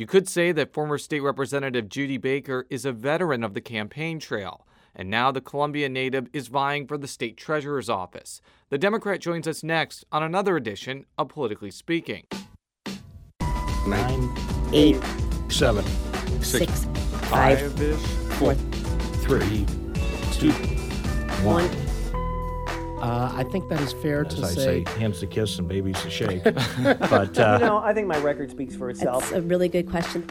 You 0.00 0.06
could 0.06 0.26
say 0.26 0.50
that 0.52 0.72
former 0.72 0.96
State 0.96 1.20
Representative 1.20 1.86
Judy 1.90 2.16
Baker 2.16 2.66
is 2.70 2.86
a 2.86 2.90
veteran 2.90 3.44
of 3.44 3.52
the 3.52 3.60
campaign 3.60 4.18
trail, 4.18 4.66
and 4.96 5.10
now 5.10 5.30
the 5.30 5.42
Columbia 5.42 5.90
native 5.90 6.26
is 6.32 6.48
vying 6.48 6.86
for 6.86 6.96
the 6.96 7.06
state 7.06 7.36
treasurer's 7.36 7.90
office. 7.90 8.40
The 8.70 8.78
Democrat 8.78 9.20
joins 9.20 9.46
us 9.46 9.62
next 9.62 10.06
on 10.10 10.22
another 10.22 10.56
edition 10.56 11.04
of 11.18 11.28
Politically 11.28 11.70
Speaking. 11.70 12.24
Nine, 13.86 14.34
eight, 14.72 14.98
seven, 15.50 15.84
six, 16.40 16.86
five, 17.28 17.70
Five-ish. 17.70 18.00
four, 18.38 18.54
three, 18.54 19.66
two. 20.32 20.52
one. 21.44 21.68
Uh, 23.00 23.32
I 23.34 23.44
think 23.44 23.68
that 23.70 23.80
is 23.80 23.94
fair 23.94 24.26
As 24.26 24.34
to 24.34 24.42
I 24.42 24.48
say. 24.50 24.84
say, 24.84 24.98
hands 24.98 25.20
to 25.20 25.26
kiss 25.26 25.58
and 25.58 25.66
babies 25.66 26.00
to 26.02 26.10
shake. 26.10 26.44
but 26.44 27.38
uh, 27.38 27.58
You 27.60 27.66
know, 27.66 27.78
I 27.78 27.94
think 27.94 28.06
my 28.06 28.18
record 28.18 28.50
speaks 28.50 28.76
for 28.76 28.90
itself. 28.90 29.30
That's 29.30 29.36
a 29.36 29.42
really 29.42 29.68
good 29.70 29.88
question. 29.88 30.26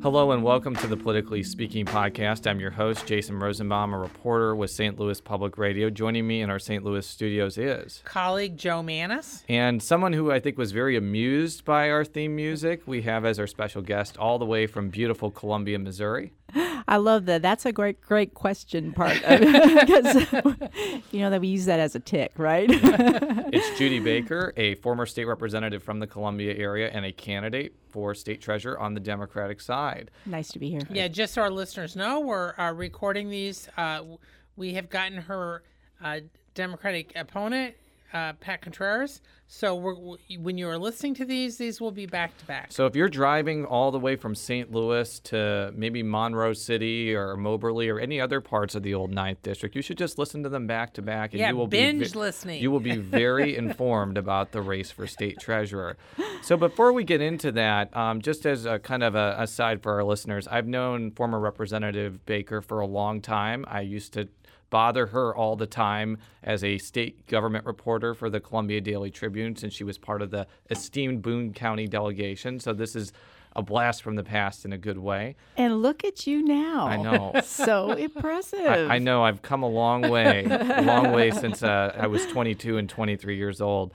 Hello 0.00 0.30
and 0.30 0.42
welcome 0.44 0.74
to 0.76 0.86
the 0.86 0.96
Politically 0.96 1.42
Speaking 1.42 1.84
podcast. 1.84 2.48
I'm 2.48 2.60
your 2.60 2.70
host, 2.70 3.04
Jason 3.04 3.38
Rosenbaum, 3.38 3.92
a 3.92 3.98
reporter 3.98 4.54
with 4.54 4.70
St. 4.70 4.98
Louis 4.98 5.20
Public 5.20 5.58
Radio. 5.58 5.90
Joining 5.90 6.24
me 6.26 6.40
in 6.40 6.48
our 6.50 6.60
St. 6.60 6.82
Louis 6.84 7.04
studios 7.04 7.58
is. 7.58 8.00
colleague 8.04 8.56
Jo 8.56 8.80
Mannies. 8.82 9.44
And 9.48 9.82
someone 9.82 10.12
who 10.14 10.30
I 10.30 10.38
think 10.40 10.56
was 10.56 10.70
very 10.72 10.96
amused 10.96 11.64
by 11.64 11.90
our 11.90 12.04
theme 12.04 12.36
music, 12.36 12.82
we 12.86 13.02
have 13.02 13.24
as 13.26 13.38
our 13.40 13.48
special 13.48 13.82
guest 13.82 14.16
all 14.16 14.38
the 14.38 14.46
way 14.46 14.66
from 14.68 14.88
beautiful 14.88 15.30
Columbia, 15.32 15.78
Missouri. 15.80 16.32
I 16.54 16.96
love 16.96 17.26
that. 17.26 17.42
That's 17.42 17.66
a 17.66 17.72
great, 17.72 18.00
great 18.00 18.32
question 18.32 18.92
part 18.92 19.20
because 19.20 20.14
you 21.12 21.20
know 21.20 21.30
that 21.30 21.40
we 21.40 21.48
use 21.48 21.66
that 21.66 21.80
as 21.80 21.94
a 21.94 22.00
tick, 22.00 22.32
right? 22.36 22.68
It's 23.50 23.78
Judy 23.78 23.98
Baker, 23.98 24.52
a 24.58 24.74
former 24.76 25.06
state 25.06 25.24
representative 25.24 25.82
from 25.82 26.00
the 26.00 26.06
Columbia 26.06 26.54
area 26.54 26.90
and 26.92 27.06
a 27.06 27.12
candidate 27.12 27.74
for 27.88 28.14
state 28.14 28.42
treasurer 28.42 28.78
on 28.78 28.92
the 28.92 29.00
Democratic 29.00 29.62
side. 29.62 30.10
nice 30.26 30.48
to 30.48 30.58
be 30.58 30.68
here. 30.68 30.82
Yeah, 30.90 31.08
just 31.08 31.32
so 31.32 31.40
our 31.42 31.50
listeners 31.50 31.96
know, 31.96 32.20
we're 32.20 32.52
uh, 32.58 32.72
recording 32.72 33.30
these. 33.30 33.66
Uh, 33.78 34.02
we 34.56 34.74
have 34.74 34.90
gotten 34.90 35.16
her 35.16 35.62
uh, 36.04 36.20
Democratic 36.54 37.12
opponent, 37.16 37.74
uh, 38.12 38.32
Pat 38.34 38.62
Contreras. 38.62 39.20
So 39.50 39.74
when 40.38 40.58
you 40.58 40.68
are 40.68 40.76
listening 40.76 41.14
to 41.14 41.24
these, 41.24 41.56
these 41.56 41.80
will 41.80 41.90
be 41.90 42.04
back 42.04 42.36
to 42.36 42.44
back. 42.44 42.70
So 42.70 42.84
if 42.84 42.94
you're 42.94 43.08
driving 43.08 43.64
all 43.64 43.90
the 43.90 43.98
way 43.98 44.14
from 44.14 44.34
St. 44.34 44.70
Louis 44.70 45.20
to 45.20 45.72
maybe 45.74 46.02
Monroe 46.02 46.52
City 46.52 47.14
or 47.14 47.34
Moberly 47.34 47.88
or 47.88 47.98
any 47.98 48.20
other 48.20 48.42
parts 48.42 48.74
of 48.74 48.82
the 48.82 48.92
old 48.92 49.10
Ninth 49.10 49.42
District, 49.42 49.74
you 49.74 49.80
should 49.80 49.96
just 49.96 50.18
listen 50.18 50.42
to 50.42 50.50
them 50.50 50.66
back 50.66 50.92
to 50.94 51.02
back, 51.02 51.32
and 51.32 51.40
Yeah, 51.40 51.48
you 51.48 51.56
will 51.56 51.66
binge 51.66 52.12
be 52.12 52.18
listening. 52.18 52.62
You 52.62 52.70
will 52.70 52.80
be 52.80 52.96
very 52.96 53.56
informed 53.56 54.18
about 54.18 54.52
the 54.52 54.60
race 54.60 54.90
for 54.90 55.06
state 55.06 55.38
treasurer. 55.40 55.96
So 56.42 56.58
before 56.58 56.92
we 56.92 57.04
get 57.04 57.22
into 57.22 57.50
that, 57.52 57.96
um, 57.96 58.20
just 58.20 58.44
as 58.44 58.66
a 58.66 58.78
kind 58.78 59.02
of 59.02 59.14
a 59.14 59.34
aside 59.38 59.82
for 59.82 59.94
our 59.94 60.04
listeners, 60.04 60.46
I've 60.46 60.66
known 60.66 61.10
former 61.12 61.40
Representative 61.40 62.26
Baker 62.26 62.60
for 62.60 62.80
a 62.80 62.86
long 62.86 63.22
time. 63.22 63.64
I 63.66 63.80
used 63.80 64.12
to 64.12 64.28
bother 64.70 65.06
her 65.06 65.34
all 65.34 65.56
the 65.56 65.66
time 65.66 66.18
as 66.42 66.62
a 66.62 66.78
state 66.78 67.26
government 67.26 67.64
reporter 67.64 68.14
for 68.14 68.30
the 68.30 68.40
Columbia 68.40 68.80
Daily 68.80 69.10
Tribune 69.10 69.56
since 69.56 69.74
she 69.74 69.84
was 69.84 69.98
part 69.98 70.22
of 70.22 70.30
the 70.30 70.46
esteemed 70.70 71.22
Boone 71.22 71.52
County 71.52 71.86
delegation. 71.86 72.60
So 72.60 72.72
this 72.72 72.94
is 72.94 73.12
a 73.56 73.62
blast 73.62 74.02
from 74.02 74.14
the 74.14 74.22
past 74.22 74.64
in 74.64 74.72
a 74.72 74.78
good 74.78 74.98
way. 74.98 75.34
And 75.56 75.82
look 75.82 76.04
at 76.04 76.26
you 76.26 76.42
now. 76.42 76.86
I 76.86 76.96
know. 76.96 77.40
so 77.44 77.92
impressive. 77.92 78.66
I, 78.66 78.96
I 78.96 78.98
know 78.98 79.24
I've 79.24 79.42
come 79.42 79.62
a 79.62 79.68
long 79.68 80.02
way, 80.02 80.44
a 80.44 80.82
long 80.82 81.12
way 81.12 81.30
since 81.30 81.62
uh, 81.62 81.94
I 81.98 82.06
was 82.06 82.24
22 82.26 82.78
and 82.78 82.88
23 82.88 83.36
years 83.36 83.60
old. 83.60 83.92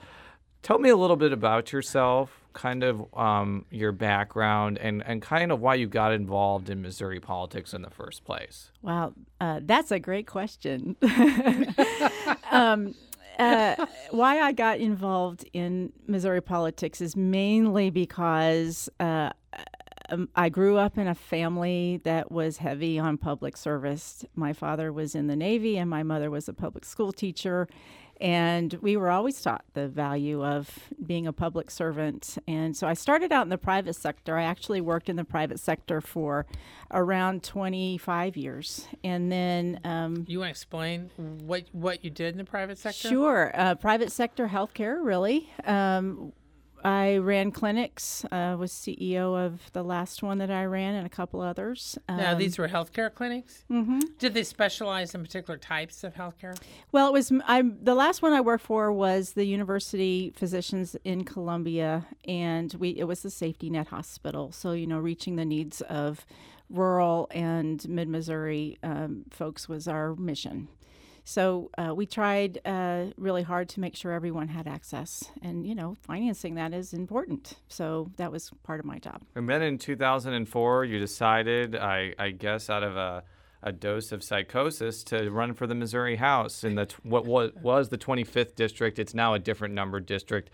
Tell 0.64 0.78
me 0.78 0.88
a 0.88 0.96
little 0.96 1.16
bit 1.16 1.30
about 1.30 1.74
yourself, 1.74 2.42
kind 2.54 2.82
of 2.82 3.14
um, 3.14 3.66
your 3.70 3.92
background, 3.92 4.78
and, 4.78 5.02
and 5.04 5.20
kind 5.20 5.52
of 5.52 5.60
why 5.60 5.74
you 5.74 5.86
got 5.86 6.10
involved 6.10 6.70
in 6.70 6.80
Missouri 6.80 7.20
politics 7.20 7.74
in 7.74 7.82
the 7.82 7.90
first 7.90 8.24
place. 8.24 8.70
Wow, 8.80 9.12
uh, 9.42 9.60
that's 9.62 9.90
a 9.90 10.00
great 10.00 10.26
question. 10.26 10.96
um, 12.50 12.94
uh, 13.38 13.84
why 14.10 14.40
I 14.40 14.52
got 14.52 14.78
involved 14.78 15.44
in 15.52 15.92
Missouri 16.06 16.40
politics 16.40 17.02
is 17.02 17.14
mainly 17.14 17.90
because 17.90 18.88
uh, 18.98 19.32
um, 20.08 20.30
I 20.34 20.48
grew 20.48 20.78
up 20.78 20.96
in 20.96 21.08
a 21.08 21.14
family 21.14 22.00
that 22.04 22.32
was 22.32 22.56
heavy 22.56 22.98
on 22.98 23.18
public 23.18 23.58
service. 23.58 24.24
My 24.34 24.54
father 24.54 24.94
was 24.94 25.14
in 25.14 25.26
the 25.26 25.36
Navy, 25.36 25.76
and 25.76 25.90
my 25.90 26.02
mother 26.02 26.30
was 26.30 26.48
a 26.48 26.54
public 26.54 26.86
school 26.86 27.12
teacher. 27.12 27.68
And 28.20 28.72
we 28.80 28.96
were 28.96 29.10
always 29.10 29.40
taught 29.40 29.64
the 29.74 29.88
value 29.88 30.44
of 30.44 30.90
being 31.04 31.26
a 31.26 31.32
public 31.32 31.70
servant. 31.70 32.38
And 32.46 32.76
so 32.76 32.86
I 32.86 32.94
started 32.94 33.32
out 33.32 33.42
in 33.42 33.48
the 33.48 33.58
private 33.58 33.94
sector. 33.94 34.36
I 34.36 34.44
actually 34.44 34.80
worked 34.80 35.08
in 35.08 35.16
the 35.16 35.24
private 35.24 35.58
sector 35.60 36.00
for 36.00 36.46
around 36.90 37.42
25 37.42 38.36
years. 38.36 38.86
And 39.02 39.30
then 39.30 39.80
um, 39.84 40.24
you 40.28 40.38
want 40.38 40.48
to 40.48 40.50
explain 40.50 41.10
what 41.16 41.64
what 41.72 42.04
you 42.04 42.10
did 42.10 42.32
in 42.32 42.38
the 42.38 42.44
private 42.44 42.78
sector? 42.78 43.08
Sure. 43.08 43.50
Uh, 43.54 43.74
private 43.74 44.12
sector 44.12 44.48
healthcare, 44.48 45.04
really. 45.04 45.50
Um, 45.64 46.32
I 46.84 47.16
ran 47.16 47.50
clinics, 47.50 48.26
uh, 48.30 48.56
was 48.58 48.70
CEO 48.70 49.34
of 49.46 49.72
the 49.72 49.82
last 49.82 50.22
one 50.22 50.36
that 50.38 50.50
I 50.50 50.64
ran 50.66 50.94
and 50.94 51.06
a 51.06 51.10
couple 51.10 51.40
others. 51.40 51.96
Now, 52.08 52.32
Um, 52.32 52.38
these 52.38 52.58
were 52.58 52.68
healthcare 52.68 53.12
clinics. 53.12 53.64
Mm-hmm. 53.70 54.00
Did 54.18 54.34
they 54.34 54.42
specialize 54.44 55.14
in 55.14 55.22
particular 55.22 55.56
types 55.56 56.04
of 56.04 56.14
healthcare? 56.14 56.60
Well, 56.92 57.08
it 57.08 57.12
was 57.12 57.32
I. 57.46 57.62
The 57.62 57.94
last 57.94 58.20
one 58.20 58.32
I 58.34 58.42
worked 58.42 58.64
for 58.64 58.92
was 58.92 59.32
the 59.32 59.44
University 59.46 60.32
Physicians 60.36 60.94
in 61.04 61.24
Columbia, 61.24 62.06
and 62.26 62.74
we 62.74 62.90
it 62.90 63.04
was 63.04 63.22
the 63.22 63.30
safety 63.30 63.70
net 63.70 63.88
hospital. 63.88 64.52
So 64.52 64.72
you 64.72 64.86
know, 64.86 64.98
reaching 64.98 65.36
the 65.36 65.44
needs 65.46 65.80
of 65.82 66.26
rural 66.68 67.28
and 67.30 67.86
mid 67.88 68.08
Missouri 68.08 68.78
um, 68.82 69.24
folks 69.30 69.68
was 69.68 69.88
our 69.88 70.14
mission. 70.16 70.68
So 71.24 71.70
uh, 71.78 71.94
we 71.94 72.04
tried 72.04 72.60
uh, 72.66 73.06
really 73.16 73.42
hard 73.42 73.70
to 73.70 73.80
make 73.80 73.96
sure 73.96 74.12
everyone 74.12 74.48
had 74.48 74.68
access, 74.68 75.24
and 75.40 75.66
you 75.66 75.74
know, 75.74 75.96
financing 76.02 76.54
that 76.56 76.74
is 76.74 76.92
important. 76.92 77.54
So 77.68 78.10
that 78.16 78.30
was 78.30 78.50
part 78.62 78.78
of 78.78 78.86
my 78.86 78.98
job. 78.98 79.22
And 79.34 79.48
then 79.48 79.62
in 79.62 79.78
2004, 79.78 80.84
you 80.84 80.98
decided, 80.98 81.76
I, 81.76 82.14
I 82.18 82.30
guess, 82.30 82.68
out 82.68 82.82
of 82.82 82.96
a, 82.96 83.24
a 83.62 83.72
dose 83.72 84.12
of 84.12 84.22
psychosis, 84.22 85.02
to 85.04 85.30
run 85.30 85.54
for 85.54 85.66
the 85.66 85.74
Missouri 85.74 86.16
House 86.16 86.62
in 86.62 86.74
the 86.74 86.92
what, 87.02 87.24
was 87.24 87.88
the 87.88 87.98
25th 87.98 88.54
district. 88.54 88.98
It's 88.98 89.14
now 89.14 89.32
a 89.32 89.38
different 89.38 89.72
numbered 89.72 90.04
district. 90.04 90.50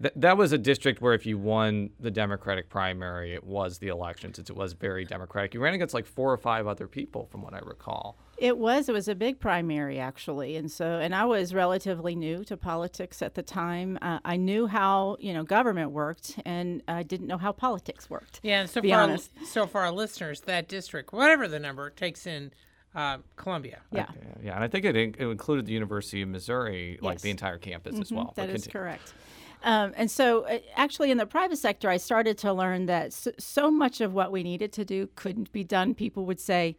Th- 0.00 0.14
that 0.16 0.38
was 0.38 0.52
a 0.52 0.58
district 0.58 1.02
where 1.02 1.12
if 1.12 1.26
you 1.26 1.36
won 1.36 1.90
the 2.00 2.10
Democratic 2.10 2.70
primary, 2.70 3.34
it 3.34 3.44
was 3.44 3.78
the 3.78 3.88
election 3.88 4.32
since 4.32 4.48
it 4.48 4.56
was 4.56 4.72
very 4.72 5.04
Democratic. 5.04 5.52
You 5.52 5.60
ran 5.60 5.74
against 5.74 5.92
like 5.92 6.06
four 6.06 6.32
or 6.32 6.38
five 6.38 6.66
other 6.66 6.88
people, 6.88 7.26
from 7.26 7.42
what 7.42 7.52
I 7.52 7.58
recall. 7.58 8.16
It 8.36 8.58
was. 8.58 8.88
It 8.88 8.92
was 8.92 9.08
a 9.08 9.14
big 9.14 9.38
primary, 9.40 9.98
actually, 9.98 10.56
and 10.56 10.70
so 10.70 10.98
and 10.98 11.14
I 11.14 11.24
was 11.24 11.54
relatively 11.54 12.14
new 12.16 12.44
to 12.44 12.56
politics 12.56 13.22
at 13.22 13.34
the 13.34 13.42
time. 13.42 13.98
Uh, 14.02 14.18
I 14.24 14.36
knew 14.36 14.66
how 14.66 15.16
you 15.20 15.32
know 15.32 15.44
government 15.44 15.92
worked, 15.92 16.38
and 16.44 16.82
I 16.88 17.02
didn't 17.04 17.26
know 17.26 17.38
how 17.38 17.52
politics 17.52 18.10
worked. 18.10 18.40
Yeah, 18.42 18.60
and 18.62 18.70
so 18.70 18.80
be 18.80 18.90
for 18.90 18.96
our, 18.96 19.02
honest. 19.02 19.30
so 19.46 19.66
for 19.66 19.80
our 19.82 19.92
listeners, 19.92 20.40
that 20.42 20.68
district, 20.68 21.12
whatever 21.12 21.46
the 21.48 21.58
number, 21.60 21.90
takes 21.90 22.26
in 22.26 22.52
uh, 22.94 23.18
Columbia. 23.36 23.80
Yeah, 23.92 24.06
Yeah, 24.14 24.22
yeah, 24.42 24.54
and 24.56 24.64
I 24.64 24.68
think 24.68 24.84
it, 24.84 24.96
in- 24.96 25.14
it 25.18 25.26
included 25.26 25.66
the 25.66 25.72
University 25.72 26.22
of 26.22 26.28
Missouri, 26.28 26.98
like 27.02 27.14
Yes. 27.16 27.22
the 27.22 27.30
entire 27.30 27.58
campus 27.58 27.98
as 28.00 28.12
well. 28.12 28.32
that 28.36 28.46
But 28.48 28.54
is 28.54 28.64
conti- 28.64 28.70
correct. 28.78 29.14
Um, 29.64 29.94
and 29.96 30.10
so, 30.10 30.42
uh, 30.44 30.58
actually, 30.76 31.10
in 31.10 31.16
the 31.18 31.24
private 31.26 31.56
sector, 31.56 31.88
I 31.88 31.96
started 31.96 32.36
to 32.38 32.52
learn 32.52 32.86
that 32.86 33.12
so, 33.12 33.32
so 33.38 33.70
much 33.70 34.00
of 34.00 34.12
what 34.12 34.30
we 34.30 34.42
needed 34.42 34.72
to 34.74 34.84
do 34.84 35.08
couldn't 35.16 35.50
be 35.52 35.64
done. 35.64 35.94
People 35.94 36.26
would 36.26 36.38
say, 36.38 36.76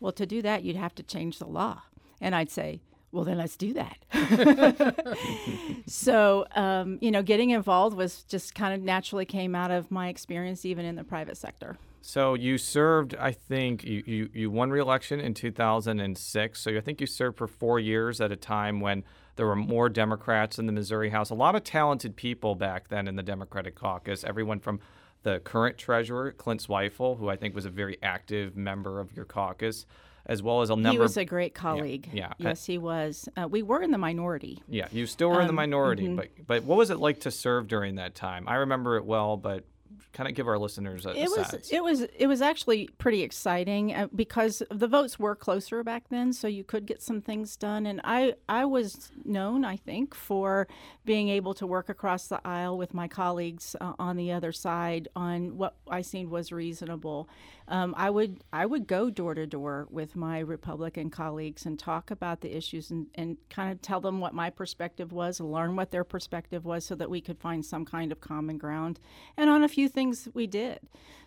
"Well, 0.00 0.12
to 0.12 0.26
do 0.26 0.42
that, 0.42 0.62
you'd 0.62 0.76
have 0.76 0.94
to 0.96 1.02
change 1.02 1.38
the 1.38 1.46
law," 1.46 1.82
and 2.20 2.34
I'd 2.34 2.50
say, 2.50 2.80
well, 3.10 3.24
then 3.24 3.38
let's 3.38 3.56
do 3.56 3.72
that. 3.72 3.96
so, 5.86 6.46
um, 6.54 6.98
you 7.00 7.10
know, 7.10 7.22
getting 7.22 7.50
involved 7.50 7.96
was 7.96 8.22
just 8.24 8.54
kind 8.54 8.74
of 8.74 8.82
naturally 8.82 9.24
came 9.24 9.54
out 9.54 9.70
of 9.70 9.90
my 9.90 10.08
experience, 10.08 10.66
even 10.66 10.84
in 10.84 10.96
the 10.96 11.04
private 11.04 11.38
sector. 11.38 11.78
So 12.02 12.34
you 12.34 12.58
served, 12.58 13.14
I 13.18 13.32
think, 13.32 13.82
you, 13.84 14.02
you, 14.06 14.30
you 14.32 14.50
won 14.50 14.70
re-election 14.70 15.20
in 15.20 15.34
2006. 15.34 16.60
So 16.60 16.76
I 16.76 16.80
think 16.80 17.00
you 17.00 17.06
served 17.06 17.38
for 17.38 17.46
four 17.46 17.80
years 17.80 18.20
at 18.20 18.30
a 18.30 18.36
time 18.36 18.80
when 18.80 19.04
there 19.36 19.46
were 19.46 19.56
more 19.56 19.88
Democrats 19.88 20.58
in 20.58 20.66
the 20.66 20.72
Missouri 20.72 21.10
House. 21.10 21.30
A 21.30 21.34
lot 21.34 21.54
of 21.54 21.64
talented 21.64 22.14
people 22.14 22.54
back 22.54 22.88
then 22.88 23.08
in 23.08 23.16
the 23.16 23.22
Democratic 23.22 23.74
caucus. 23.74 24.22
Everyone 24.22 24.60
from 24.60 24.80
the 25.22 25.40
current 25.40 25.78
treasurer, 25.78 26.32
Clint 26.32 26.66
Zweifel, 26.66 27.18
who 27.18 27.28
I 27.28 27.36
think 27.36 27.54
was 27.54 27.64
a 27.66 27.70
very 27.70 27.98
active 28.02 28.56
member 28.56 29.00
of 29.00 29.14
your 29.14 29.24
caucus, 29.24 29.86
as 30.26 30.42
well 30.42 30.60
as 30.62 30.70
a 30.70 30.76
number 30.76 30.90
He 30.90 30.98
was 30.98 31.16
a 31.16 31.24
great 31.24 31.54
colleague. 31.54 32.08
yeah. 32.12 32.32
Yes, 32.38 32.64
he 32.66 32.78
was. 32.78 33.28
Uh, 33.36 33.48
we 33.48 33.62
were 33.62 33.82
in 33.82 33.90
the 33.90 33.98
minority. 33.98 34.62
Yeah, 34.68 34.88
you 34.92 35.06
still 35.06 35.30
were 35.30 35.40
in 35.40 35.46
the 35.46 35.50
Um, 35.50 35.56
minority, 35.56 36.06
mhm. 36.08 36.16
but 36.16 36.28
but 36.46 36.62
what 36.64 36.78
was 36.78 36.90
it 36.90 36.98
like 36.98 37.20
to 37.20 37.30
serve 37.30 37.66
during 37.68 37.96
that 37.96 38.14
time? 38.14 38.44
I 38.48 38.56
remember 38.56 38.96
it 38.96 39.04
well, 39.04 39.36
but 39.36 39.64
kind 40.12 40.28
of 40.28 40.34
give 40.34 40.48
our 40.48 40.58
listeners 40.58 41.06
a, 41.06 41.10
it 41.10 41.28
was 41.30 41.70
it 41.70 41.82
was 41.82 42.00
it 42.16 42.26
was 42.26 42.42
actually 42.42 42.88
pretty 42.98 43.22
exciting 43.22 43.94
uh, 43.94 44.08
because 44.14 44.62
the 44.70 44.88
votes 44.88 45.18
were 45.18 45.34
closer 45.34 45.82
back 45.82 46.04
then 46.10 46.32
so 46.32 46.46
you 46.48 46.64
could 46.64 46.86
get 46.86 47.02
some 47.02 47.20
things 47.20 47.56
done 47.56 47.86
and 47.86 48.00
I 48.04 48.34
I 48.48 48.64
was 48.64 49.10
known 49.24 49.64
I 49.64 49.76
think 49.76 50.14
for 50.14 50.66
being 51.04 51.28
able 51.28 51.54
to 51.54 51.66
work 51.66 51.88
across 51.88 52.26
the 52.26 52.40
aisle 52.44 52.76
with 52.76 52.92
my 52.92 53.08
colleagues 53.08 53.74
uh, 53.80 53.92
on 53.98 54.16
the 54.16 54.32
other 54.32 54.52
side 54.52 55.08
on 55.14 55.56
what 55.56 55.74
I 55.88 56.02
seen 56.02 56.30
was 56.30 56.52
reasonable. 56.52 57.28
Um, 57.68 57.94
I 57.96 58.08
would 58.08 58.42
I 58.52 58.64
would 58.64 58.86
go 58.86 59.10
door 59.10 59.34
to 59.34 59.46
door 59.46 59.86
with 59.90 60.16
my 60.16 60.38
Republican 60.38 61.10
colleagues 61.10 61.66
and 61.66 61.78
talk 61.78 62.10
about 62.10 62.40
the 62.40 62.56
issues 62.56 62.90
and, 62.90 63.06
and 63.14 63.36
kind 63.50 63.70
of 63.70 63.82
tell 63.82 64.00
them 64.00 64.20
what 64.20 64.34
my 64.34 64.48
perspective 64.50 65.12
was 65.12 65.38
learn 65.40 65.76
what 65.76 65.90
their 65.90 66.04
perspective 66.04 66.64
was 66.64 66.84
so 66.84 66.94
that 66.94 67.10
we 67.10 67.20
could 67.20 67.38
find 67.38 67.64
some 67.64 67.84
kind 67.84 68.10
of 68.10 68.20
common 68.20 68.58
ground. 68.58 68.98
And 69.36 69.50
on 69.50 69.62
a 69.62 69.68
few 69.68 69.77
things 69.86 70.28
we 70.34 70.48
did. 70.48 70.80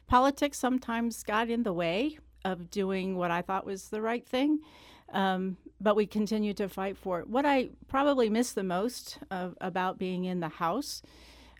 Politics 0.07 0.57
sometimes 0.57 1.23
got 1.23 1.49
in 1.49 1.63
the 1.63 1.71
way 1.71 2.17
of 2.43 2.69
doing 2.69 3.15
what 3.15 3.31
I 3.31 3.41
thought 3.41 3.65
was 3.65 3.87
the 3.87 4.01
right 4.01 4.27
thing, 4.27 4.59
um, 5.13 5.57
but 5.79 5.95
we 5.95 6.05
continued 6.05 6.57
to 6.57 6.67
fight 6.67 6.97
for 6.97 7.21
it. 7.21 7.29
What 7.29 7.45
I 7.45 7.69
probably 7.87 8.29
missed 8.29 8.55
the 8.55 8.63
most 8.63 9.19
of, 9.29 9.55
about 9.61 9.97
being 9.97 10.25
in 10.25 10.39
the 10.39 10.49
House 10.49 11.01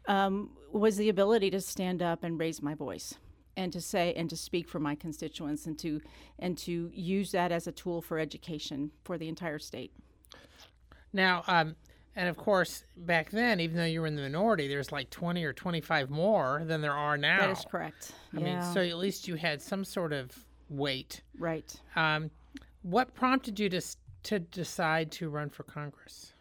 um, 0.08 0.50
was 0.72 0.98
the 0.98 1.10
ability 1.10 1.52
to 1.52 1.62
stand 1.62 2.02
up 2.02 2.24
and 2.24 2.40
raise 2.40 2.62
my 2.62 2.74
voice 2.74 3.14
and 3.58 3.72
to 3.74 3.82
say 3.82 4.14
and 4.16 4.30
to 4.30 4.38
speak 4.38 4.68
for 4.68 4.80
my 4.80 4.96
constituents 4.96 5.66
and 5.66 5.78
to 5.78 6.02
and 6.40 6.58
to 6.58 6.90
use 6.94 7.32
that 7.32 7.52
as 7.52 7.68
a 7.68 7.72
tool 7.72 8.02
for 8.02 8.18
education 8.18 8.92
for 9.04 9.18
the 9.18 9.28
entire 9.28 9.60
state. 9.60 9.92
Now, 11.14 11.44
um, 11.48 11.76
and 12.16 12.28
of 12.28 12.38
course, 12.38 12.84
back 12.98 13.30
then, 13.30 13.60
even 13.60 13.78
though 13.78 13.86
you 13.86 14.02
were 14.02 14.08
in 14.08 14.16
the 14.16 14.22
minority, 14.22 14.68
there's 14.68 14.92
like 14.92 15.10
20 15.10 15.44
or 15.44 15.54
25 15.54 16.10
more 16.10 16.62
than 16.66 16.82
there 16.82 16.94
are 16.94 17.18
now. 17.18 17.40
That 17.40 17.52
is 17.52 17.66
correct. 17.70 18.12
I 18.36 18.40
yeah. 18.40 18.44
mean, 18.44 18.74
so 18.74 18.82
at 18.82 18.98
least 18.98 19.28
you 19.28 19.36
had 19.36 19.62
some 19.62 19.86
sort 19.86 20.12
of 20.12 20.32
weight. 20.70 21.22
right. 21.38 21.74
Um, 21.96 22.32
what 22.84 23.14
prompted 23.14 23.60
you 23.60 23.70
to 23.70 23.82
to 24.24 24.40
decide 24.40 25.12
to 25.12 25.30
run 25.30 25.50
for 25.50 25.64
Congress? 25.64 26.34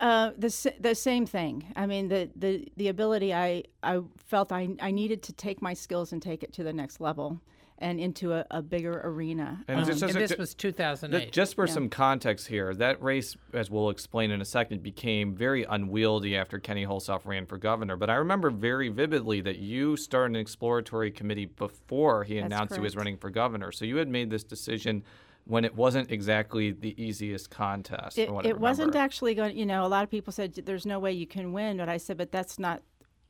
Uh, 0.00 0.30
the 0.38 0.72
the 0.80 0.94
same 0.94 1.26
thing. 1.26 1.72
I 1.76 1.86
mean, 1.86 2.08
the 2.08 2.30
the 2.34 2.66
the 2.76 2.88
ability 2.88 3.34
I 3.34 3.64
I 3.82 4.00
felt 4.16 4.50
I 4.50 4.70
I 4.80 4.90
needed 4.90 5.22
to 5.24 5.32
take 5.34 5.60
my 5.60 5.74
skills 5.74 6.12
and 6.12 6.22
take 6.22 6.42
it 6.42 6.52
to 6.54 6.64
the 6.64 6.72
next 6.72 7.00
level 7.00 7.40
and 7.80 7.98
into 7.98 8.32
a, 8.32 8.44
a 8.50 8.60
bigger 8.62 9.00
arena. 9.04 9.64
And 9.66 9.84
just, 9.86 10.02
um, 10.02 10.10
And 10.10 10.18
just- 10.18 10.30
this 10.30 10.38
was 10.38 10.54
2008. 10.54 11.32
just 11.32 11.54
for 11.54 11.66
some 11.66 11.88
context 11.88 12.46
here, 12.46 12.74
that 12.74 13.02
race, 13.02 13.36
as 13.54 13.70
we'll 13.70 13.90
explain 13.90 14.30
in 14.30 14.40
a 14.40 14.44
second, 14.44 14.82
became 14.82 15.34
very 15.34 15.64
unwieldy 15.64 16.36
after 16.36 16.58
Kenny 16.58 16.84
Hulshof 16.84 17.24
ran 17.24 17.46
for 17.46 17.56
governor. 17.56 17.96
But 17.96 18.10
I 18.10 18.16
remember 18.16 18.50
very 18.50 18.88
vividly 18.88 19.40
that 19.42 19.58
you 19.58 19.96
started 19.96 20.36
an 20.36 20.40
exploratory 20.40 21.10
committee 21.10 21.46
before 21.46 22.24
he 22.24 22.38
announced 22.38 22.74
he 22.74 22.80
was 22.80 22.96
running 22.96 23.16
for 23.16 23.30
governor. 23.30 23.72
So 23.72 23.84
you 23.84 23.96
had 23.96 24.08
made 24.08 24.30
this 24.30 24.44
decision 24.44 25.02
when 25.46 25.64
it 25.64 25.74
wasn't 25.74 26.10
exactly 26.10 26.70
the 26.70 27.02
easiest 27.02 27.50
contest. 27.50 28.18
it, 28.18 28.26
from 28.26 28.34
what 28.36 28.46
I 28.46 28.50
it 28.50 28.60
wasn't 28.60 28.94
actually 28.94 29.34
going. 29.34 29.56
You 29.56 29.66
know, 29.66 29.86
a 29.86 29.88
lot 29.88 30.04
of 30.04 30.10
people 30.10 30.32
said 30.32 30.54
there's 30.54 30.84
no 30.86 30.98
way 30.98 31.12
you 31.12 31.26
can 31.26 31.52
win, 31.52 31.78
but 31.78 31.88
I 31.88 31.96
said, 31.96 32.18
but 32.18 32.30
that's 32.30 32.58
not 32.58 32.82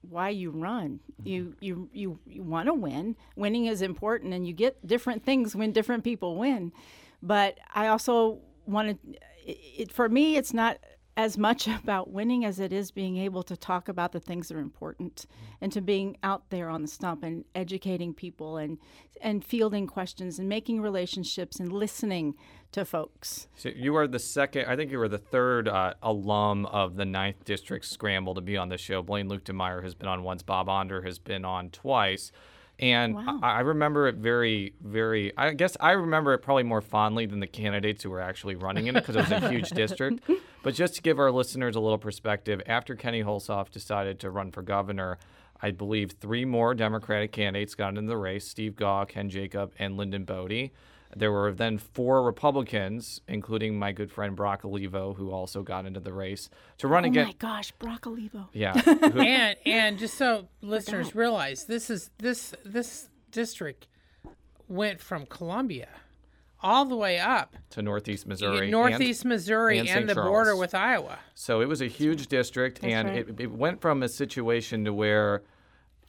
why 0.03 0.31
you 0.31 0.51
run. 0.51 1.01
Mm-hmm. 1.21 1.29
You 1.29 1.57
you 1.61 1.89
you, 1.93 2.19
you 2.27 2.43
want 2.43 2.67
to 2.67 2.75
win. 2.75 3.17
Winning 3.37 3.67
is 3.67 3.83
important, 3.83 4.33
and 4.33 4.47
you 4.47 4.53
get 4.53 4.87
different 4.87 5.25
things 5.25 5.55
when 5.55 5.73
different 5.73 6.05
people 6.05 6.37
win. 6.37 6.73
But 7.23 7.59
I 7.75 7.89
also 7.89 8.41
wanted. 8.67 8.99
It, 9.45 9.59
it, 9.77 9.93
for 9.93 10.09
me, 10.09 10.37
it's 10.37 10.53
not 10.53 10.79
as 11.17 11.37
much 11.37 11.67
about 11.83 12.11
winning 12.11 12.45
as 12.45 12.59
it 12.61 12.73
is 12.73 12.91
being 12.91 13.17
able 13.17 13.43
to 13.43 13.57
talk 13.57 13.89
about 13.89 14.13
the 14.13 14.21
things 14.21 14.49
that 14.49 14.57
are 14.57 14.61
important 14.61 15.27
mm-hmm. 15.27 15.65
and 15.65 15.73
to 15.73 15.81
being 15.81 16.17
out 16.23 16.49
there 16.51 16.69
on 16.69 16.83
the 16.83 16.89
stump 16.89 17.23
and 17.23 17.45
educating 17.55 18.15
people 18.15 18.57
and 18.57 18.79
and 19.21 19.45
fielding 19.45 19.87
questions 19.87 20.39
and 20.39 20.49
making 20.49 20.81
relationships 20.81 21.61
and 21.61 21.73
listening 21.73 22.35
to 22.73 22.85
folks. 22.85 23.49
So 23.57 23.71
you 23.75 23.97
are 23.97 24.07
the 24.07 24.19
second, 24.19 24.67
I 24.67 24.77
think 24.77 24.91
you 24.91 24.99
were 24.99 25.09
the 25.09 25.19
third 25.19 25.69
uh, 25.69 25.95
alum 26.03 26.67
of 26.67 26.97
the 26.97 27.05
Ninth 27.05 27.45
District 27.45 27.85
Scramble 27.85 28.35
to 28.35 28.41
be 28.41 28.57
on 28.57 28.69
the 28.69 28.79
show. 28.79 29.03
Blaine 29.03 29.29
Luetkemeyer 29.29 29.83
has 29.83 29.95
been 29.95 30.09
on 30.09 30.23
once, 30.23 30.43
Bob 30.43 30.69
Onder 30.69 31.03
has 31.03 31.19
been 31.19 31.45
on 31.45 31.71
twice. 31.71 32.33
And 32.79 33.19
I, 33.19 33.39
I 33.43 33.61
remember 33.61 34.09
it 34.09 34.15
very, 34.15 34.73
very, 34.81 35.37
I 35.37 35.53
guess 35.53 35.77
I 35.81 35.93
remember 35.93 36.33
it 36.33 36.39
probably 36.39 36.63
more 36.63 36.81
fondly 36.81 37.27
than 37.27 37.41
the 37.41 37.47
candidates 37.47 38.03
who 38.03 38.11
were 38.11 38.23
actually 38.23 38.55
running 38.55 38.87
in 38.87 38.97
it 38.97 39.01
because 39.01 39.17
it 39.17 39.29
was 39.29 39.43
a 39.43 39.51
huge 39.51 39.71
district. 39.71 40.29
But 40.63 40.75
just 40.75 40.95
to 40.97 41.01
give 41.01 41.19
our 41.19 41.31
listeners 41.31 41.75
a 41.75 41.81
little 41.81 41.97
perspective, 41.97 42.61
after 42.67 42.95
Kenny 42.95 43.23
Hulshof 43.23 43.71
decided 43.71 44.21
to 44.21 44.31
run 44.31 44.51
for 44.51 44.61
governor, 44.61 45.17
I 45.63 45.71
believe 45.71 46.13
three 46.21 46.45
more 46.45 46.75
Democratic 46.75 47.33
candidates 47.33 47.75
got 47.75 47.97
into 47.97 48.03
the 48.03 48.19
race 48.19 48.47
Steve 48.47 48.77
Gaw, 48.77 49.07
Ken 49.07 49.31
Jacob, 49.31 49.73
and 49.79 49.97
Lyndon 49.97 50.25
Bode. 50.25 50.71
There 51.17 51.33
were 51.33 51.53
then 51.53 51.79
four 51.79 52.23
Republicans, 52.23 53.21
including 53.27 53.79
my 53.79 53.93
good 53.93 54.13
friend 54.13 54.37
Brock 54.37 54.65
Olivo, 54.65 55.15
who 55.15 55.33
also 55.33 55.63
got 55.63 55.85
into 55.85 56.01
the 56.01 56.13
race 56.13 56.49
to 56.79 56.89
run 56.89 57.05
again. 57.05 57.25
Oh 57.25 57.29
my 57.29 57.35
gosh, 57.39 57.73
Brock 57.73 58.07
Olivo. 58.07 58.49
Yeah, 58.53 58.75
who- 58.81 59.21
and 59.21 59.57
and 59.67 59.99
just 59.99 60.17
so 60.17 60.49
listeners 60.63 61.15
realize, 61.15 61.65
this 61.65 61.91
is 61.91 62.11
this 62.19 62.55
this 62.65 63.09
district 63.31 63.89
went 64.69 65.01
from 65.01 65.27
Columbia 65.27 65.89
all 66.63 66.85
the 66.85 66.97
way 66.97 67.19
up 67.19 67.57
to 67.71 67.83
Northeast 67.83 68.27
Missouri, 68.27 68.67
and- 68.67 68.71
northeast 68.71 69.25
Missouri 69.25 69.79
and 69.79 69.89
and, 69.89 69.97
St. 69.97 70.07
the 70.07 70.15
border 70.15 70.55
with 70.55 70.75
Iowa. 70.75 71.19
So 71.35 71.61
it 71.61 71.69
was 71.69 71.81
a 71.81 71.87
huge 71.89 72.29
district, 72.29 72.81
and 72.85 73.09
right. 73.09 73.29
it, 73.29 73.41
it 73.41 73.51
went 73.51 73.81
from 73.81 74.03
a 74.03 74.09
situation 74.09 74.85
to 74.85 74.93
where 74.93 75.43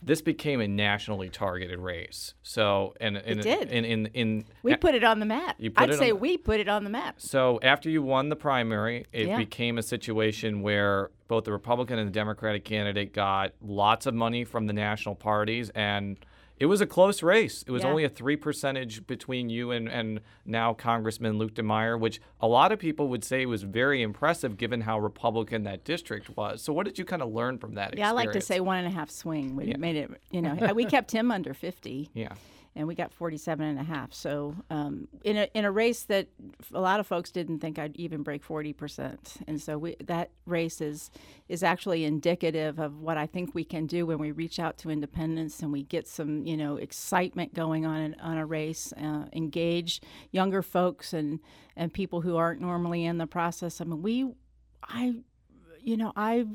this 0.04 0.22
became 0.22 0.62
a 0.62 0.68
nationally 0.68 1.30
targeted 1.30 1.80
race. 1.80 2.34
So 2.42 2.94
and, 3.00 3.18
and 3.18 3.42
did. 3.42 3.70
In, 3.72 3.86
in, 3.86 4.06
in, 4.08 4.46
We 4.64 4.76
put 4.76 4.96
it 4.96 5.04
on 5.04 5.20
the 5.20 5.26
map. 5.26 5.58
I'd 5.60 5.90
it 5.90 5.94
on 5.94 5.98
say 6.00 6.10
the- 6.10 6.16
we 6.16 6.38
put 6.38 6.60
it 6.60 6.68
on 6.68 6.84
the 6.84 6.90
map. 6.90 7.16
So 7.22 7.60
after 7.62 7.90
you 7.90 8.02
won 8.02 8.30
the 8.30 8.36
primary, 8.36 9.06
it 9.14 9.28
Yeah. 9.28 9.38
became 9.38 9.78
a 9.78 9.84
situation 9.84 10.62
where 10.62 11.12
both 11.28 11.44
the 11.46 11.52
Republican 11.52 12.00
and 12.00 12.08
the 12.08 12.14
Democratic 12.14 12.66
candidate 12.66 13.14
got 13.14 13.54
lots 13.62 14.06
of 14.06 14.14
money 14.14 14.44
from 14.44 14.68
the 14.68 14.74
national 14.74 15.16
parties, 15.16 15.70
and 15.76 16.18
it 16.62 16.68
was 16.68 16.80
a 16.80 16.86
close 16.86 17.24
race. 17.24 17.64
It 17.66 17.72
was 17.72 17.82
Yeah. 17.82 17.90
only 17.90 18.04
a 18.04 18.10
three 18.10 18.36
percentage 18.36 19.08
between 19.08 19.50
you 19.50 19.72
and, 19.72 19.90
and 19.90 20.22
now 20.46 20.76
Congressman 20.76 21.40
Luetkemeyer, 21.40 22.00
which 22.00 22.22
a 22.40 22.48
lot 22.48 22.72
of 22.72 22.78
people 22.78 23.08
would 23.08 23.24
say 23.24 23.48
was 23.48 23.64
very 23.64 24.04
impressive 24.04 24.58
given 24.58 24.82
how 24.82 25.00
Republican 25.00 25.64
that 25.64 25.84
district 25.84 26.38
was. 26.38 26.62
So 26.62 26.72
what 26.72 26.86
did 26.86 27.00
you 27.00 27.04
kind 27.06 27.24
of 27.24 27.34
learn 27.34 27.58
from 27.58 27.74
that? 27.76 27.98
Yeah, 27.98 28.10
I 28.10 28.12
like 28.12 28.32
to 28.34 28.42
say 28.42 28.60
one 28.60 28.78
and 28.78 28.86
a 28.86 28.92
half 28.92 29.10
swing. 29.10 29.56
We 29.56 29.74
made 29.74 29.96
it, 29.96 30.12
you 30.30 30.44
know, 30.44 30.56
we 30.76 30.86
kept 30.86 31.12
him 31.12 31.32
under 31.32 31.56
50. 31.56 32.12
Yeah. 32.14 32.34
And 32.76 32.88
we 32.88 32.96
got 32.96 33.14
47 33.14 33.66
and 33.66 33.80
a 33.80 33.84
half. 33.84 34.14
So 34.14 34.56
um, 34.70 35.08
in 35.24 35.38
a 35.38 35.48
in 35.54 35.66
a 35.66 35.72
race 35.72 36.04
that 36.04 36.28
a 36.74 36.80
lot 36.80 37.00
of 37.00 37.08
folks 37.08 37.32
didn't 37.32 37.60
think 37.60 37.78
I'd 37.78 37.96
even 37.96 38.24
break 38.24 38.44
40 38.44 38.74
percent, 38.74 39.38
and 39.48 39.62
so 39.62 39.78
we, 39.78 39.96
that 40.06 40.32
race 40.46 40.82
is 40.82 41.12
is 41.50 41.64
actually 41.64 42.06
indicative 42.06 42.80
of 42.80 43.00
what 43.00 43.18
I 43.18 43.26
think 43.26 43.54
we 43.54 43.64
can 43.64 43.88
do 43.88 44.06
when 44.06 44.20
we 44.20 44.32
reach 44.32 44.60
out 44.60 44.78
to 44.80 44.90
independents 44.90 45.62
and 45.62 45.72
we 45.72 45.84
get 45.84 46.08
some 46.08 46.46
you 46.46 46.56
know 46.56 46.78
excitement 46.78 47.54
going 47.54 47.86
on 47.86 48.02
in, 48.02 48.16
on 48.22 48.38
a 48.38 48.46
race, 48.46 48.94
uh, 48.94 49.26
engage 49.34 50.02
younger 50.32 50.62
folks 50.62 51.14
and 51.14 51.40
and 51.76 51.94
people 51.94 52.22
who 52.22 52.38
aren't 52.38 52.62
normally 52.62 53.06
in 53.06 53.18
the 53.18 53.28
process. 53.28 53.82
I 53.82 53.86
mean, 53.86 54.02
we, 54.02 54.32
I, 54.84 55.16
you 55.80 55.98
know, 55.98 56.12
I 56.16 56.46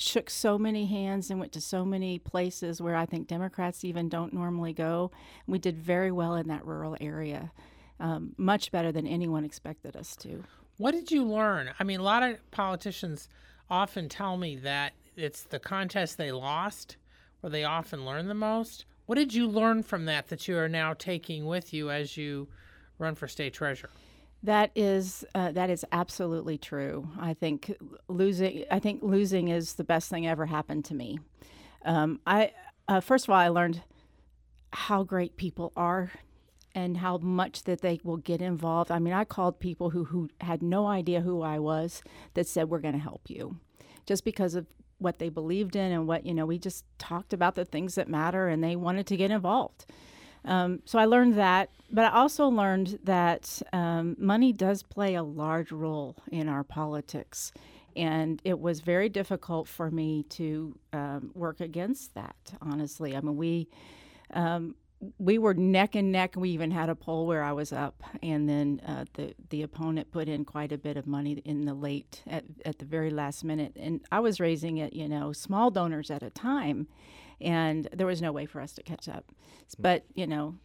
shook 0.00 0.30
so 0.30 0.58
many 0.58 0.86
hands 0.86 1.30
and 1.30 1.38
went 1.38 1.52
to 1.52 1.60
so 1.60 1.84
many 1.84 2.18
places 2.18 2.80
where 2.80 2.96
I 2.96 3.04
think 3.04 3.28
Democrats 3.28 3.84
even 3.84 4.08
don't 4.08 4.32
normally 4.32 4.72
go. 4.72 5.10
We 5.46 5.58
did 5.58 5.76
very 5.76 6.10
well 6.10 6.34
in 6.36 6.48
that 6.48 6.64
rural 6.64 6.96
area, 7.00 7.52
um, 7.98 8.32
much 8.38 8.72
better 8.72 8.92
than 8.92 9.06
anyone 9.06 9.44
expected 9.44 9.96
us 9.96 10.16
to. 10.16 10.42
What 10.78 10.92
did 10.92 11.10
you 11.10 11.24
learn? 11.24 11.70
I 11.78 11.84
mean, 11.84 12.00
a 12.00 12.04
lot 12.04 12.22
of 12.22 12.50
politicians 12.50 13.28
often 13.68 14.08
tell 14.08 14.38
me 14.38 14.56
that 14.56 14.94
it's 15.16 15.42
the 15.42 15.58
contest 15.58 16.16
they 16.16 16.32
lost 16.32 16.96
where 17.40 17.50
they 17.50 17.64
often 17.64 18.06
learn 18.06 18.26
the 18.28 18.34
most. 18.34 18.86
What 19.04 19.16
did 19.16 19.34
you 19.34 19.46
learn 19.46 19.82
from 19.82 20.06
that 20.06 20.28
that 20.28 20.48
you 20.48 20.56
are 20.56 20.68
now 20.68 20.94
taking 20.94 21.44
with 21.44 21.74
you 21.74 21.90
as 21.90 22.16
you 22.16 22.48
run 22.98 23.14
for 23.14 23.28
state 23.28 23.52
treasurer? 23.52 23.90
That 24.42 24.70
is 24.74 25.24
uh, 25.34 25.52
that 25.52 25.68
is 25.68 25.84
absolutely 25.92 26.56
true. 26.56 27.08
I 27.18 27.34
think 27.34 27.74
losing 28.08 28.64
I 28.70 28.78
think 28.78 29.02
losing 29.02 29.48
is 29.48 29.74
the 29.74 29.84
best 29.84 30.08
thing 30.08 30.26
ever 30.26 30.46
happened 30.46 30.84
to 30.86 30.94
me. 30.94 31.18
Um, 31.84 32.20
I 32.26 32.52
uh, 32.88 33.00
first 33.00 33.26
of 33.26 33.30
all 33.30 33.36
I 33.36 33.48
learned 33.48 33.82
how 34.72 35.02
great 35.02 35.36
people 35.36 35.72
are 35.76 36.10
and 36.74 36.98
how 36.98 37.18
much 37.18 37.64
that 37.64 37.80
they 37.80 38.00
will 38.04 38.16
get 38.16 38.40
involved. 38.40 38.90
I 38.90 38.98
mean, 38.98 39.12
I 39.12 39.24
called 39.24 39.60
people 39.60 39.90
who 39.90 40.04
who 40.04 40.30
had 40.40 40.62
no 40.62 40.86
idea 40.86 41.20
who 41.20 41.42
I 41.42 41.58
was 41.58 42.02
that 42.34 42.46
said 42.46 42.70
we're 42.70 42.78
going 42.78 42.94
to 42.94 43.00
help 43.00 43.28
you, 43.28 43.58
just 44.06 44.24
because 44.24 44.54
of 44.54 44.66
what 44.98 45.18
they 45.18 45.28
believed 45.28 45.76
in 45.76 45.92
and 45.92 46.06
what 46.06 46.24
you 46.24 46.32
know. 46.32 46.46
We 46.46 46.58
just 46.58 46.84
talked 46.98 47.32
about 47.32 47.56
the 47.56 47.64
things 47.64 47.94
that 47.96 48.08
matter, 48.08 48.48
and 48.48 48.62
they 48.62 48.76
wanted 48.76 49.06
to 49.08 49.16
get 49.16 49.30
involved. 49.30 49.84
Um, 50.44 50.80
so 50.86 50.98
I 50.98 51.04
learned 51.04 51.34
that, 51.34 51.70
but 51.92 52.04
I 52.06 52.10
also 52.16 52.48
learned 52.48 52.98
that 53.04 53.60
um, 53.72 54.16
money 54.18 54.52
does 54.52 54.82
play 54.82 55.14
a 55.14 55.22
large 55.22 55.70
role 55.72 56.16
in 56.30 56.48
our 56.48 56.64
politics. 56.64 57.52
and 57.96 58.40
it 58.44 58.58
was 58.58 58.80
very 58.80 59.08
difficult 59.08 59.68
for 59.68 59.90
me 59.90 60.22
to 60.24 60.78
um, 60.92 61.30
work 61.34 61.60
against 61.60 62.14
that. 62.14 62.36
Honestly, 62.62 63.16
I 63.16 63.20
mean 63.20 63.36
we. 63.36 63.68
Um, 64.32 64.74
we 65.18 65.38
were 65.38 65.54
neck 65.54 65.94
and 65.94 66.12
neck. 66.12 66.34
We 66.36 66.50
even 66.50 66.70
had 66.70 66.90
a 66.90 66.94
poll 66.94 67.26
where 67.26 67.42
I 67.42 67.52
was 67.52 67.72
up, 67.72 68.02
and 68.22 68.46
then 68.46 68.82
uh, 68.86 69.06
the 69.14 69.34
the 69.48 69.62
opponent 69.62 70.10
put 70.12 70.28
in 70.28 70.44
quite 70.44 70.72
a 70.72 70.78
bit 70.78 70.98
of 70.98 71.06
money 71.06 71.32
in 71.46 71.64
the 71.64 71.72
late 71.72 72.22
at, 72.26 72.44
at 72.66 72.78
the 72.80 72.84
very 72.84 73.08
last 73.08 73.42
minute, 73.42 73.72
and 73.80 74.02
I 74.12 74.20
was 74.20 74.40
raising 74.40 74.76
it, 74.76 74.92
you 74.92 75.08
know, 75.08 75.32
small 75.32 75.70
donors 75.70 76.10
at 76.10 76.22
a 76.22 76.28
time, 76.28 76.86
and 77.40 77.88
there 77.92 78.06
was 78.06 78.20
no 78.20 78.32
way 78.32 78.46
for 78.46 78.60
us 78.60 78.72
to 78.74 78.82
catch 78.82 79.08
up. 79.08 79.24
But 79.78 80.04
you 80.14 80.26
know, 80.26 80.56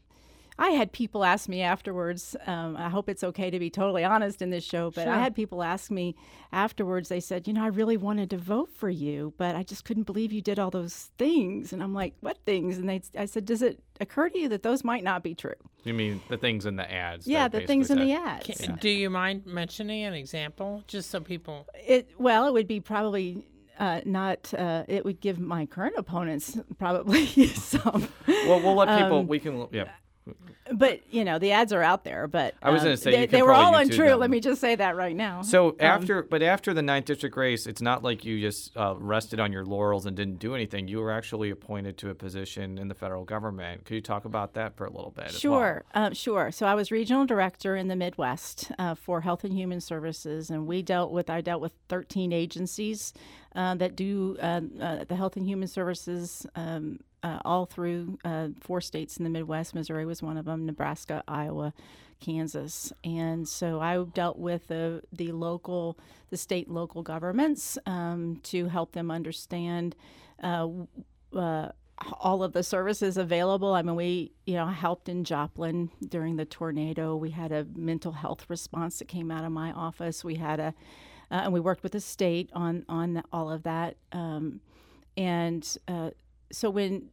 I 0.58 0.70
had 0.70 0.94
people 0.94 1.26
ask 1.26 1.50
me 1.50 1.62
afterwards. 1.62 2.36
Um, 2.48 2.78
I 2.78 2.90
hope 2.90 3.10
it's 3.10 3.26
okay 3.26 3.50
to 3.50 3.60
be 3.60 3.70
totally 3.70 4.06
honest 4.06 4.42
in 4.42 4.52
this 4.52 4.64
show, 4.64 4.90
but 4.90 5.08
I 5.08 5.20
had 5.20 5.36
people 5.36 5.62
ask 5.62 5.92
me 5.92 6.16
afterwards. 6.54 7.10
They 7.10 7.20
said, 7.20 7.46
"You 7.46 7.54
know, 7.54 7.64
I 7.64 7.68
really 7.68 7.98
wanted 7.98 8.30
to 8.30 8.38
vote 8.38 8.70
for 8.74 8.90
you, 8.90 9.34
but 9.38 9.56
I 9.56 9.64
just 9.64 9.84
couldn't 9.84 10.04
believe 10.04 10.32
you 10.32 10.42
did 10.42 10.58
all 10.58 10.72
those 10.72 11.12
things." 11.18 11.74
And 11.74 11.84
I'm 11.84 11.94
like, 11.94 12.14
"What 12.22 12.38
things?" 12.46 12.78
And 12.78 12.88
they, 12.88 13.02
I 13.18 13.26
said, 13.26 13.46
"Does 13.46 13.62
it 13.62 13.84
occur 14.00 14.30
to 14.30 14.40
you 14.40 14.48
that 14.50 14.64
those 14.64 14.84
might 14.84 15.04
not 15.04 15.24
be 15.24 15.36
true?" 15.36 15.56
You 15.84 15.94
mean 15.94 16.22
the 16.30 16.38
things 16.38 16.66
in 16.66 16.78
the 16.78 16.90
ads? 16.90 17.28
Yeah, 17.28 17.50
the 17.50 17.62
things 17.62 17.92
in 17.92 17.98
basically 17.98 18.16
the 18.16 18.54
said- 18.56 18.70
ads. 18.70 18.82
Do 18.82 18.90
you 18.90 19.10
mind 19.10 19.46
mentioning 19.46 20.04
an 20.04 20.14
example, 20.14 20.84
just 20.88 21.10
so 21.10 21.20
people? 21.20 21.68
It 21.86 22.12
well, 22.18 22.48
it 22.48 22.54
would 22.54 22.68
be 22.68 22.80
probably. 22.80 23.46
Uh, 23.80 24.02
not. 24.06 24.54
Uh, 24.54 24.84
it 24.88 25.04
would 25.06 25.20
give 25.20 25.40
my 25.40 25.66
current 25.66 25.96
opponents 25.98 26.58
probably 26.78 27.26
some, 27.48 28.08
Well, 28.28 28.62
we'll 28.62 28.76
let 28.76 28.88
people. 29.00 29.20
Um, 29.20 29.28
we 29.28 29.40
can. 29.40 29.68
Yeah. 29.72 29.90
But 30.74 31.02
you 31.12 31.24
know 31.24 31.38
the 31.38 31.52
ads 31.52 31.72
are 31.72 31.82
out 31.82 32.04
there. 32.04 32.28
But 32.28 32.56
I 32.62 32.72
was 32.72 32.82
um, 32.82 32.88
gonna 32.88 32.98
say, 32.98 33.12
they, 33.12 33.26
they 33.28 33.42
were 33.42 33.54
all 33.54 33.74
YouTube 33.74 33.82
untrue. 33.82 34.08
them. 34.10 34.20
Let 34.20 34.30
me 34.30 34.40
just 34.40 34.60
say 34.62 34.76
that 34.76 34.96
right 34.96 35.16
now. 35.16 35.42
So 35.42 35.70
Um, 35.70 35.76
after, 35.80 36.24
but 36.24 36.42
after 36.42 36.74
the 36.74 36.82
ninth 36.82 37.06
district 37.06 37.38
race, 37.38 37.68
it's 37.68 37.82
not 37.82 38.04
like 38.04 38.26
you 38.26 38.40
just 38.40 38.76
uh, 38.76 38.96
rested 38.98 39.40
on 39.40 39.52
your 39.52 39.66
laurels 39.66 40.06
and 40.06 40.16
didn't 40.16 40.40
do 40.40 40.56
anything. 40.56 40.88
You 40.88 41.00
were 41.00 41.12
actually 41.12 41.50
appointed 41.50 41.98
to 42.00 42.10
a 42.10 42.16
position 42.16 42.78
in 42.78 42.88
the 42.88 42.96
federal 42.96 43.26
government. 43.26 43.86
Could 43.86 43.96
you 43.96 44.02
talk 44.02 44.26
about 44.26 44.54
that 44.54 44.76
for 44.76 44.86
a 44.86 44.92
little 44.92 45.12
bit? 45.12 45.26
as 45.26 45.34
well? 45.34 45.40
Sure, 45.40 45.84
um, 45.94 46.14
sure. 46.14 46.52
So 46.52 46.66
I 46.66 46.76
was 46.76 46.92
regional 46.92 47.26
director 47.26 47.76
in 47.76 47.88
the 47.88 47.96
Midwest 47.96 48.72
uh, 48.80 48.96
for 48.96 49.22
Health 49.22 49.44
and 49.44 49.54
Human 49.54 49.82
Services, 49.82 50.50
and 50.50 50.68
we 50.68 50.82
dealt 50.82 51.12
with 51.12 51.30
I 51.30 51.42
dealt 51.42 51.62
with 51.62 51.74
13 51.90 52.34
agencies 52.34 53.14
uh, 53.56 53.76
that 53.76 53.96
do 53.96 54.38
uh, 54.42 54.62
uh, 54.82 55.04
the 55.06 55.16
Health 55.16 55.38
and 55.38 55.48
Human 55.48 55.68
Services 55.68 56.46
um, 56.56 57.00
uh, 57.26 57.40
all 57.44 57.66
through 57.66 58.18
uh, 58.24 58.50
four 58.62 58.80
states 58.80 59.18
in 59.18 59.24
the 59.24 59.30
Midwest. 59.30 59.74
Missouri 59.74 60.06
was 60.06 60.22
one 60.22 60.38
of 60.38 60.46
them. 60.46 60.66
Nebraska, 60.66 61.24
Iowa. 61.28 61.74
Kansas, 62.22 62.94
and 63.04 63.46
so 63.46 63.82
I 63.82 64.02
dealt 64.02 64.40
with 64.40 64.68
the 64.68 65.04
the 65.12 65.34
local, 65.34 66.00
the 66.30 66.38
state 66.38 66.70
local 66.70 67.04
governments 67.04 67.78
um, 67.86 68.40
to 68.44 68.70
help 68.70 68.94
them 68.94 69.12
understand 69.12 69.98
uh, 70.42 70.70
uh, 71.36 71.70
all 72.20 72.42
of 72.42 72.54
the 72.54 72.64
services 72.64 73.18
available. 73.18 73.74
I 73.74 73.82
mean, 73.82 73.96
we, 73.96 74.32
you 74.46 74.56
know, 74.56 74.68
helped 74.68 75.10
in 75.10 75.26
Joplin 75.26 75.92
during 76.08 76.38
the 76.38 76.46
tornado. 76.46 77.16
We 77.16 77.32
had 77.32 77.52
a 77.52 77.68
mental 77.76 78.14
health 78.14 78.46
response 78.50 79.00
that 79.00 79.10
came 79.10 79.30
out 79.30 79.44
of 79.44 79.52
my 79.52 79.72
office. 79.74 80.24
We 80.24 80.36
had 80.36 80.60
a, 80.60 80.74
uh, 81.32 81.42
and 81.44 81.54
we 81.54 81.60
worked 81.60 81.84
with 81.84 81.92
the 81.92 82.00
state 82.00 82.50
on 82.54 82.86
on 82.88 83.24
all 83.32 83.52
of 83.52 83.64
that. 83.64 83.98
Um, 84.12 84.62
and 85.18 85.78
uh, 85.88 86.12
so 86.52 86.70
when, 86.70 87.10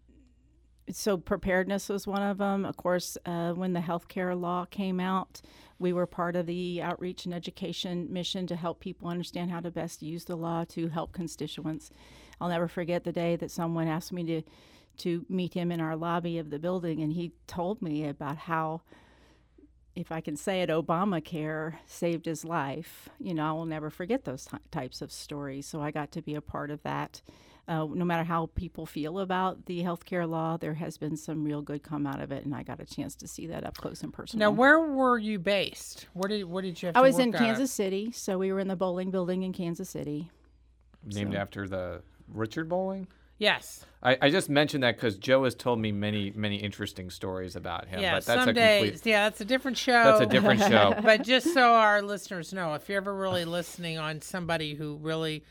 so 0.90 1.16
preparedness 1.16 1.88
was 1.88 2.06
one 2.06 2.22
of 2.22 2.38
them. 2.38 2.64
Of 2.64 2.76
course, 2.76 3.16
uh, 3.24 3.52
when 3.52 3.72
the 3.72 3.80
healthcare 3.80 4.38
law 4.38 4.64
came 4.64 5.00
out, 5.00 5.40
we 5.78 5.92
were 5.92 6.06
part 6.06 6.36
of 6.36 6.46
the 6.46 6.80
outreach 6.82 7.24
and 7.24 7.34
education 7.34 8.12
mission 8.12 8.46
to 8.46 8.56
help 8.56 8.80
people 8.80 9.08
understand 9.08 9.50
how 9.50 9.60
to 9.60 9.70
best 9.70 10.02
use 10.02 10.24
the 10.24 10.36
law 10.36 10.64
to 10.70 10.88
help 10.88 11.12
constituents. 11.12 11.90
I'll 12.40 12.48
never 12.48 12.68
forget 12.68 13.04
the 13.04 13.12
day 13.12 13.36
that 13.36 13.50
someone 13.50 13.88
asked 13.88 14.12
me 14.12 14.24
to 14.24 14.42
to 14.98 15.24
meet 15.28 15.54
him 15.54 15.72
in 15.72 15.80
our 15.80 15.96
lobby 15.96 16.38
of 16.38 16.50
the 16.50 16.58
building, 16.58 17.00
and 17.00 17.14
he 17.14 17.32
told 17.46 17.80
me 17.80 18.06
about 18.06 18.36
how, 18.36 18.82
if 19.96 20.12
I 20.12 20.20
can 20.20 20.36
say 20.36 20.60
it, 20.60 20.68
Obamacare 20.68 21.76
saved 21.86 22.26
his 22.26 22.44
life. 22.44 23.08
You 23.18 23.32
know, 23.34 23.48
I 23.48 23.52
will 23.52 23.64
never 23.66 23.88
forget 23.88 24.24
those 24.24 24.44
ty- 24.44 24.58
types 24.70 25.00
of 25.00 25.10
stories. 25.10 25.66
So 25.66 25.80
I 25.80 25.90
got 25.90 26.12
to 26.12 26.22
be 26.22 26.34
a 26.34 26.42
part 26.42 26.70
of 26.70 26.82
that. 26.82 27.22
Uh, 27.68 27.86
no 27.92 28.04
matter 28.04 28.24
how 28.24 28.50
people 28.56 28.86
feel 28.86 29.20
about 29.20 29.66
the 29.66 29.82
healthcare 29.82 30.28
law, 30.28 30.56
there 30.56 30.74
has 30.74 30.98
been 30.98 31.16
some 31.16 31.44
real 31.44 31.62
good 31.62 31.82
come 31.82 32.06
out 32.06 32.20
of 32.20 32.32
it, 32.32 32.44
and 32.44 32.54
I 32.54 32.64
got 32.64 32.80
a 32.80 32.84
chance 32.84 33.14
to 33.16 33.28
see 33.28 33.46
that 33.46 33.64
up 33.64 33.76
close 33.76 34.02
and 34.02 34.12
personal. 34.12 34.50
Now, 34.50 34.56
where 34.56 34.80
were 34.80 35.16
you 35.16 35.38
based? 35.38 36.08
Where 36.12 36.28
did 36.28 36.44
where 36.44 36.62
did 36.62 36.82
you 36.82 36.88
have? 36.88 36.96
I 36.96 37.00
to 37.00 37.06
was 37.06 37.14
work 37.14 37.22
in 37.22 37.34
out 37.34 37.40
of? 37.40 37.46
Kansas 37.46 37.72
City, 37.72 38.10
so 38.10 38.36
we 38.36 38.52
were 38.52 38.58
in 38.58 38.66
the 38.68 38.76
Bolling 38.76 39.10
building 39.12 39.42
in 39.44 39.52
Kansas 39.52 39.88
City. 39.88 40.30
Named 41.04 41.34
after 41.34 41.68
the 41.68 42.02
Richard 42.28 42.68
Bolling. 42.68 43.06
Yes. 43.42 43.84
I, 44.04 44.16
I 44.22 44.30
just 44.30 44.48
mentioned 44.48 44.84
that 44.84 44.94
because 44.96 45.16
Joe 45.16 45.42
has 45.42 45.56
told 45.56 45.80
me 45.80 45.90
many, 45.90 46.32
many 46.34 46.56
interesting 46.56 47.10
stories 47.10 47.56
about 47.56 47.88
him. 47.88 48.00
Yeah. 48.00 48.14
but 48.14 48.24
that's 48.24 48.40
some 48.40 48.48
a 48.50 48.52
days. 48.52 48.90
complete. 48.92 49.10
Yeah, 49.10 49.28
that's 49.28 49.40
a 49.40 49.44
different 49.44 49.76
show. 49.76 49.92
That's 49.92 50.20
a 50.20 50.26
different 50.26 50.60
show. 50.68 50.94
but 51.02 51.22
just 51.22 51.52
so 51.52 51.74
our 51.74 52.02
listeners 52.02 52.52
know, 52.52 52.74
if 52.74 52.88
you're 52.88 52.98
ever 52.98 53.12
really 53.12 53.44
listening 53.44 53.98
on 53.98 54.20
somebody 54.20 54.74
who 54.74 54.96
really 54.96 55.42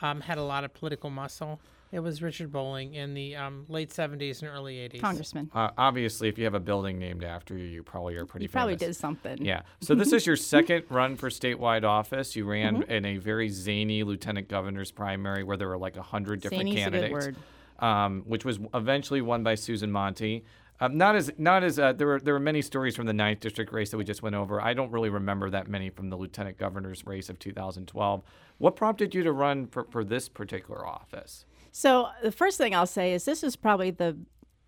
um, 0.00 0.20
had 0.20 0.38
a 0.38 0.42
lot 0.42 0.64
of 0.64 0.72
political 0.74 1.10
muscle, 1.10 1.60
it 1.90 2.00
was 2.00 2.20
Richard 2.22 2.52
Bolling 2.52 2.94
in 2.94 3.14
the 3.14 3.34
um, 3.36 3.64
late 3.68 3.88
70s 3.90 4.42
and 4.42 4.50
early 4.50 4.76
80s. 4.76 5.00
Congressman, 5.00 5.50
Uh, 5.54 5.70
obviously, 5.78 6.28
if 6.28 6.36
you 6.36 6.44
have 6.44 6.52
a 6.54 6.60
building 6.60 6.98
named 6.98 7.24
after 7.24 7.56
you, 7.56 7.64
you 7.64 7.82
probably 7.82 8.14
are 8.16 8.26
pretty. 8.26 8.44
you 8.44 8.48
probably 8.50 8.76
did 8.76 8.94
something. 8.94 9.42
Yeah. 9.44 9.62
So 9.80 9.94
this 9.94 10.12
is 10.12 10.26
your 10.26 10.36
second 10.36 10.84
run 10.90 11.16
for 11.16 11.30
statewide 11.30 11.84
office. 11.84 12.36
You 12.36 12.44
ran 12.44 12.82
Mm-hmm. 12.82 12.90
in 12.90 13.04
a 13.06 13.16
very 13.16 13.48
zany 13.48 14.02
lieutenant 14.02 14.48
governor's 14.48 14.90
primary 14.90 15.44
where 15.44 15.56
there 15.56 15.68
were 15.68 15.78
like 15.78 15.96
a 15.96 16.02
hundred 16.02 16.42
different 16.42 16.64
Zany's 16.64 16.86
a 16.86 16.90
good 16.90 17.00
candidates, 17.00 17.26
word. 17.26 17.36
Um, 17.78 18.22
which 18.26 18.44
was 18.44 18.58
eventually 18.74 19.22
won 19.22 19.42
by 19.42 19.54
Susan 19.54 19.90
Montee. 19.90 20.42
Um, 20.80 20.96
not 20.96 21.16
as 21.16 21.30
not 21.38 21.64
as 21.64 21.78
uh, 21.78 21.92
there 21.92 22.06
were 22.06 22.20
there 22.20 22.34
were 22.34 22.40
many 22.40 22.62
stories 22.62 22.94
from 22.94 23.06
the 23.06 23.12
ninth 23.12 23.40
district 23.40 23.72
race 23.72 23.90
that 23.90 23.96
we 23.96 24.04
just 24.04 24.22
went 24.22 24.36
over. 24.36 24.60
I 24.60 24.74
don't 24.74 24.92
really 24.92 25.10
remember 25.10 25.50
that 25.50 25.68
many 25.68 25.90
from 25.90 26.08
the 26.08 26.16
lieutenant 26.16 26.56
governor's 26.56 27.04
race 27.04 27.28
of 27.28 27.38
2012. 27.38 28.22
What 28.58 28.76
prompted 28.76 29.14
you 29.14 29.22
to 29.24 29.32
run 29.32 29.66
for, 29.66 29.86
for 29.90 30.04
this 30.04 30.28
particular 30.28 30.86
office? 30.86 31.44
So 31.72 32.08
the 32.22 32.32
first 32.32 32.58
thing 32.58 32.74
I'll 32.74 32.86
say 32.86 33.12
is 33.12 33.24
this 33.24 33.42
is 33.42 33.56
probably 33.56 33.90
the 33.90 34.16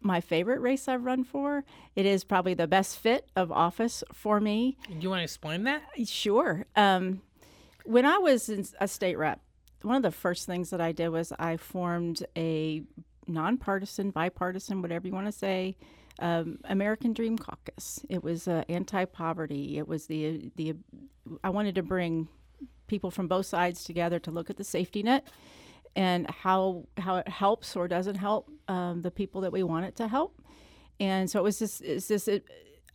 my 0.01 0.21
favorite 0.21 0.61
race 0.61 0.89
I've 0.89 1.05
run 1.05 1.25
for. 1.25 1.65
It 1.95 2.07
is 2.07 2.25
probably 2.25 2.55
the 2.55 2.67
best 2.67 2.99
fit 2.99 3.29
of 3.37 3.53
office 3.53 4.03
for 4.13 4.41
me. 4.41 4.79
Do 4.89 4.97
you 4.99 5.11
want 5.11 5.21
to 5.21 5.25
explain 5.25 5.65
that? 5.65 5.83
Sure. 6.07 6.65
Um, 6.75 7.23
when 7.85 8.07
I 8.07 8.19
was 8.19 8.49
in 8.49 8.67
a 8.81 8.89
state 8.89 9.17
rep, 9.17 9.41
one 9.83 9.97
of 9.97 10.03
the 10.03 10.11
first 10.11 10.47
things 10.47 10.71
that 10.71 10.81
I 10.81 10.93
did 10.93 11.09
was 11.09 11.33
I 11.39 11.57
formed 11.57 12.25
a 12.37 12.83
nonpartisan, 13.27 14.11
bipartisan, 14.11 14.83
whatever 14.83 15.07
you 15.07 15.15
want 15.15 15.27
to 15.27 15.33
say, 15.33 15.77
um, 16.21 16.59
American 16.65 17.13
Dream 17.13 17.37
Caucus. 17.39 18.01
It 18.09 18.23
was 18.23 18.47
uh, 18.47 18.65
anti-poverty. 18.69 19.79
It 19.79 19.89
was 19.89 20.07
the 20.07 20.51
the 20.57 20.75
I 21.43 21.51
wanted 21.51 21.75
to 21.77 21.83
bring 21.83 22.29
people 22.87 23.11
from 23.11 23.29
both 23.29 23.47
sides 23.47 23.85
together 23.85 24.19
to 24.19 24.31
look 24.31 24.51
at 24.51 24.57
the 24.57 24.65
safety 24.65 25.03
net 25.03 25.27
and 25.97 26.29
how 26.31 26.85
how 26.99 27.17
it 27.17 27.29
helps 27.29 27.77
or 27.77 27.89
doesn't 27.89 28.17
help 28.17 28.51
um, 28.69 29.03
the 29.03 29.11
people 29.11 29.41
that 29.41 29.53
we 29.53 29.63
want 29.63 29.87
it 29.87 29.97
to 29.97 30.09
help. 30.09 30.41
And 30.99 31.31
so 31.31 31.41
it 31.41 31.43
was 31.43 31.59
this. 31.59 31.81
it's 31.81 32.09
just 32.09 32.29
it, 32.29 32.45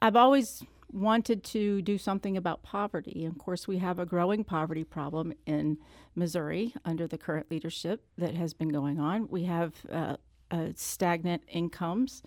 I've 0.02 0.16
always 0.16 0.64
wanted 0.92 1.44
to 1.44 1.82
do 1.82 1.98
something 1.98 2.38
about 2.38 2.64
poverty. 2.64 3.26
Of 3.26 3.38
course, 3.38 3.68
we 3.68 3.80
have 3.80 4.00
a 4.00 4.06
growing 4.06 4.44
poverty 4.44 4.84
problem 4.84 5.34
in 5.46 5.78
Missouri 6.16 6.74
under 6.86 7.08
the 7.08 7.18
current 7.18 7.52
leadership 7.52 8.06
that 8.18 8.36
has 8.36 8.54
been 8.54 8.70
going 8.70 9.00
on. 9.00 9.28
We 9.30 9.44
have 9.44 9.74
uh, 9.92 10.16
uh, 10.52 10.70
stagnant 10.76 11.44
incomes. 11.48 12.22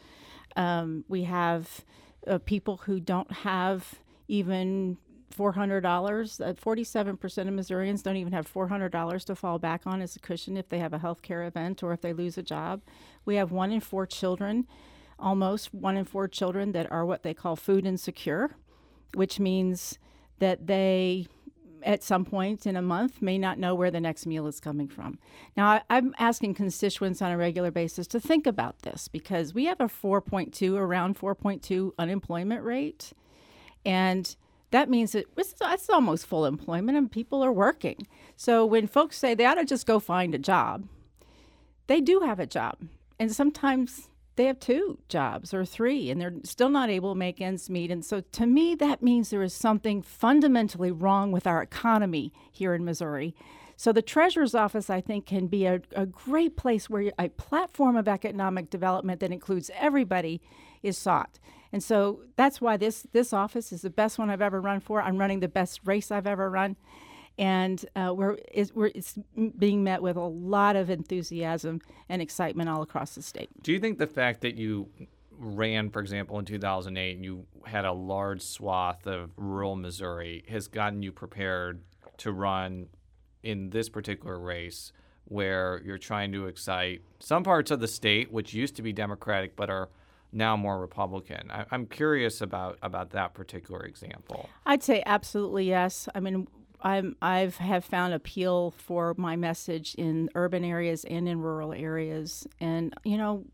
Um, 0.58 1.04
we 1.08 1.22
have 1.22 1.84
uh, 2.26 2.38
people 2.38 2.78
who 2.78 2.98
don't 2.98 3.30
have 3.30 4.00
even 4.26 4.98
$400. 5.34 6.40
Uh, 6.40 6.52
47% 6.54 7.48
of 7.48 7.54
Missourians 7.54 8.02
don't 8.02 8.16
even 8.16 8.32
have 8.32 8.52
$400 8.52 9.24
to 9.24 9.36
fall 9.36 9.60
back 9.60 9.86
on 9.86 10.02
as 10.02 10.16
a 10.16 10.18
cushion 10.18 10.56
if 10.56 10.68
they 10.68 10.80
have 10.80 10.92
a 10.92 10.98
health 10.98 11.22
care 11.22 11.44
event 11.44 11.82
or 11.82 11.92
if 11.92 12.00
they 12.00 12.12
lose 12.12 12.36
a 12.36 12.42
job. 12.42 12.82
We 13.24 13.36
have 13.36 13.52
one 13.52 13.70
in 13.70 13.80
four 13.80 14.04
children, 14.04 14.66
almost 15.16 15.72
one 15.72 15.96
in 15.96 16.04
four 16.04 16.26
children, 16.26 16.72
that 16.72 16.90
are 16.90 17.06
what 17.06 17.22
they 17.22 17.34
call 17.34 17.54
food 17.54 17.86
insecure, 17.86 18.56
which 19.14 19.38
means 19.38 20.00
that 20.40 20.66
they 20.66 21.28
at 21.82 22.02
some 22.02 22.24
point 22.24 22.66
in 22.66 22.76
a 22.76 22.82
month 22.82 23.22
may 23.22 23.38
not 23.38 23.58
know 23.58 23.74
where 23.74 23.90
the 23.90 24.00
next 24.00 24.26
meal 24.26 24.46
is 24.46 24.60
coming 24.60 24.88
from. 24.88 25.18
Now, 25.56 25.68
I, 25.68 25.82
I'm 25.90 26.14
asking 26.18 26.54
constituents 26.54 27.22
on 27.22 27.30
a 27.30 27.36
regular 27.36 27.70
basis 27.70 28.06
to 28.08 28.20
think 28.20 28.46
about 28.46 28.80
this 28.82 29.08
because 29.08 29.54
we 29.54 29.66
have 29.66 29.80
a 29.80 29.86
4.2, 29.88 30.76
around 30.76 31.18
4.2 31.18 31.92
unemployment 31.98 32.62
rate. 32.64 33.12
And 33.84 34.34
that 34.70 34.90
means 34.90 35.12
that 35.12 35.26
it's 35.36 35.88
almost 35.88 36.26
full 36.26 36.44
employment 36.44 36.98
and 36.98 37.10
people 37.10 37.42
are 37.42 37.52
working. 37.52 38.06
So 38.36 38.66
when 38.66 38.86
folks 38.86 39.16
say 39.16 39.34
they 39.34 39.46
ought 39.46 39.54
to 39.54 39.64
just 39.64 39.86
go 39.86 39.98
find 39.98 40.34
a 40.34 40.38
job, 40.38 40.86
they 41.86 42.00
do 42.00 42.20
have 42.20 42.38
a 42.38 42.46
job. 42.46 42.76
And 43.18 43.32
sometimes 43.32 44.08
they 44.38 44.46
have 44.46 44.60
two 44.60 44.98
jobs 45.08 45.52
or 45.52 45.64
three 45.64 46.10
and 46.10 46.20
they're 46.20 46.32
still 46.44 46.68
not 46.68 46.88
able 46.88 47.12
to 47.12 47.18
make 47.18 47.40
ends 47.40 47.68
meet. 47.68 47.90
And 47.90 48.04
so 48.04 48.20
to 48.20 48.46
me, 48.46 48.76
that 48.76 49.02
means 49.02 49.28
there 49.28 49.42
is 49.42 49.52
something 49.52 50.00
fundamentally 50.00 50.92
wrong 50.92 51.32
with 51.32 51.44
our 51.46 51.60
economy 51.60 52.32
here 52.52 52.72
in 52.72 52.84
Missouri. 52.84 53.34
So 53.76 53.92
the 53.92 54.00
treasurer's 54.00 54.54
office, 54.54 54.90
I 54.90 55.00
think, 55.00 55.26
can 55.26 55.48
be 55.48 55.66
a, 55.66 55.80
a 55.94 56.06
great 56.06 56.56
place 56.56 56.88
where 56.88 57.12
a 57.18 57.28
platform 57.30 57.96
of 57.96 58.06
economic 58.06 58.70
development 58.70 59.20
that 59.20 59.32
includes 59.32 59.72
everybody 59.74 60.40
is 60.84 60.96
sought. 60.96 61.40
And 61.72 61.82
so 61.82 62.20
that's 62.36 62.60
why 62.60 62.76
this 62.76 63.06
this 63.12 63.32
office 63.32 63.72
is 63.72 63.82
the 63.82 63.90
best 63.90 64.18
one 64.18 64.30
I've 64.30 64.40
ever 64.40 64.60
run 64.60 64.80
for. 64.80 65.02
I'm 65.02 65.18
running 65.18 65.40
the 65.40 65.48
best 65.48 65.80
race 65.84 66.10
I've 66.12 66.26
ever 66.26 66.48
run, 66.48 66.76
and 67.38 67.84
uh, 67.94 68.12
we're, 68.14 68.36
it's, 68.52 68.74
we're 68.74 68.90
it's 68.94 69.18
being 69.58 69.84
met 69.84 70.02
with 70.02 70.16
a 70.16 70.20
lot 70.20 70.76
of 70.76 70.90
enthusiasm 70.90 71.80
and 72.08 72.20
excitement 72.20 72.68
all 72.68 72.82
across 72.82 73.14
the 73.14 73.22
state. 73.22 73.48
Do 73.62 73.72
you 73.72 73.78
think 73.78 73.98
the 73.98 74.06
fact 74.06 74.40
that 74.40 74.56
you 74.56 74.88
ran, 75.38 75.90
for 75.90 76.00
example, 76.00 76.38
in 76.38 76.44
2008, 76.44 77.16
and 77.16 77.24
you 77.24 77.46
had 77.64 77.84
a 77.84 77.92
large 77.92 78.42
swath 78.42 79.06
of 79.06 79.30
rural 79.36 79.76
Missouri, 79.76 80.44
has 80.48 80.66
gotten 80.68 81.02
you 81.02 81.12
prepared 81.12 81.80
to 82.18 82.32
run 82.32 82.88
in 83.42 83.70
this 83.70 83.88
particular 83.88 84.38
race, 84.38 84.92
where 85.26 85.80
you're 85.84 85.98
trying 85.98 86.32
to 86.32 86.46
excite 86.46 87.02
some 87.20 87.44
parts 87.44 87.70
of 87.70 87.78
the 87.78 87.86
state, 87.86 88.32
which 88.32 88.52
used 88.52 88.74
to 88.76 88.82
be 88.82 88.92
Democratic 88.92 89.54
but 89.54 89.70
are 89.70 89.88
now 90.32 90.56
more 90.56 90.78
Republican. 90.78 91.50
I, 91.50 91.64
am 91.70 91.86
curious 91.86 92.40
about 92.40 92.78
about 92.82 93.10
that 93.10 93.34
particular 93.34 93.84
example. 93.84 94.48
I'd 94.66 94.82
say 94.82 95.02
absolutely 95.06 95.68
yes. 95.68 96.08
I 96.14 96.20
mean, 96.20 96.48
I'm 96.80 97.16
I've 97.20 97.56
have 97.56 97.84
found 97.84 98.14
appeal 98.14 98.72
for 98.72 99.14
my 99.16 99.36
message 99.36 99.94
in 99.96 100.30
urban 100.34 100.64
areas 100.64 101.04
and 101.04 101.28
in 101.28 101.40
rural 101.40 101.72
areas, 101.72 102.46
and 102.60 102.94
you 103.04 103.16
know, 103.16 103.44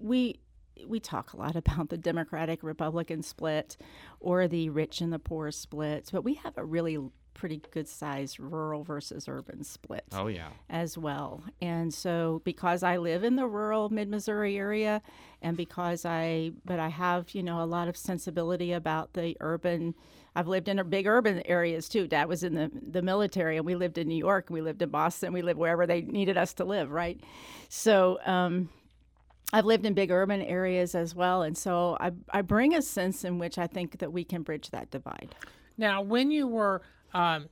we 0.00 0.40
we 0.86 1.00
talk 1.00 1.32
a 1.32 1.36
lot 1.36 1.56
about 1.56 1.88
the 1.88 1.98
Democratic 1.98 2.62
Republican 2.62 3.22
split 3.22 3.76
or 4.20 4.48
the 4.48 4.70
rich 4.70 5.00
and 5.00 5.12
the 5.12 5.18
poor 5.18 5.50
split, 5.50 6.08
but 6.12 6.24
we 6.24 6.34
have 6.34 6.56
a 6.56 6.64
really 6.64 6.98
pretty 7.34 7.62
good 7.70 7.88
sized 7.88 8.38
rural 8.38 8.84
versus 8.84 9.26
urban 9.28 9.64
split. 9.64 10.04
Oh, 10.12 10.26
yeah. 10.26 10.50
As 10.68 10.98
well. 10.98 11.42
And 11.60 11.92
so, 11.92 12.42
because 12.44 12.82
I 12.82 12.98
live 12.98 13.24
in 13.24 13.36
the 13.36 13.46
rural 13.46 13.88
mid 13.88 14.08
Missouri 14.08 14.58
area, 14.58 15.00
and 15.40 15.56
because 15.56 16.04
I, 16.04 16.52
but 16.64 16.78
I 16.78 16.88
have, 16.88 17.34
you 17.34 17.42
know, 17.42 17.62
a 17.62 17.64
lot 17.64 17.88
of 17.88 17.96
sensibility 17.96 18.72
about 18.72 19.14
the 19.14 19.36
urban. 19.40 19.94
I've 20.34 20.48
lived 20.48 20.68
in 20.68 20.80
big 20.88 21.06
urban 21.06 21.42
areas 21.46 21.88
too. 21.88 22.06
Dad 22.06 22.28
was 22.28 22.42
in 22.42 22.54
the, 22.54 22.70
the 22.74 23.02
military, 23.02 23.56
and 23.56 23.66
we 23.66 23.74
lived 23.74 23.98
in 23.98 24.08
New 24.08 24.16
York, 24.16 24.46
we 24.50 24.60
lived 24.60 24.82
in 24.82 24.90
Boston, 24.90 25.32
we 25.32 25.42
lived 25.42 25.58
wherever 25.58 25.86
they 25.86 26.02
needed 26.02 26.36
us 26.36 26.54
to 26.54 26.64
live, 26.64 26.90
right? 26.90 27.20
So, 27.68 28.18
um, 28.24 28.68
I've 29.52 29.66
lived 29.66 29.84
in 29.84 29.94
big 29.94 30.10
urban 30.10 30.42
areas 30.42 30.94
as 30.94 31.14
well, 31.14 31.42
and 31.42 31.58
so 31.58 31.96
I, 32.00 32.12
I 32.30 32.42
bring 32.42 32.74
a 32.74 32.82
sense 32.82 33.24
in 33.24 33.38
which 33.38 33.58
I 33.58 33.66
think 33.66 33.98
that 33.98 34.12
we 34.12 34.22
can 34.22 34.42
bridge 34.42 34.70
that 34.70 34.90
divide. 34.90 35.34
Now, 35.76 36.02
when 36.02 36.30
you 36.30 36.46
were 36.46 36.82
um, 37.14 37.48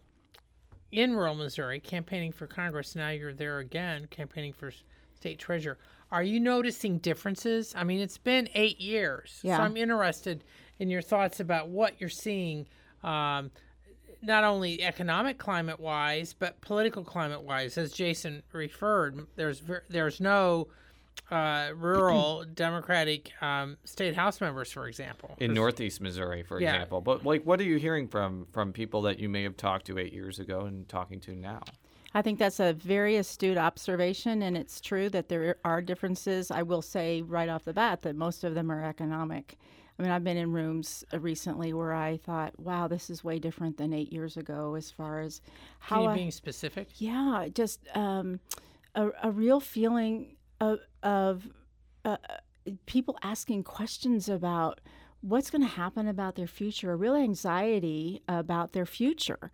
in 0.93 1.17
rural 1.17 1.35
Missouri 1.35 1.81
campaigning 1.81 2.31
for 2.31 2.47
Congress, 2.47 2.95
now 2.95 3.11
you're 3.11 3.35
there 3.35 3.59
again 3.59 4.07
campaigning 4.11 4.53
for 4.53 4.73
state 5.15 5.41
treasurer. 5.41 5.79
Are 6.13 6.23
you 6.23 6.39
noticing 6.39 6.99
differences? 6.99 7.75
I 7.77 7.85
mean, 7.85 8.01
it's 8.01 8.19
been 8.19 8.49
eight 8.55 8.81
years, 8.81 9.41
yeah. 9.43 9.57
so 9.57 9.65
I'm 9.65 9.77
interested 9.77 10.45
in 10.79 10.91
your 10.91 11.03
thoughts 11.03 11.41
about 11.41 11.69
what 11.69 12.01
you're 12.01 12.09
seeing. 12.11 12.67
Um, 13.03 13.51
not 14.21 14.43
only 14.43 14.83
economic 14.83 15.39
climate 15.39 15.79
wise, 15.79 16.33
but 16.33 16.61
political 16.61 17.05
climate 17.05 17.43
wise. 17.43 17.79
As 17.79 17.93
Jason 17.93 18.43
referred, 18.53 19.27
there's 19.37 19.63
there's 19.89 20.21
no 20.21 20.67
uh, 21.31 21.69
rural 21.77 22.45
Democratic 22.55 23.31
um, 23.41 23.77
state 23.85 24.17
house 24.17 24.41
members, 24.41 24.73
for 24.73 24.89
example, 24.89 25.37
in 25.39 25.55
Northeast 25.55 26.01
Missouri, 26.01 26.43
for 26.43 26.61
Yeah. 26.61 26.73
example. 26.75 27.01
But 27.01 27.25
like, 27.25 27.45
what 27.45 27.61
are 27.61 27.65
you 27.65 27.77
hearing 27.77 28.09
from 28.09 28.47
from 28.53 28.73
people 28.73 29.03
that 29.03 29.21
you 29.21 29.29
may 29.29 29.45
have 29.45 29.57
talked 29.57 29.87
to 29.87 29.99
eight 29.99 30.13
years 30.13 30.41
ago 30.41 30.63
and 30.63 30.89
talking 30.89 31.21
to 31.21 31.37
now? 31.37 31.63
I 32.15 32.23
think 32.23 32.39
that's 32.41 32.59
a 32.59 32.73
very 32.73 33.17
astute 33.17 33.59
observation, 33.59 34.43
and 34.43 34.57
it's 34.57 34.81
true 34.81 35.11
that 35.11 35.29
there 35.29 35.59
are 35.65 35.81
differences. 35.81 36.51
I 36.51 36.63
will 36.63 36.83
say 36.83 37.23
right 37.23 37.49
off 37.51 37.65
the 37.65 37.75
bat 37.75 38.03
that 38.03 38.17
most 38.17 38.43
of 38.43 38.55
them 38.57 38.73
are 38.73 38.83
economic. 38.83 39.59
I 39.99 40.03
mean, 40.03 40.13
I've 40.13 40.23
been 40.23 40.37
in 40.37 40.53
rooms 40.53 41.05
uh, 41.13 41.19
recently 41.19 41.73
where 41.73 41.93
I 41.93 42.19
thought, 42.19 42.59
wow, 42.59 42.87
this 42.87 43.11
is 43.11 43.25
way 43.25 43.39
different 43.39 43.79
than 43.79 43.93
eight 43.93 44.13
years 44.13 44.37
ago 44.37 44.75
as 44.77 44.91
far 44.91 45.21
as 45.21 45.41
how 45.81 45.97
Can 45.97 46.05
you 46.05 46.11
I, 46.11 46.15
being 46.15 46.31
specific? 46.31 46.89
yeah, 47.01 47.49
just 47.53 47.81
um, 47.95 48.39
a, 48.95 49.09
a 49.25 49.31
real 49.31 49.59
feeling 49.59 50.37
of, 50.61 50.79
of 51.03 51.49
uh, 52.05 52.17
people 52.87 53.19
asking 53.23 53.65
questions 53.65 54.29
about 54.29 54.81
what's 55.21 55.51
going 55.51 55.63
to 55.63 55.69
happen 55.69 56.07
about 56.07 56.37
their 56.37 56.47
future, 56.47 56.93
a 56.93 56.97
real 56.97 57.17
anxiety 57.17 58.23
about 58.29 58.73
their 58.73 58.87
future. 58.87 59.51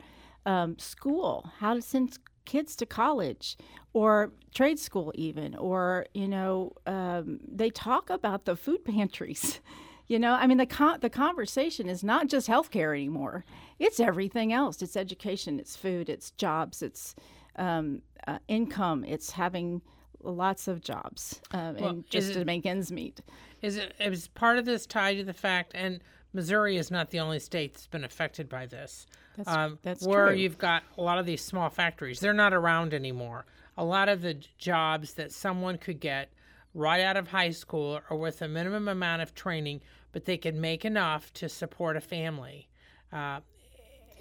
Um, 0.47 0.79
school, 0.79 1.51
how 1.61 1.73
to 1.73 1.81
send 1.81 2.19
kids 2.45 2.77
to 2.77 2.85
college 2.85 3.57
or 3.95 4.31
trade 4.55 4.79
school, 4.79 5.11
even, 5.15 5.55
or, 5.57 6.05
you 6.13 6.29
know, 6.29 6.73
um, 6.87 7.41
they 7.51 7.71
talk 7.71 8.11
about 8.11 8.45
the 8.45 8.55
food 8.55 8.85
pantries. 8.85 9.61
You 10.07 10.19
know, 10.19 10.33
I 10.35 10.47
mean, 10.47 10.59
the 10.59 10.67
con- 10.67 11.01
the 11.01 11.11
conversation 11.11 11.89
is 11.89 12.05
not 12.05 12.29
just 12.29 12.47
healthcare 12.49 12.95
anymore. 12.95 13.45
It's 13.79 13.99
everything 14.01 14.53
else. 14.53 14.83
It's 14.83 14.97
education. 14.97 15.59
It's 15.59 15.77
food. 15.77 16.09
It's 16.11 16.31
jobs. 16.33 16.83
It's 16.83 17.15
um, 17.57 18.03
uh, 18.27 18.39
income. 18.49 19.05
It's 19.05 19.31
having 19.33 19.81
lots 20.23 20.69
of 20.69 20.81
jobs 20.83 21.41
um, 21.53 21.77
Well, 21.77 21.89
and 21.91 22.11
just 22.11 22.31
it- 22.31 22.35
to 22.35 22.45
make 22.45 22.67
ends 22.67 22.91
meet. 22.93 23.21
Is 23.63 23.77
it 23.77 23.95
is 23.99 24.29
part 24.29 24.59
of 24.59 24.65
this 24.67 24.85
tied 24.87 25.15
to 25.19 25.25
the 25.25 25.33
fact 25.33 25.73
and 25.75 26.01
Missouri 26.35 26.77
is 26.77 26.91
not 26.91 27.11
the 27.11 27.21
only 27.21 27.39
state 27.39 27.75
that's 27.75 27.87
been 27.87 28.05
affected 28.05 28.49
by 28.49 28.67
this. 28.67 29.07
That's- 29.37 29.73
that's 29.83 30.07
where 30.07 30.29
true. 30.29 30.37
you've 30.37 30.59
got 30.59 30.83
a 30.99 31.03
lot 31.03 31.19
of 31.19 31.27
these 31.27 31.43
small 31.43 31.71
factories. 31.71 32.21
They're 32.21 32.33
not 32.35 32.53
around 32.53 32.93
anymore. 32.93 33.47
A 33.79 33.85
lot 33.85 34.09
of 34.09 34.21
the 34.23 34.35
jobs 34.59 35.15
that 35.15 35.33
someone 35.33 35.79
could 35.79 36.01
get 36.01 36.31
right 36.75 37.01
out 37.01 37.17
of 37.17 37.29
high 37.29 37.51
school 37.51 38.01
or 38.11 38.19
with 38.19 38.43
a 38.43 38.49
minimum 38.49 38.89
amount 38.89 39.23
of 39.23 39.35
training, 39.35 39.81
but 40.13 40.25
they 40.25 40.37
could 40.37 40.55
make 40.55 40.85
enough 40.85 41.33
to 41.35 41.49
support 41.49 41.97
a 41.97 42.01
family. 42.01 42.69
Uh, 43.13 43.41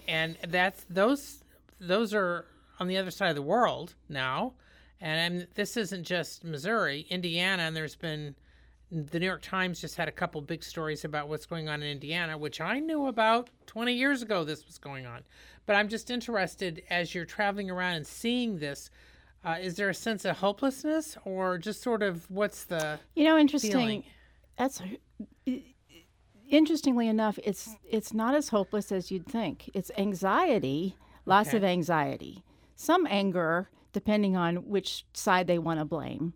and 0.08 0.38
that's 0.48 0.86
those 0.89 1.44
those 1.80 2.13
are 2.13 2.46
on 2.80 2.88
the 2.88 2.98
other 2.98 3.12
side 3.12 3.30
of 3.30 3.36
the 3.36 3.42
world 3.42 3.96
now 4.10 4.54
and, 5.02 5.34
and 5.34 5.48
this 5.56 5.78
isn't 5.78 6.04
just 6.04 6.44
missouri 6.44 7.06
indiana 7.10 7.63
and 7.63 7.76
there's 7.76 7.96
been 7.96 8.36
the 8.92 9.20
new 9.20 9.26
york 9.26 9.42
times 9.42 9.82
just 9.82 9.96
had 9.96 10.08
a 10.08 10.12
couple 10.12 10.42
big 10.42 10.63
stories 10.63 11.06
about 11.06 11.28
what's 11.28 11.46
going 11.46 11.70
on 11.70 11.82
in 11.82 11.89
indiana 11.89 12.38
which 12.38 12.62
i 12.62 12.80
knew 12.80 13.08
about 13.08 13.50
20 13.66 13.94
years 13.94 14.22
ago 14.22 14.44
this 14.44 14.66
was 14.66 14.78
going 14.78 15.06
on 15.06 15.24
but 15.66 15.76
i'm 15.76 15.88
just 15.88 16.10
interested 16.10 16.84
as 16.89 17.16
you're 17.16 17.26
traveling 17.26 17.70
around 17.70 17.94
and 17.94 18.08
seeing 18.08 18.58
this 18.60 18.89
uh, 19.45 19.58
is 19.62 19.75
there 19.75 19.89
a 19.89 19.93
sense 19.93 20.25
of 20.25 20.38
hopelessness 20.38 21.17
or 21.25 21.58
just 21.58 21.82
sort 21.82 22.01
of 22.03 22.29
what's 22.29 22.63
the 22.65 22.99
You 23.15 23.25
know, 23.25 23.38
interesting. 23.38 23.71
feeling? 23.71 24.03
That's 24.58 24.82
interestingly 26.49 27.08
enough, 27.08 27.39
it's 27.43 27.75
it's 27.89 28.13
not 28.13 28.36
as 28.36 28.49
hopeless 28.49 28.91
as 28.91 29.12
you'd 29.12 29.25
think. 29.25 29.69
It's 29.73 29.91
anxiety, 29.97 30.95
lots 31.25 31.49
Okay. 31.49 31.58
of 31.58 31.63
anxiety, 31.63 32.43
some 32.75 33.08
anger, 33.10 33.69
depending 33.91 34.36
on 34.38 34.67
which 34.69 35.06
side 35.13 35.47
they 35.47 35.58
want 35.60 35.79
to 35.79 35.86
blame. 35.86 36.34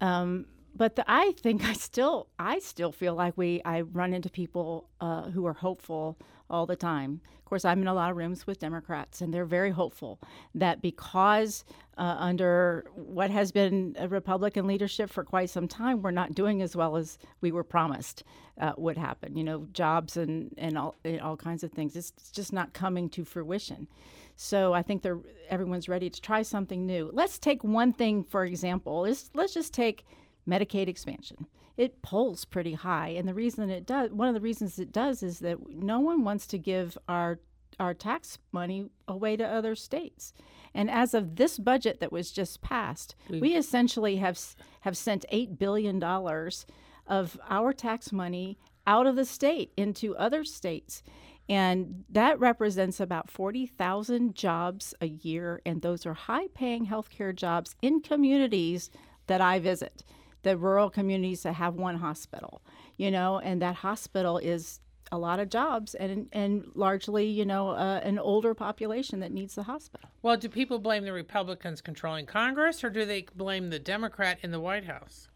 Um, 0.00 0.46
but 0.76 0.96
the, 0.96 1.04
I 1.06 1.32
think 1.32 1.64
I 1.64 1.72
still 1.72 2.28
I 2.38 2.58
still 2.58 2.92
feel 2.92 3.14
like 3.14 3.36
we 3.36 3.62
I 3.64 3.80
run 3.82 4.12
into 4.12 4.30
people 4.30 4.88
uh, 5.00 5.30
who 5.30 5.46
are 5.46 5.54
hopeful 5.54 6.18
all 6.48 6.66
the 6.66 6.76
time. 6.76 7.20
Of 7.38 7.44
course, 7.44 7.64
I'm 7.64 7.80
in 7.80 7.86
a 7.86 7.94
lot 7.94 8.10
of 8.10 8.16
rooms 8.16 8.46
with 8.46 8.58
Democrats, 8.58 9.20
and 9.20 9.32
they're 9.32 9.44
very 9.44 9.70
hopeful 9.70 10.18
that 10.54 10.82
because 10.82 11.64
uh, 11.96 12.16
under 12.18 12.86
what 12.94 13.30
has 13.30 13.52
been 13.52 13.96
a 13.98 14.08
Republican 14.08 14.66
leadership 14.66 15.10
for 15.10 15.24
quite 15.24 15.50
some 15.50 15.68
time, 15.68 16.02
we're 16.02 16.10
not 16.10 16.34
doing 16.34 16.60
as 16.60 16.74
well 16.74 16.96
as 16.96 17.18
we 17.40 17.52
were 17.52 17.64
promised 17.64 18.24
uh, 18.60 18.72
would 18.76 18.96
happen. 18.96 19.36
You 19.36 19.44
know, 19.44 19.66
jobs 19.72 20.16
and 20.16 20.54
and 20.58 20.76
all 20.76 20.94
and 21.04 21.20
all 21.20 21.36
kinds 21.36 21.62
of 21.62 21.72
things. 21.72 21.96
It's, 21.96 22.12
it's 22.16 22.30
just 22.30 22.52
not 22.52 22.72
coming 22.72 23.08
to 23.10 23.24
fruition. 23.24 23.88
So 24.36 24.74
I 24.74 24.82
think 24.82 25.04
everyone's 25.48 25.88
ready 25.88 26.10
to 26.10 26.20
try 26.20 26.42
something 26.42 26.84
new. 26.84 27.10
Let's 27.12 27.38
take 27.38 27.64
one 27.64 27.92
thing 27.92 28.24
for 28.24 28.44
example. 28.44 29.02
Let's 29.02 29.30
let's 29.34 29.54
just 29.54 29.72
take 29.72 30.04
Medicaid 30.48 30.88
expansion. 30.88 31.46
It 31.76 32.02
polls 32.02 32.44
pretty 32.44 32.72
high, 32.74 33.08
and 33.08 33.28
the 33.28 33.34
reason 33.34 33.68
it 33.68 33.84
does, 33.86 34.10
one 34.10 34.28
of 34.28 34.34
the 34.34 34.40
reasons 34.40 34.78
it 34.78 34.92
does, 34.92 35.22
is 35.22 35.40
that 35.40 35.58
no 35.68 36.00
one 36.00 36.24
wants 36.24 36.46
to 36.48 36.58
give 36.58 36.96
our 37.08 37.40
our 37.78 37.92
tax 37.92 38.38
money 38.52 38.88
away 39.06 39.36
to 39.36 39.44
other 39.46 39.74
states. 39.74 40.32
And 40.74 40.90
as 40.90 41.12
of 41.12 41.36
this 41.36 41.58
budget 41.58 42.00
that 42.00 42.10
was 42.12 42.30
just 42.30 42.62
passed, 42.62 43.14
we 43.40 43.54
essentially 43.54 44.16
have 44.16 44.38
have 44.80 44.96
sent 44.96 45.26
eight 45.30 45.58
billion 45.58 45.98
dollars 45.98 46.64
of 47.06 47.38
our 47.48 47.72
tax 47.72 48.12
money 48.12 48.58
out 48.86 49.06
of 49.06 49.16
the 49.16 49.24
state 49.24 49.72
into 49.76 50.16
other 50.16 50.44
states. 50.44 51.02
And 51.48 52.04
that 52.08 52.40
represents 52.40 52.98
about 52.98 53.30
40,000 53.30 54.34
jobs 54.34 54.94
a 55.00 55.06
year. 55.06 55.60
And 55.64 55.80
those 55.80 56.04
are 56.04 56.14
high 56.14 56.48
paying 56.48 56.86
healthcare 56.86 57.34
jobs 57.34 57.76
in 57.82 58.00
communities 58.00 58.90
that 59.28 59.40
I 59.40 59.60
visit, 59.60 60.02
the 60.46 60.56
rural 60.56 60.88
communities 60.88 61.42
that 61.42 61.54
have 61.54 61.74
one 61.74 61.96
hospital, 61.96 62.62
you 62.96 63.10
know, 63.10 63.40
and 63.40 63.60
that 63.60 63.74
hospital 63.74 64.38
is 64.38 64.78
a 65.10 65.18
lot 65.18 65.40
of 65.40 65.48
jobs 65.48 65.94
and 65.94 66.28
and 66.32 66.70
largely, 66.74 67.26
you 67.26 67.44
know, 67.44 67.70
uh, 67.70 68.00
an 68.04 68.16
older 68.18 68.54
population 68.54 69.18
that 69.20 69.32
needs 69.32 69.56
the 69.56 69.64
hospital. 69.64 70.08
Well, 70.22 70.36
do 70.36 70.48
people 70.48 70.78
blame 70.78 71.04
the 71.04 71.12
Republicans 71.12 71.80
controlling 71.80 72.26
Congress, 72.26 72.84
or 72.84 72.90
do 72.90 73.04
they 73.04 73.26
blame 73.34 73.70
the 73.70 73.80
Democrat 73.80 74.38
in 74.42 74.52
the 74.52 74.60
White 74.60 74.84
House? 74.84 75.28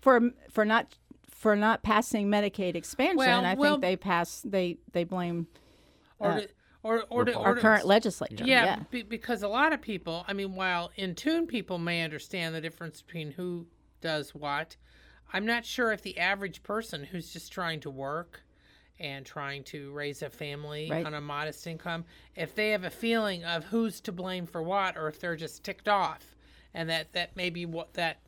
For 0.00 0.30
for 0.50 0.64
not 0.64 0.96
for 1.30 1.54
not 1.54 1.84
passing 1.84 2.26
Medicaid 2.28 2.74
expansion, 2.74 3.16
Well, 3.16 3.44
I 3.44 3.54
well- 3.54 3.74
think 3.74 3.82
they 3.82 3.96
pass 3.96 4.42
they 4.44 4.78
they 4.92 5.04
blame 5.04 5.46
Or 6.18 6.30
Uh, 6.32 6.40
do, 6.40 6.46
or 6.82 7.04
or, 7.10 7.24
do, 7.24 7.32
or 7.32 7.46
our 7.46 7.54
do- 7.54 7.60
current 7.60 7.86
legislature. 7.86 8.44
Yeah, 8.44 8.80
Be, 8.90 9.02
because 9.02 9.44
a 9.44 9.48
lot 9.48 9.72
of 9.72 9.80
people, 9.80 10.24
I 10.26 10.32
mean, 10.32 10.56
while 10.56 10.90
in 10.96 11.14
tune 11.14 11.46
people 11.46 11.78
may 11.78 12.02
understand 12.02 12.54
the 12.56 12.60
difference 12.60 13.02
between 13.02 13.30
who 13.32 13.66
does 14.02 14.34
what, 14.34 14.76
I'm 15.32 15.46
not 15.46 15.64
sure 15.64 15.92
if 15.92 16.02
the 16.02 16.18
average 16.18 16.62
person 16.62 17.04
who's 17.04 17.32
just 17.32 17.50
trying 17.50 17.80
to 17.80 17.90
work 17.90 18.42
and 19.00 19.24
trying 19.24 19.64
to 19.64 19.90
raise 19.92 20.20
a 20.22 20.28
family 20.28 20.88
Right. 20.90 21.06
on 21.06 21.14
a 21.14 21.20
modest 21.20 21.66
income, 21.66 22.04
if 22.36 22.54
they 22.54 22.70
have 22.70 22.84
a 22.84 22.90
feeling 22.90 23.42
of 23.44 23.64
who's 23.64 24.00
to 24.02 24.12
blame 24.12 24.46
for 24.46 24.62
what, 24.62 24.96
or 24.98 25.08
if 25.08 25.18
they're 25.18 25.34
just 25.36 25.64
ticked 25.64 25.88
off, 25.88 26.36
and 26.74 26.88
that 26.88 27.12
that 27.12 27.36
may 27.36 27.50
be 27.50 27.66
what 27.66 27.92
that 27.94 28.18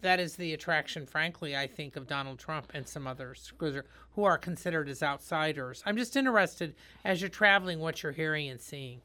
that 0.00 0.18
is 0.20 0.36
the 0.36 0.54
attraction, 0.54 1.04
frankly, 1.06 1.54
I 1.56 1.66
think 1.66 1.96
of 1.96 2.06
Donald 2.06 2.38
Trump 2.38 2.70
and 2.74 2.86
some 2.88 3.06
others 3.06 3.52
who 3.58 4.24
are 4.24 4.38
considered 4.38 4.88
as 4.88 5.02
outsiders. 5.02 5.82
I'm 5.84 5.96
just 5.96 6.16
interested 6.16 6.74
as 7.04 7.20
you're 7.20 7.28
traveling 7.28 7.80
what 7.80 8.02
you're 8.02 8.12
hearing 8.12 8.48
and 8.48 8.60
seeing. 8.60 9.00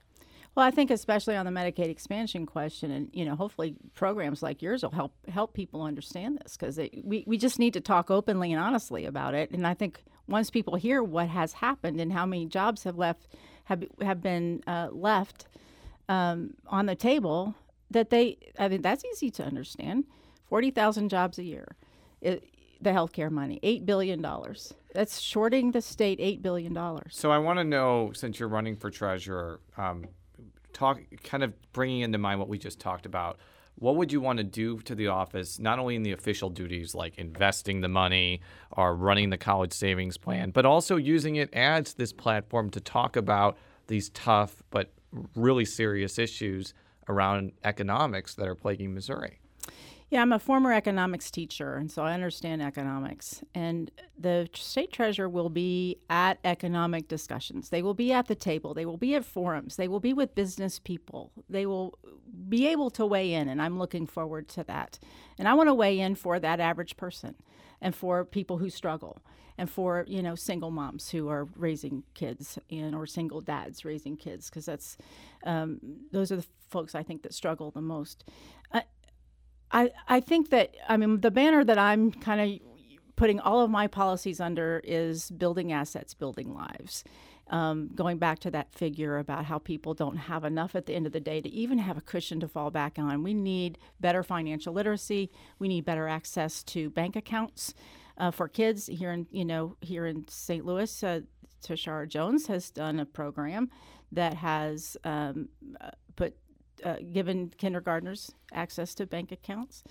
Well, 0.55 0.65
I 0.65 0.71
think 0.71 0.91
especially 0.91 1.35
on 1.35 1.45
the 1.45 1.51
Medicaid 1.51 1.89
expansion 1.89 2.45
question, 2.45 2.91
and 2.91 3.09
you 3.13 3.23
know, 3.23 3.35
hopefully 3.35 3.75
programs 3.93 4.43
like 4.43 4.61
yours 4.61 4.83
will 4.83 4.91
help 4.91 5.13
help 5.27 5.53
people 5.53 5.83
understand 5.83 6.39
this 6.43 6.57
because 6.57 6.77
we 7.03 7.23
we 7.27 7.37
just 7.37 7.59
need 7.59 7.73
to 7.73 7.81
talk 7.81 8.11
openly 8.11 8.51
and 8.51 8.61
honestly 8.61 9.05
about 9.05 9.33
it. 9.33 9.51
And 9.51 9.65
I 9.65 9.73
think 9.73 10.03
once 10.27 10.49
people 10.49 10.75
hear 10.75 11.01
what 11.03 11.29
has 11.29 11.53
happened 11.53 11.99
and 11.99 12.11
how 12.11 12.25
many 12.25 12.45
jobs 12.45 12.83
have 12.83 12.97
left 12.97 13.27
have 13.65 13.83
have 14.01 14.21
been 14.21 14.63
uh, 14.67 14.89
left 14.91 15.47
um, 16.09 16.55
on 16.67 16.87
the 16.87 16.95
table, 16.95 17.55
that 17.91 18.09
they 18.09 18.37
I 18.57 18.67
mean 18.67 18.81
that's 18.81 19.05
easy 19.05 19.29
to 19.31 19.43
understand. 19.43 20.05
Forty 20.47 20.71
thousand 20.71 21.09
jobs 21.09 21.37
a 21.37 21.43
year, 21.43 21.75
it, 22.21 22.43
the 22.81 22.89
healthcare 22.89 23.29
money, 23.31 23.59
eight 23.63 23.85
billion 23.85 24.21
dollars. 24.21 24.73
That's 24.93 25.19
shorting 25.19 25.71
the 25.71 25.81
state 25.81 26.19
eight 26.19 26.41
billion 26.41 26.73
dollars. 26.73 27.15
So 27.15 27.31
I 27.31 27.37
want 27.37 27.59
to 27.59 27.63
know, 27.63 28.11
since 28.13 28.39
you're 28.39 28.49
running 28.49 28.75
for 28.75 28.89
treasurer, 28.89 29.59
um, 29.77 30.05
talk 30.79 31.01
kind 31.23 31.43
of 31.43 31.53
bringing 31.73 32.01
into 32.01 32.17
mind 32.17 32.39
what 32.39 32.47
we 32.47 32.57
just 32.57 32.79
talked 32.79 33.05
about. 33.05 33.37
What 33.75 33.95
would 33.95 34.11
you 34.11 34.19
want 34.21 34.37
to 34.37 34.43
do 34.43 34.79
to 34.79 34.95
the 34.95 35.07
office, 35.07 35.59
not 35.59 35.79
only 35.79 35.95
in 35.95 36.03
the 36.03 36.11
official 36.11 36.49
duties 36.49 36.95
like 36.95 37.17
investing 37.17 37.81
the 37.81 37.87
money 37.87 38.41
or 38.71 38.95
running 38.95 39.29
the 39.29 39.37
college 39.37 39.73
savings 39.73 40.17
plan, 40.17 40.51
but 40.51 40.65
also 40.65 40.97
using 40.97 41.35
it 41.37 41.53
as 41.53 41.93
this 41.93 42.11
platform 42.11 42.69
to 42.71 42.79
talk 42.79 43.15
about 43.15 43.57
these 43.87 44.09
tough 44.09 44.61
but 44.69 44.91
really 45.35 45.65
serious 45.65 46.19
issues 46.19 46.73
around 47.07 47.51
economics 47.63 48.35
that 48.35 48.47
are 48.47 48.55
plaguing 48.55 48.93
Missouri? 48.93 49.39
Yeah, 50.11 50.23
I'm 50.23 50.31
a 50.31 50.39
former 50.39 50.73
economics 50.73 51.29
teacher, 51.29 51.75
and 51.75 51.91
so 51.91 52.01
I 52.01 52.13
understand 52.13 52.63
economics. 52.63 53.43
And 53.53 53.91
the 54.17 54.49
state 54.55 54.91
treasurer 54.91 55.29
will 55.29 55.49
be 55.49 55.97
at 56.09 56.39
economic 56.43 57.07
discussions. 57.07 57.69
They 57.69 57.83
will 57.83 57.93
be 57.93 58.11
at 58.11 58.25
the 58.25 58.33
table. 58.33 58.73
They 58.73 58.87
will 58.87 58.97
be 58.97 59.13
at 59.13 59.23
forums. 59.23 59.75
They 59.75 59.87
will 59.87 59.99
be 59.99 60.13
with 60.13 60.33
business 60.33 60.79
people. 60.79 61.31
They 61.47 61.67
will 61.67 61.99
be 62.47 62.65
able 62.67 62.89
to 62.91 63.05
weigh 63.05 63.33
in, 63.33 63.47
and 63.47 63.61
I'm 63.61 63.77
looking 63.77 64.07
forward 64.07 64.47
to 64.49 64.63
that. 64.63 64.97
And 65.37 65.47
I 65.47 65.53
want 65.53 65.69
to 65.69 65.75
weigh 65.75 65.99
in 65.99 66.15
for 66.15 66.39
that 66.39 66.59
average 66.59 66.97
person 66.97 67.35
and 67.79 67.93
for 67.93 68.25
people 68.25 68.57
who 68.57 68.71
struggle 68.71 69.21
and 69.59 69.69
for 69.69 70.05
you 70.07 70.23
know 70.23 70.33
single 70.35 70.71
moms 70.71 71.09
who 71.09 71.27
are 71.27 71.47
raising 71.55 72.03
kids 72.15 72.57
and 72.71 72.95
or 72.95 73.05
single 73.05 73.41
dads 73.41 73.85
raising 73.85 74.15
kids 74.17 74.49
because 74.49 74.65
that's 74.65 74.97
um, 75.43 75.79
those 76.11 76.31
are 76.31 76.37
the 76.37 76.45
folks 76.69 76.95
I 76.95 77.03
think 77.03 77.23
that 77.23 77.33
struggle 77.33 77.71
the 77.71 77.81
most. 77.81 78.23
I, 78.73 78.83
I, 79.71 79.91
I 80.07 80.19
think 80.19 80.49
that 80.49 80.75
I 80.87 80.97
mean 80.97 81.21
the 81.21 81.31
banner 81.31 81.63
that 81.63 81.77
I'm 81.77 82.11
kind 82.11 82.41
of 82.41 82.69
putting 83.15 83.39
all 83.39 83.61
of 83.61 83.69
my 83.69 83.87
policies 83.87 84.39
under 84.39 84.81
is 84.83 85.29
building 85.31 85.71
assets, 85.71 86.13
building 86.13 86.53
lives. 86.53 87.03
Um, 87.47 87.89
going 87.95 88.19
back 88.19 88.37
to 88.39 88.51
that 88.51 88.75
figure 88.75 89.17
about 89.17 89.45
how 89.45 89.57
people 89.57 89.95
don't 89.95 90.17
have 90.17 90.43
enough 90.43 90.75
at 90.75 90.85
the 90.85 90.93
end 90.93 91.07
of 91.07 91.13
the 91.13 91.19
day 91.19 91.41
to 91.41 91.49
even 91.49 91.79
have 91.79 91.97
a 91.97 92.01
cushion 92.01 92.39
to 92.41 92.47
fall 92.47 92.69
back 92.69 92.99
on. 92.99 93.23
We 93.23 93.33
need 93.33 93.79
better 93.99 94.21
financial 94.21 94.71
literacy. 94.71 95.31
We 95.57 95.67
need 95.67 95.83
better 95.83 96.07
access 96.07 96.61
to 96.65 96.91
bank 96.91 97.15
accounts 97.15 97.73
uh, 98.19 98.29
for 98.29 98.47
kids 98.47 98.85
here 98.85 99.11
in 99.11 99.25
you 99.31 99.45
know 99.45 99.75
here 99.81 100.05
in 100.05 100.27
St. 100.27 100.63
Louis. 100.63 101.03
Uh, 101.03 101.21
Tishaura 101.63 102.07
Jones 102.07 102.47
has 102.47 102.69
done 102.69 102.99
a 102.99 103.05
program 103.05 103.69
that 104.11 104.35
has 104.35 104.97
um, 105.03 105.49
uh, 105.81 105.89
put 106.15 106.35
uh, 106.83 106.95
given 107.11 107.51
kindergartners 107.57 108.31
access 108.53 108.93
to 108.95 109.05
bank 109.05 109.31
accounts. 109.31 109.83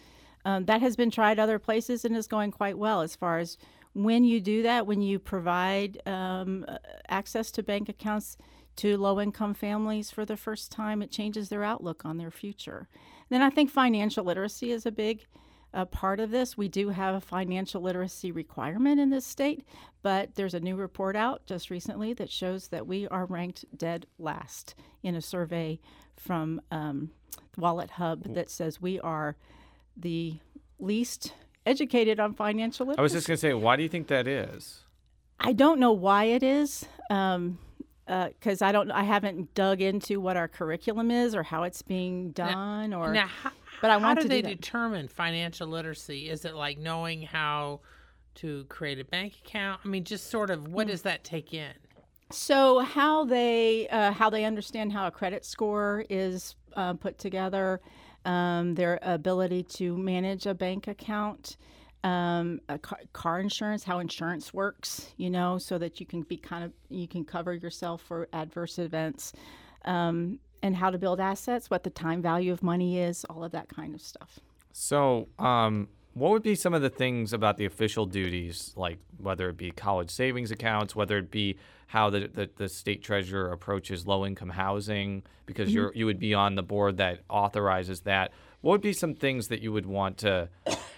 Um, 0.45 0.65
that 0.67 0.81
has 0.81 0.97
been 0.97 1.11
tried 1.11 1.39
other 1.39 1.59
places 1.59 2.05
and 2.05 2.17
is 2.17 2.27
going 2.27 2.53
quite 2.53 2.79
well 2.79 3.03
as 3.03 3.17
far 3.17 3.39
as 3.39 3.59
when 3.93 4.25
you 4.25 4.41
do 4.41 4.63
that, 4.63 4.87
when 4.87 5.03
you 5.03 5.19
provide 5.19 6.01
um, 6.07 6.65
uh, 6.69 6.79
access 7.09 7.51
to 7.53 7.63
bank 7.63 7.89
accounts 7.89 8.37
to 8.77 8.97
low 8.97 9.21
income 9.21 9.55
families 9.55 10.11
for 10.11 10.25
the 10.25 10.37
first 10.37 10.71
time, 10.71 11.03
it 11.03 11.11
changes 11.11 11.49
their 11.49 11.65
outlook 11.65 12.05
on 12.05 12.17
their 12.17 12.31
future. 12.31 12.89
Then 13.29 13.43
I 13.43 13.51
think 13.51 13.71
financial 13.71 14.25
literacy 14.25 14.71
is 14.71 14.87
a 14.87 14.93
big 14.93 15.27
uh, 15.75 15.85
part 15.85 16.21
of 16.21 16.31
this. 16.31 16.57
We 16.57 16.69
do 16.69 16.91
have 16.91 17.15
a 17.15 17.21
financial 17.21 17.83
literacy 17.83 18.33
requirement 18.33 19.01
in 19.01 19.11
this 19.11 19.27
state, 19.27 19.65
but 20.03 20.35
there's 20.35 20.55
a 20.55 20.61
new 20.61 20.77
report 20.77 21.17
out 21.17 21.45
just 21.47 21.71
recently 21.71 22.13
that 22.15 22.31
shows 22.31 22.69
that 22.69 22.87
we 22.87 23.07
are 23.09 23.27
ranked 23.27 23.65
dead 23.77 24.07
last 24.19 24.75
in 25.03 25.15
a 25.15 25.21
survey 25.21 25.79
from 26.17 26.61
um, 26.71 27.11
WalletHub 27.59 28.35
that 28.35 28.51
says 28.51 28.81
we 28.81 28.99
are 29.01 29.37
the 29.97 30.39
least 30.79 31.35
educated 31.67 32.19
on 32.19 32.35
financial 32.35 32.87
literacy. 32.87 33.01
I 33.01 33.03
was 33.03 33.13
just 33.13 33.27
going 33.27 33.37
to 33.37 33.41
say, 33.41 33.55
why 33.55 33.77
do 33.77 33.83
you 33.83 33.89
think 33.89 34.07
that 34.09 34.27
is? 34.27 34.81
I 35.39 35.53
don't 35.53 35.79
know 35.79 35.93
why 35.93 36.25
it 36.25 36.43
is. 36.43 36.87
Um, 37.11 37.59
because 38.07 38.63
I 38.63 38.73
don't, 38.73 38.91
I 38.91 39.03
haven't 39.03 39.53
dug 39.55 39.83
into 39.83 40.19
what 40.19 40.39
our 40.39 40.49
curriculum 40.49 41.11
is 41.11 41.35
or 41.35 41.43
how 41.43 41.65
it's 41.65 41.83
being 41.83 42.31
done, 42.31 42.95
or 42.95 43.13
now, 43.13 43.27
how, 43.27 43.51
but 43.81 43.91
I 43.91 43.99
how 43.99 44.07
want 44.07 44.19
do 44.19 44.23
to 44.23 44.29
they 44.29 44.43
do 44.43 44.49
determine 44.49 45.09
financial 45.09 45.69
literacy? 45.69 46.29
Is 46.29 46.45
it 46.45 46.55
like 46.55 46.79
knowing 46.79 47.23
how 47.23 47.81
to 48.37 48.65
create 48.65 49.01
a 49.01 49.05
bank 49.05 49.35
account? 49.45 49.81
I 49.85 49.89
mean, 49.89 50.05
just 50.05 50.31
sort 50.31 50.51
of 50.51 50.69
what 50.69 50.87
does 50.87 51.03
that 51.03 51.25
take 51.25 51.53
in? 51.53 51.73
So 52.31 52.81
how 52.81 53.25
they 53.25 53.89
uh, 53.89 54.13
how 54.13 54.29
they 54.31 54.45
understand 54.45 54.93
how 54.93 55.07
a 55.07 55.11
credit 55.11 55.45
score 55.45 56.05
is 56.11 56.57
uh, 56.77 56.95
put 56.95 57.19
together, 57.19 57.81
um, 58.25 58.75
their 58.75 58.99
ability 59.03 59.63
to 59.63 59.97
manage 59.97 60.47
a 60.47 60.55
bank 60.55 60.89
account, 60.89 61.57
um, 62.05 62.61
a 62.69 62.79
car, 62.79 63.01
car 63.13 63.41
insurance, 63.41 63.83
how 63.83 63.99
insurance 63.99 64.53
works, 64.53 65.13
you 65.17 65.31
know, 65.31 65.57
so 65.59 65.79
that 65.79 66.01
you 66.01 66.07
can 66.07 66.23
be 66.23 66.37
kind 66.37 66.65
of 66.65 66.73
you 66.91 67.09
can 67.09 67.25
cover 67.25 67.55
yourself 67.55 68.03
for 68.03 68.29
adverse 68.33 68.79
events, 68.79 69.33
um, 69.87 70.39
and 70.63 70.77
how 70.77 70.91
to 70.91 70.99
build 70.99 71.21
assets, 71.21 71.71
what 71.71 71.85
the 71.85 71.91
time 71.91 72.23
value 72.23 72.53
of 72.53 72.63
money 72.63 72.99
is, 72.99 73.25
all 73.25 73.45
of 73.45 73.53
that 73.53 73.69
kind 73.69 73.95
of 73.95 74.01
stuff. 74.01 74.41
So, 74.73 75.29
um, 75.39 75.89
what 76.15 76.31
would 76.33 76.43
be 76.43 76.55
some 76.55 76.75
of 76.75 76.83
the 76.83 76.91
things 76.91 77.33
about 77.33 77.59
the 77.59 77.65
official 77.65 78.05
duties, 78.05 78.73
like 78.77 78.99
whether 79.19 79.49
it 79.49 79.57
be 79.57 79.71
college 79.71 80.11
savings 80.11 80.51
accounts, 80.51 80.97
whether 80.97 81.19
it 81.19 81.31
be 81.31 81.57
how 81.89 82.11
the, 82.11 82.29
the, 82.29 82.51
the 82.57 82.69
state 82.69 83.03
treasurer 83.03 83.53
approaches 83.53 84.07
low 84.07 84.27
income 84.27 84.51
housing, 84.51 85.23
because 85.47 85.73
you're 85.73 85.93
you 85.95 86.07
would 86.07 86.19
be 86.19 86.35
on 86.35 86.55
the 86.55 86.63
board 86.63 86.97
that 86.97 87.21
authorizes 87.31 88.01
that. 88.01 88.33
What 88.61 88.73
would 88.73 88.81
be 88.81 88.93
some 88.93 89.15
things 89.15 89.49
that 89.49 89.63
you 89.63 89.73
would 89.73 89.87
want 89.87 90.19
to 90.19 90.49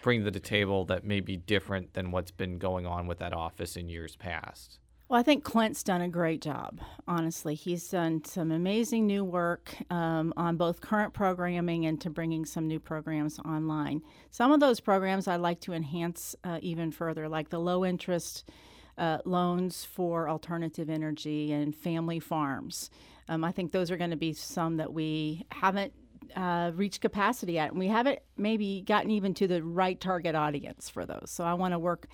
bring 0.03 0.25
to 0.25 0.31
the 0.31 0.41
table 0.41 0.87
that 0.87 1.05
may 1.05 1.21
be 1.21 1.37
different 1.37 1.93
than 1.93 2.11
what's 2.11 2.31
been 2.31 2.59
going 2.59 2.87
on 2.87 3.07
with 3.07 3.19
that 3.19 3.33
office 3.35 3.77
in 3.77 3.89
years 3.89 4.17
past? 4.17 4.79
Well, 5.11 5.19
I 5.19 5.25
think 5.25 5.43
Clint's 5.43 5.83
done 5.83 6.03
a 6.03 6.09
great 6.09 6.41
job, 6.41 6.81
honestly. 7.09 7.57
He's 7.57 7.89
done 7.89 8.25
some 8.25 8.53
amazing 8.53 9.09
new 9.09 9.25
work 9.25 9.75
um, 9.91 10.33
on 10.37 10.57
both 10.57 10.81
current 10.81 11.15
programming 11.15 11.85
and 11.87 12.01
to 12.03 12.11
bringing 12.11 12.45
some 12.45 12.69
new 12.69 12.79
programs 12.79 13.41
online. 13.41 14.03
Some 14.31 14.53
of 14.53 14.61
those 14.61 14.79
programs 14.79 15.27
I'd 15.27 15.41
like 15.41 15.59
to 15.63 15.73
enhance 15.73 16.37
uh, 16.45 16.61
even 16.63 16.93
further, 16.93 17.29
like 17.29 17.49
the 17.49 17.59
low 17.59 17.85
interest 17.85 18.49
uh, 18.99 19.19
loans 19.25 19.85
for 19.85 20.29
alternative 20.29 20.89
energy 20.89 21.51
and 21.51 21.75
family 21.75 22.21
farms. 22.21 22.89
Um, 23.29 23.43
I 23.43 23.51
think 23.51 23.73
those 23.73 23.91
are 23.91 23.97
going 23.97 24.11
to 24.11 24.17
be 24.17 24.33
some 24.33 24.77
that 24.77 24.93
we 24.93 25.45
haven't 25.51 25.93
uh, 26.37 26.71
reached 26.77 27.01
capacity 27.01 27.59
at, 27.59 27.73
and 27.73 27.81
we 27.81 27.89
haven't 27.89 28.21
maybe 28.37 28.85
gotten 28.87 29.11
even 29.11 29.35
to 29.35 29.49
the 29.49 29.61
right 29.61 30.01
target 30.01 30.37
audience 30.37 30.89
for 30.89 31.05
those. 31.05 31.33
So 31.33 31.43
I 31.43 31.55
want 31.55 31.75
to 31.75 31.81
work 31.81 32.07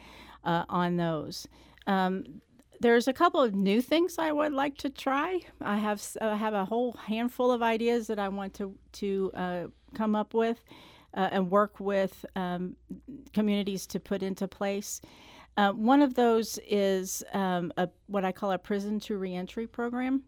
uh, 0.45 0.65
on 0.71 0.97
those. 0.97 1.47
Um, 1.87 2.41
there's 2.81 3.09
a 3.09 3.13
couple 3.13 3.41
of 3.41 3.55
new 3.55 3.81
things 3.81 4.19
I 4.19 4.33
would 4.33 4.53
like 4.53 4.77
to 4.79 4.91
try. 4.91 5.41
I 5.61 5.77
have 5.79 6.03
uh, 6.21 6.37
have 6.37 6.55
a 6.55 6.65
whole 6.65 6.93
handful 6.93 7.51
of 7.51 7.63
ideas 7.63 8.07
that 8.09 8.19
I 8.19 8.29
want 8.29 8.55
to 8.55 8.75
to 8.93 9.31
uh, 9.35 9.67
come 9.95 10.15
up 10.15 10.35
with 10.35 10.63
uh, 11.15 11.29
and 11.33 11.51
work 11.51 11.81
with 11.81 12.25
um, 12.37 12.77
communities 13.33 13.87
to 13.89 14.01
put 14.01 14.23
into 14.23 14.47
place. 14.47 15.01
Uh, 15.57 15.73
one 15.73 16.03
of 16.03 16.15
those 16.15 16.59
is 16.69 17.25
um, 17.33 17.73
a, 17.79 17.89
what 18.09 18.25
I 18.25 18.33
call 18.33 18.53
a 18.53 18.59
prison 18.59 19.01
to 19.01 19.17
reentry 19.17 19.67
program. 19.67 20.23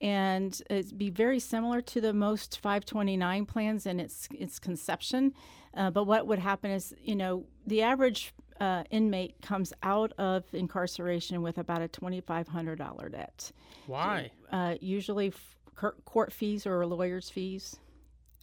And 0.00 0.60
it'd 0.70 0.96
be 0.98 1.10
very 1.10 1.40
similar 1.40 1.80
to 1.80 2.00
the 2.00 2.12
most 2.12 2.60
529 2.60 3.46
plans 3.46 3.86
in 3.86 3.98
its, 3.98 4.28
its 4.32 4.58
conception. 4.58 5.32
Uh, 5.74 5.90
but 5.90 6.04
what 6.04 6.26
would 6.26 6.38
happen 6.38 6.70
is, 6.70 6.94
you 7.02 7.16
know, 7.16 7.46
the 7.66 7.82
average 7.82 8.32
uh, 8.60 8.84
inmate 8.90 9.40
comes 9.42 9.72
out 9.82 10.12
of 10.18 10.44
incarceration 10.52 11.42
with 11.42 11.58
about 11.58 11.82
a 11.82 11.88
$2,500 11.88 13.12
debt. 13.12 13.52
Why? 13.86 14.30
Uh, 14.50 14.76
usually 14.80 15.28
f- 15.28 15.92
court 16.04 16.32
fees 16.32 16.66
or 16.66 16.86
lawyer's 16.86 17.30
fees. 17.30 17.76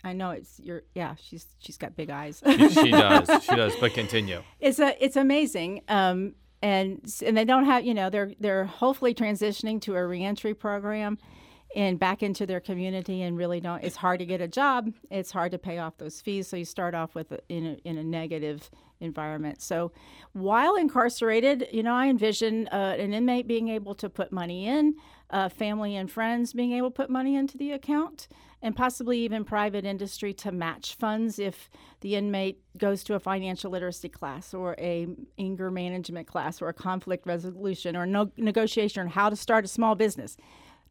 I 0.03 0.13
know 0.13 0.31
it's 0.31 0.59
your 0.59 0.81
yeah. 0.95 1.13
She's 1.21 1.45
she's 1.59 1.77
got 1.77 1.95
big 1.95 2.09
eyes. 2.09 2.41
She, 2.43 2.69
she 2.69 2.91
does. 2.91 3.43
She 3.43 3.55
does. 3.55 3.75
But 3.79 3.93
continue. 3.93 4.41
it's 4.59 4.79
a 4.79 5.03
it's 5.03 5.15
amazing. 5.15 5.81
Um, 5.87 6.33
and 6.61 7.01
and 7.25 7.37
they 7.37 7.45
don't 7.45 7.65
have 7.65 7.85
you 7.85 7.93
know 7.93 8.09
they're 8.09 8.31
they're 8.39 8.65
hopefully 8.65 9.13
transitioning 9.13 9.81
to 9.81 9.95
a 9.95 10.05
reentry 10.05 10.53
program 10.53 11.17
and 11.75 11.99
back 11.99 12.21
into 12.21 12.45
their 12.45 12.59
community 12.59 13.21
and 13.21 13.37
really 13.37 13.59
don't 13.59 13.83
it's 13.83 13.95
hard 13.95 14.19
to 14.19 14.25
get 14.25 14.41
a 14.41 14.47
job 14.47 14.91
it's 15.09 15.31
hard 15.31 15.51
to 15.51 15.57
pay 15.57 15.77
off 15.79 15.97
those 15.97 16.21
fees 16.21 16.47
so 16.47 16.57
you 16.57 16.65
start 16.65 16.93
off 16.93 17.15
with 17.15 17.31
a, 17.31 17.39
in 17.49 17.65
a, 17.65 17.87
in 17.87 17.97
a 17.97 18.03
negative 18.03 18.69
environment. 19.01 19.61
So 19.61 19.91
while 20.33 20.75
incarcerated 20.75 21.67
you 21.71 21.83
know 21.83 21.93
i 21.93 22.07
envision 22.07 22.67
uh, 22.69 22.95
an 22.97 23.13
inmate 23.13 23.47
being 23.47 23.67
able 23.67 23.93
to 23.93 24.09
put 24.09 24.31
money 24.31 24.67
in 24.67 24.95
uh, 25.29 25.49
family 25.49 25.95
and 25.95 26.09
friends 26.09 26.53
being 26.53 26.71
able 26.71 26.89
to 26.89 26.95
put 26.95 27.09
money 27.09 27.35
into 27.35 27.57
the 27.57 27.71
account 27.71 28.27
and 28.61 28.75
possibly 28.75 29.19
even 29.19 29.43
private 29.43 29.85
industry 29.85 30.33
to 30.33 30.51
match 30.51 30.95
funds 30.95 31.39
if 31.39 31.69
the 32.01 32.15
inmate 32.15 32.61
goes 32.77 33.03
to 33.03 33.15
a 33.15 33.19
financial 33.19 33.71
literacy 33.71 34.07
class 34.07 34.53
or 34.53 34.75
a 34.77 35.07
anger 35.37 35.71
management 35.71 36.27
class 36.27 36.61
or 36.61 36.69
a 36.69 36.73
conflict 36.73 37.25
resolution 37.25 37.95
or 37.95 38.05
no, 38.05 38.31
negotiation 38.37 39.01
on 39.01 39.07
how 39.07 39.29
to 39.29 39.35
start 39.35 39.65
a 39.65 39.67
small 39.67 39.95
business 39.95 40.37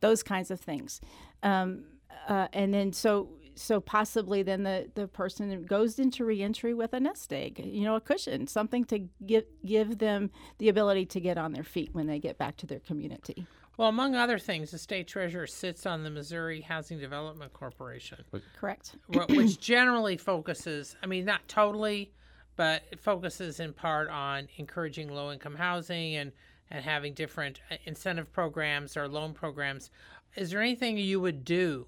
those 0.01 0.23
kinds 0.23 0.51
of 0.51 0.59
things. 0.59 0.99
Um, 1.43 1.85
uh, 2.27 2.49
and 2.55 2.73
then 2.73 2.93
so 2.93 3.29
so 3.61 3.81
possibly 3.81 4.43
then 4.43 4.63
the, 4.63 4.91
the 4.95 5.07
person 5.07 5.65
goes 5.65 5.99
into 5.99 6.25
reentry 6.25 6.75
with 6.75 6.93
a 6.93 7.01
nest 7.01 7.33
egg 7.33 7.61
you 7.65 7.85
know 7.85 7.97
a 7.97 8.01
cushion 8.01 8.47
something 8.47 8.85
to 8.85 9.07
give 9.27 9.45
give 9.65 9.99
them 9.99 10.31
the 10.59 10.69
ability 10.69 11.07
to 11.07 11.21
get 11.21 11.39
on 11.39 11.53
their 11.53 11.65
feet 11.65 11.91
when 11.93 12.07
they 12.07 12.19
get 12.19 12.39
back 12.39 12.57
to 12.59 12.67
their 12.67 12.81
community. 12.81 13.47
Well, 13.77 13.89
among 13.89 14.15
other 14.15 14.39
things, 14.39 14.73
the 14.73 14.79
state 14.79 15.09
treasurer 15.09 15.47
sits 15.47 15.87
on 15.87 16.03
the 16.03 16.11
Missouri 16.11 16.61
Housing 16.61 16.99
Development 16.99 17.53
Corporation, 17.53 18.25
correct. 18.59 18.97
Which 19.09 19.59
generally 19.59 20.17
focuses, 20.17 20.97
I 21.03 21.07
mean, 21.07 21.25
not 21.25 21.49
totally, 21.49 22.13
but 22.57 22.83
it 22.91 23.01
focuses 23.01 23.59
in 23.59 23.73
part 23.73 24.11
on 24.11 24.49
encouraging 24.59 25.09
low 25.09 25.33
income 25.33 25.55
housing 25.55 26.17
and, 26.17 26.33
and 26.71 26.85
having 26.85 27.15
different 27.15 27.61
uh, 27.71 27.77
incentive 27.85 28.31
programs 28.33 28.99
or 28.99 29.09
loan 29.09 29.33
programs. 29.33 29.91
Is 30.37 30.51
there 30.51 30.61
anything 30.61 30.99
you 30.99 31.21
would 31.21 31.45
do 31.45 31.87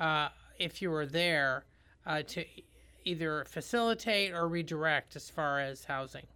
uh, 0.00 0.28
if 0.58 0.80
you 0.82 0.90
were 0.90 1.06
there 1.06 1.64
uh, 2.04 2.22
to 2.22 2.44
either 3.04 3.44
facilitate 3.48 4.32
or 4.32 4.48
redirect 4.48 5.16
as 5.16 5.30
far 5.30 5.60
as 5.60 5.84
housing? 5.84 6.26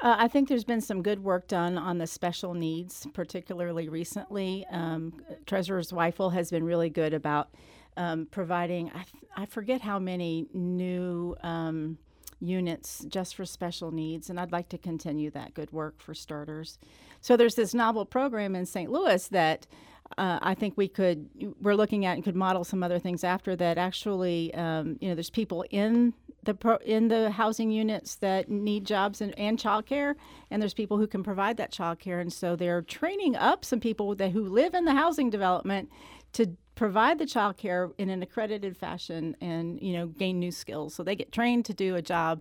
Uh, 0.00 0.14
I 0.16 0.28
think 0.28 0.48
there's 0.48 0.64
been 0.64 0.80
some 0.80 1.02
good 1.02 1.24
work 1.24 1.48
done 1.48 1.76
on 1.76 1.98
the 1.98 2.06
special 2.06 2.54
needs, 2.54 3.06
particularly 3.14 3.88
recently. 3.88 4.64
Um, 4.70 5.12
Treasurer 5.44 5.80
Zweifel 5.80 6.32
has 6.32 6.50
been 6.50 6.62
really 6.62 6.88
good 6.88 7.12
about 7.12 7.48
um, 7.96 8.28
providing—I 8.30 9.46
forget 9.46 9.80
how 9.80 9.98
many 9.98 10.46
new 10.52 11.34
um, 11.42 11.98
units 12.38 13.04
just 13.08 13.34
for 13.34 13.44
special 13.44 13.90
needs, 13.90 14.30
and 14.30 14.38
I'd 14.38 14.52
like 14.52 14.68
to 14.68 14.78
continue 14.78 15.30
that 15.32 15.54
good 15.54 15.72
work 15.72 16.00
for 16.00 16.14
starters. 16.14 16.78
So 17.20 17.36
there's 17.36 17.56
this 17.56 17.74
novel 17.74 18.06
program 18.06 18.54
in 18.54 18.66
St. 18.66 18.90
Louis 18.90 19.26
that 19.28 19.66
uh, 20.16 20.38
I 20.40 20.54
think 20.54 20.74
we 20.76 20.88
could 20.88 21.28
we're 21.60 21.74
looking 21.74 22.06
at 22.06 22.14
and 22.14 22.24
could 22.24 22.36
model 22.36 22.64
some 22.64 22.82
other 22.82 22.98
things 22.98 23.24
after 23.24 23.54
that. 23.56 23.78
Actually, 23.78 24.54
um, 24.54 24.96
you 25.00 25.08
know, 25.08 25.14
there's 25.14 25.30
people 25.30 25.64
in 25.70 26.14
the 26.44 26.54
pro, 26.54 26.76
in 26.76 27.08
the 27.08 27.30
housing 27.30 27.70
units 27.70 28.14
that 28.16 28.48
need 28.48 28.86
jobs 28.86 29.20
and, 29.20 29.38
and 29.38 29.58
childcare, 29.58 30.14
and 30.50 30.62
there's 30.62 30.74
people 30.74 30.96
who 30.96 31.06
can 31.06 31.22
provide 31.22 31.56
that 31.58 31.72
childcare, 31.72 32.20
and 32.20 32.32
so 32.32 32.56
they're 32.56 32.82
training 32.82 33.36
up 33.36 33.64
some 33.64 33.80
people 33.80 34.14
that 34.14 34.32
who 34.32 34.44
live 34.44 34.74
in 34.74 34.84
the 34.84 34.94
housing 34.94 35.28
development 35.28 35.90
to 36.32 36.56
provide 36.74 37.18
the 37.18 37.24
childcare 37.24 37.92
in 37.98 38.08
an 38.08 38.22
accredited 38.22 38.76
fashion 38.76 39.36
and 39.40 39.80
you 39.82 39.92
know 39.92 40.06
gain 40.06 40.38
new 40.38 40.52
skills. 40.52 40.94
So 40.94 41.02
they 41.02 41.16
get 41.16 41.32
trained 41.32 41.64
to 41.66 41.74
do 41.74 41.96
a 41.96 42.02
job 42.02 42.40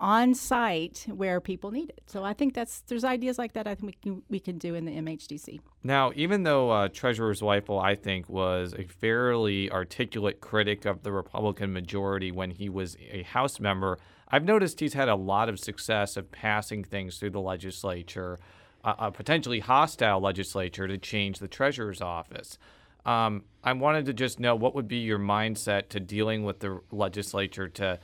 on 0.00 0.32
site 0.34 1.06
where 1.08 1.40
people 1.40 1.70
need 1.70 1.90
it. 1.90 2.02
So 2.06 2.22
I 2.22 2.32
think 2.32 2.54
that's 2.54 2.80
there's 2.82 3.04
ideas 3.04 3.38
like 3.38 3.54
that 3.54 3.66
I 3.66 3.74
think 3.74 3.86
we 3.86 3.92
can 3.92 4.22
we 4.28 4.40
can 4.40 4.58
do 4.58 4.74
in 4.74 4.84
the 4.84 4.92
MHDC. 4.92 5.60
Now, 5.82 6.12
even 6.14 6.44
though 6.44 6.70
uh, 6.70 6.88
Treasurer 6.88 7.34
Zweifel, 7.34 7.82
I 7.82 7.94
think, 7.94 8.28
was 8.28 8.74
a 8.74 8.84
fairly 8.84 9.70
articulate 9.70 10.40
critic 10.40 10.84
of 10.84 11.02
the 11.02 11.12
Republican 11.12 11.72
majority 11.72 12.30
when 12.30 12.50
he 12.50 12.68
was 12.68 12.96
a 13.10 13.22
House 13.22 13.58
member, 13.58 13.98
I've 14.28 14.44
noticed 14.44 14.80
he's 14.80 14.94
had 14.94 15.08
a 15.08 15.16
lot 15.16 15.48
of 15.48 15.58
success 15.58 16.16
of 16.16 16.30
passing 16.30 16.84
things 16.84 17.18
through 17.18 17.30
the 17.30 17.40
legislature, 17.40 18.38
uh, 18.84 18.94
a 18.98 19.10
potentially 19.10 19.60
hostile 19.60 20.20
legislature, 20.20 20.86
to 20.86 20.98
change 20.98 21.38
the 21.38 21.48
Treasurer's 21.48 22.00
office. 22.00 22.58
Um, 23.04 23.44
I 23.64 23.72
wanted 23.72 24.06
to 24.06 24.12
just 24.12 24.38
know 24.38 24.54
what 24.54 24.74
would 24.74 24.86
be 24.86 24.98
your 24.98 25.18
mindset 25.18 25.88
to 25.90 26.00
dealing 26.00 26.44
with 26.44 26.60
the 26.60 26.80
legislature 26.90 27.68
to 27.68 27.98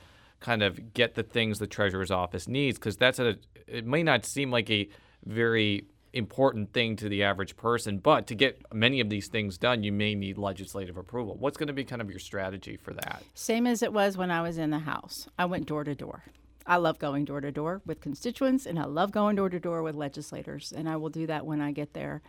kind 0.45 0.61
of 0.61 0.93
get 0.93 1.15
the 1.15 1.23
things 1.23 1.57
the 1.57 1.67
treasurer's 1.67 2.11
office 2.11 2.47
needs 2.47 2.77
because 2.77 2.97
that's 2.97 3.19
a 3.19 3.35
it 3.67 3.85
may 3.85 4.03
not 4.03 4.25
seem 4.25 4.51
like 4.51 4.69
a 4.69 4.87
very 5.25 5.85
important 6.13 6.71
thing 6.71 6.95
to 6.95 7.09
the 7.09 7.23
average 7.23 7.57
person 7.57 7.97
but 7.97 8.27
to 8.27 8.35
get 8.35 8.61
many 8.73 9.01
of 9.01 9.09
these 9.09 9.27
things 9.27 9.57
done 9.57 9.83
you 9.83 9.91
may 9.91 10.13
need 10.13 10.37
legislative 10.37 10.97
approval 10.97 11.35
what's 11.39 11.57
going 11.57 11.67
to 11.67 11.73
be 11.73 11.83
kind 11.83 12.01
of 12.01 12.09
your 12.09 12.19
strategy 12.19 12.77
for 12.77 12.93
that 12.93 13.23
Same 13.33 13.65
as 13.67 13.81
it 13.81 13.91
was 13.91 14.17
when 14.17 14.31
I 14.31 14.41
was 14.41 14.57
in 14.57 14.69
the 14.69 14.79
House. 14.79 15.27
I 15.37 15.45
went 15.45 15.65
door 15.65 15.83
to 15.83 15.95
door. 15.95 16.23
I 16.65 16.77
love 16.77 16.97
going 16.99 17.25
door 17.25 17.41
to 17.41 17.51
door 17.51 17.81
with 17.85 18.01
constituents, 18.01 18.65
and 18.65 18.79
I 18.79 18.85
love 18.85 19.11
going 19.11 19.35
door 19.35 19.49
to 19.49 19.59
door 19.59 19.83
with 19.83 19.95
legislators, 19.95 20.73
and 20.75 20.89
I 20.89 20.95
will 20.95 21.09
do 21.09 21.27
that 21.27 21.45
when 21.45 21.61
I 21.61 21.71
get 21.71 21.93
there. 21.93 22.21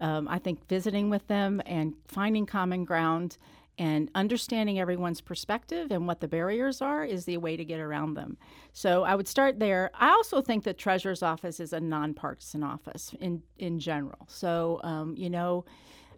Um, 0.00 0.26
I 0.26 0.38
think 0.38 0.66
visiting 0.68 1.10
with 1.10 1.26
them 1.28 1.62
and 1.64 1.94
finding 2.08 2.46
common 2.46 2.84
ground 2.84 3.38
and 3.78 4.10
understanding 4.14 4.78
everyone's 4.78 5.20
perspective 5.20 5.90
and 5.90 6.06
what 6.06 6.20
the 6.20 6.28
barriers 6.28 6.80
are 6.80 7.04
is 7.04 7.24
the 7.24 7.36
way 7.38 7.56
to 7.56 7.64
get 7.64 7.80
around 7.80 8.14
them. 8.14 8.36
So 8.72 9.02
I 9.02 9.14
would 9.14 9.28
start 9.28 9.58
there. 9.58 9.90
I 9.94 10.10
also 10.10 10.40
think 10.40 10.64
the 10.64 10.72
treasurer's 10.72 11.22
office 11.22 11.58
is 11.60 11.72
a 11.72 11.80
nonpartisan 11.80 12.62
office 12.62 13.14
in 13.20 13.42
in 13.58 13.78
general. 13.78 14.26
So 14.28 14.80
um, 14.84 15.14
you 15.16 15.30
know. 15.30 15.64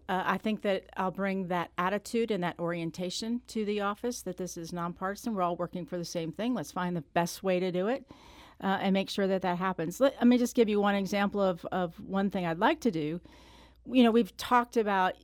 Uh, 0.09 0.23
I 0.25 0.39
think 0.39 0.63
that 0.63 0.85
I'll 0.97 1.11
bring 1.11 1.49
that 1.49 1.73
attitude 1.79 2.31
and 2.31 2.45
that 2.45 2.61
orientation 2.61 3.41
to 3.49 3.65
the 3.65 3.81
office 3.81 4.23
that 4.23 4.37
this 4.37 4.57
is 4.57 4.73
nonpartisan. 4.73 5.35
We're 5.35 5.43
all 5.43 5.57
working 5.57 5.85
for 5.85 5.99
the 5.99 6.05
same 6.05 6.31
thing. 6.31 6.55
Let's 6.55 6.71
find 6.71 6.97
the 6.97 7.01
best 7.01 7.43
way 7.43 7.59
to 7.59 7.73
do 7.73 7.89
it 7.89 8.07
uh, 8.63 8.79
and 8.81 8.93
make 8.93 9.11
sure 9.11 9.27
that 9.27 9.43
that 9.43 9.59
happens. 9.59 10.01
Let, 10.01 10.15
let 10.15 10.27
me 10.27 10.39
just 10.39 10.55
give 10.55 10.69
you 10.69 10.81
one 10.81 10.95
example 10.95 11.43
of, 11.43 11.65
of 11.73 11.99
one 12.01 12.31
thing 12.31 12.47
I'd 12.47 12.61
like 12.61 12.81
to 12.83 12.93
do. 12.93 13.21
You 13.91 14.05
know, 14.05 14.11
we've 14.11 14.37
talked 14.37 14.77
about 14.77 15.15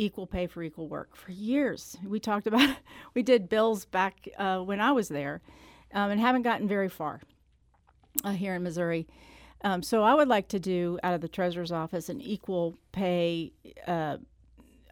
equal 0.00 0.26
pay 0.26 0.46
for 0.46 0.62
equal 0.62 0.88
work 0.88 1.14
for 1.14 1.30
years. 1.30 1.96
We 2.04 2.18
talked 2.20 2.46
about, 2.46 2.76
we 3.14 3.22
did 3.22 3.48
bills 3.48 3.84
back 3.84 4.28
uh, 4.38 4.60
when 4.60 4.80
I 4.80 4.92
was 4.92 5.08
there 5.08 5.42
um, 5.92 6.10
and 6.10 6.20
haven't 6.20 6.42
gotten 6.42 6.66
very 6.66 6.88
far 6.88 7.20
uh, 8.24 8.32
here 8.32 8.54
in 8.54 8.62
Missouri. 8.62 9.06
Um, 9.62 9.82
so 9.82 10.02
I 10.02 10.14
would 10.14 10.28
like 10.28 10.48
to 10.48 10.58
do 10.58 10.98
out 11.02 11.12
of 11.14 11.20
the 11.20 11.28
treasurer's 11.28 11.70
office 11.70 12.08
an 12.08 12.20
equal 12.20 12.76
pay. 12.92 13.52
Uh, 13.86 14.16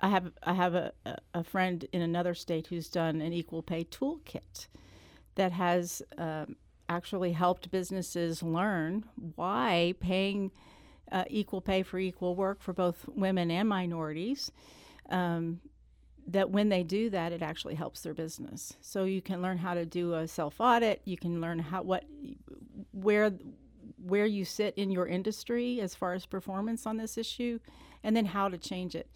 I 0.02 0.08
have 0.10 0.30
I 0.42 0.52
have 0.52 0.74
a, 0.74 0.92
a- 1.34 1.42
friend 1.42 1.86
in 1.92 2.02
another 2.02 2.34
state 2.34 2.66
who's 2.66 2.88
done 2.88 3.22
an 3.22 3.32
equal 3.32 3.62
pay 3.62 3.84
toolkit 3.84 4.68
that 5.36 5.52
has 5.52 6.02
um, 6.18 6.56
actually 6.88 7.32
helped 7.32 7.70
businesses 7.70 8.42
learn 8.42 9.04
why 9.36 9.94
paying 10.00 10.50
uh, 11.10 11.24
equal 11.28 11.62
pay 11.62 11.82
for 11.82 11.98
equal 11.98 12.36
work 12.36 12.60
for 12.60 12.74
both 12.74 13.06
women 13.08 13.50
and 13.50 13.68
minorities. 13.68 14.52
Um, 15.08 15.60
that 16.28 16.50
when 16.50 16.68
they 16.68 16.82
do 16.82 17.08
that, 17.10 17.32
it 17.32 17.40
actually 17.42 17.74
helps 17.74 18.02
their 18.02 18.12
business. 18.14 18.74
So 18.82 19.04
you 19.04 19.22
can 19.22 19.40
learn 19.40 19.58
how 19.58 19.74
to 19.74 19.86
do 19.86 20.14
a 20.14 20.28
self 20.28 20.60
audit. 20.60 21.00
You 21.04 21.16
can 21.16 21.40
learn 21.40 21.58
how 21.58 21.82
what 21.82 22.04
where 22.92 23.32
where 23.96 24.26
you 24.26 24.44
sit 24.44 24.74
in 24.76 24.90
your 24.90 25.06
industry 25.06 25.80
as 25.80 25.94
far 25.94 26.12
as 26.12 26.26
performance 26.26 26.86
on 26.86 26.98
this 26.98 27.18
issue, 27.18 27.58
and 28.04 28.14
then 28.14 28.26
how 28.26 28.48
to 28.48 28.58
change 28.58 28.94
it. 28.94 29.08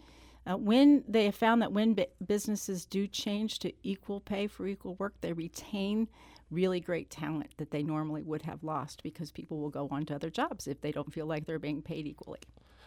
Uh, 0.44 0.56
when 0.56 1.04
they 1.06 1.26
have 1.26 1.36
found 1.36 1.62
that 1.62 1.72
when 1.72 1.94
bu- 1.94 2.04
businesses 2.26 2.84
do 2.84 3.06
change 3.06 3.60
to 3.60 3.72
equal 3.84 4.20
pay 4.20 4.46
for 4.46 4.66
equal 4.66 4.96
work, 4.96 5.14
they 5.20 5.32
retain 5.32 6.08
really 6.50 6.80
great 6.80 7.10
talent 7.10 7.50
that 7.58 7.70
they 7.70 7.82
normally 7.82 8.22
would 8.22 8.42
have 8.42 8.64
lost 8.64 9.02
because 9.02 9.30
people 9.30 9.58
will 9.58 9.70
go 9.70 9.88
on 9.90 10.04
to 10.04 10.14
other 10.14 10.30
jobs 10.30 10.66
if 10.66 10.80
they 10.80 10.90
don't 10.90 11.12
feel 11.12 11.26
like 11.26 11.46
they're 11.46 11.58
being 11.58 11.80
paid 11.80 12.06
equally. 12.06 12.40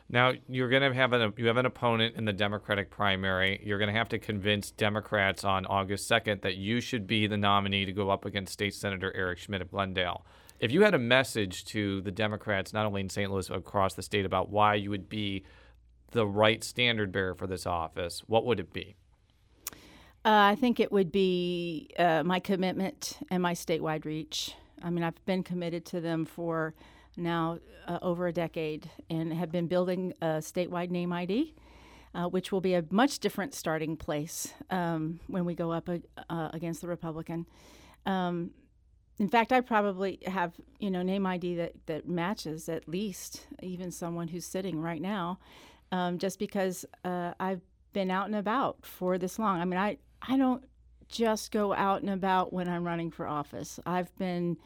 Now 0.09 0.33
you're 0.47 0.69
going 0.69 0.83
to 0.83 0.93
have 0.93 1.13
an 1.13 1.33
you 1.37 1.47
have 1.47 1.57
an 1.57 1.65
opponent 1.65 2.15
in 2.15 2.25
the 2.25 2.33
democratic 2.33 2.89
primary 2.89 3.61
you're 3.63 3.79
going 3.79 3.91
to 3.91 3.97
have 3.97 4.09
to 4.09 4.19
convince 4.19 4.69
democrats 4.69 5.43
on 5.43 5.65
august 5.65 6.09
2nd 6.09 6.41
that 6.41 6.55
you 6.57 6.79
should 6.79 7.07
be 7.07 7.25
the 7.25 7.37
nominee 7.37 7.85
to 7.85 7.91
go 7.91 8.11
up 8.11 8.23
against 8.23 8.53
state 8.53 8.73
senator 8.73 9.11
eric 9.15 9.39
schmitt 9.39 9.61
of 9.61 9.71
glendale 9.71 10.23
If 10.59 10.71
you 10.71 10.83
had 10.83 10.93
a 10.93 10.99
message 10.99 11.65
to 11.65 12.01
the 12.01 12.11
Democrats, 12.11 12.71
not 12.71 12.85
only 12.85 13.01
in 13.01 13.09
St. 13.09 13.29
Louis 13.29 13.49
but 13.49 13.57
across 13.57 13.93
the 13.93 14.01
state, 14.01 14.25
about 14.25 14.49
why 14.49 14.75
you 14.75 14.89
would 14.89 15.09
be 15.09 15.43
the 16.11 16.25
right 16.25 16.63
standard 16.63 17.11
bearer 17.11 17.35
for 17.35 17.45
this 17.45 17.65
office, 17.65 18.23
what 18.27 18.45
would 18.45 18.59
it 18.59 18.71
be? 18.71 18.95
Uh, 20.23 20.53
I 20.53 20.55
think 20.55 20.79
it 20.79 20.91
would 20.91 21.11
be 21.11 21.89
uh, 21.99 22.23
my 22.23 22.39
commitment 22.39 23.19
and 23.29 23.43
my 23.43 23.53
statewide 23.53 24.05
reach. 24.05 24.55
I 24.81 24.89
mean, 24.89 25.03
I've 25.03 25.23
been 25.25 25.43
committed 25.43 25.85
to 25.87 26.01
them 26.01 26.25
for 26.25 26.73
now 27.17 27.59
uh, 27.87 27.99
over 28.01 28.27
a 28.27 28.33
decade 28.33 28.89
and 29.09 29.33
have 29.33 29.51
been 29.51 29.67
building 29.67 30.13
a 30.21 30.39
statewide 30.39 30.89
name 30.89 31.13
ID, 31.13 31.53
uh, 32.13 32.25
which 32.25 32.51
will 32.51 32.61
be 32.61 32.73
a 32.73 32.83
much 32.89 33.19
different 33.19 33.53
starting 33.53 33.97
place 33.97 34.53
um, 34.69 35.19
when 35.27 35.45
we 35.45 35.55
go 35.55 35.71
up 35.71 35.89
uh, 35.89 36.49
against 36.53 36.81
the 36.81 36.87
Republican. 36.87 37.45
Um, 38.05 38.51
in 39.17 39.29
fact, 39.29 39.51
I 39.51 39.61
probably 39.61 40.19
have 40.25 40.53
you 40.79 40.91
know 40.91 41.01
name 41.01 41.25
ID 41.25 41.55
that 41.55 41.73
that 41.85 42.07
matches 42.07 42.67
at 42.67 42.87
least 42.87 43.47
even 43.61 43.91
someone 43.91 44.27
who's 44.27 44.45
sitting 44.45 44.81
right 44.81 45.01
now, 45.01 45.39
um, 45.91 46.17
just 46.17 46.37
because 46.37 46.85
uh, 47.05 47.33
I've 47.39 47.61
been 47.93 48.11
out 48.11 48.25
and 48.25 48.35
about 48.35 48.85
for 48.85 49.17
this 49.17 49.39
long. 49.39 49.61
I 49.61 49.65
mean, 49.65 49.79
I 49.79 49.97
I 50.21 50.37
don't 50.37 50.63
just 51.07 51.51
go 51.51 51.73
out 51.73 52.01
and 52.01 52.09
about 52.09 52.51
when 52.51 52.67
I'm 52.67 52.83
running 52.83 53.09
for 53.11 53.27
office. 53.27 53.79
I've 53.85 54.13
been 54.17 54.57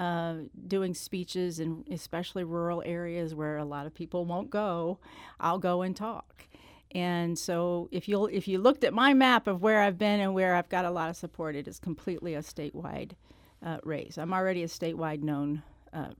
uh, 0.00 0.34
doing 0.66 0.94
speeches 0.94 1.60
in 1.60 1.84
especially 1.92 2.42
rural 2.42 2.82
areas 2.86 3.34
where 3.34 3.58
a 3.58 3.66
lot 3.66 3.86
of 3.86 3.92
people 3.92 4.24
won't 4.24 4.48
go. 4.48 4.98
I'll 5.38 5.58
go 5.58 5.82
and 5.82 5.94
talk. 5.94 6.46
And 6.92 7.38
so 7.38 7.86
if 7.92 8.08
you 8.08 8.24
if 8.26 8.48
you 8.48 8.58
looked 8.58 8.82
at 8.82 8.94
my 8.94 9.12
map 9.12 9.46
of 9.46 9.60
where 9.60 9.82
I've 9.82 9.98
been 9.98 10.18
and 10.18 10.32
where 10.32 10.54
I've 10.54 10.70
got 10.70 10.86
a 10.86 10.90
lot 10.90 11.10
of 11.10 11.16
support, 11.16 11.54
it 11.54 11.68
is 11.68 11.78
completely 11.78 12.34
a 12.34 12.40
statewide 12.40 13.12
uh, 13.62 13.76
race. 13.84 14.16
I'm 14.16 14.32
already 14.32 14.62
a 14.62 14.68
statewide 14.68 15.22
known 15.22 15.62
uh, 15.92 16.12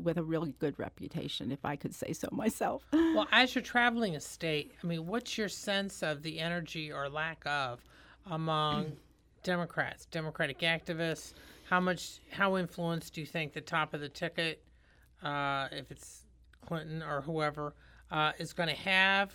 with 0.00 0.16
a 0.16 0.22
really 0.22 0.54
good 0.60 0.78
reputation, 0.78 1.50
if 1.50 1.64
I 1.64 1.74
could 1.74 1.92
say 1.92 2.12
so 2.12 2.28
myself. 2.30 2.86
Well, 2.92 3.28
as 3.30 3.54
you're 3.54 3.62
traveling 3.62 4.16
a 4.16 4.20
state, 4.20 4.72
I 4.82 4.86
mean, 4.88 5.06
what's 5.06 5.38
your 5.38 5.48
sense 5.48 6.02
of 6.02 6.22
the 6.22 6.40
energy 6.40 6.90
or 6.90 7.08
lack 7.08 7.44
of 7.46 7.80
among 8.26 8.96
Democrats, 9.44 10.06
Democratic 10.06 10.60
activists? 10.60 11.32
How 11.74 11.80
much, 11.80 12.20
how 12.30 12.56
influenced 12.56 13.14
do 13.14 13.20
you 13.20 13.26
think 13.26 13.52
the 13.52 13.60
top 13.60 13.94
of 13.94 14.00
the 14.00 14.08
ticket, 14.08 14.62
uh, 15.24 15.66
if 15.72 15.90
it's 15.90 16.22
Clinton 16.64 17.02
or 17.02 17.20
whoever, 17.22 17.74
uh, 18.12 18.30
is 18.38 18.52
going 18.52 18.68
to 18.68 18.76
have? 18.76 19.32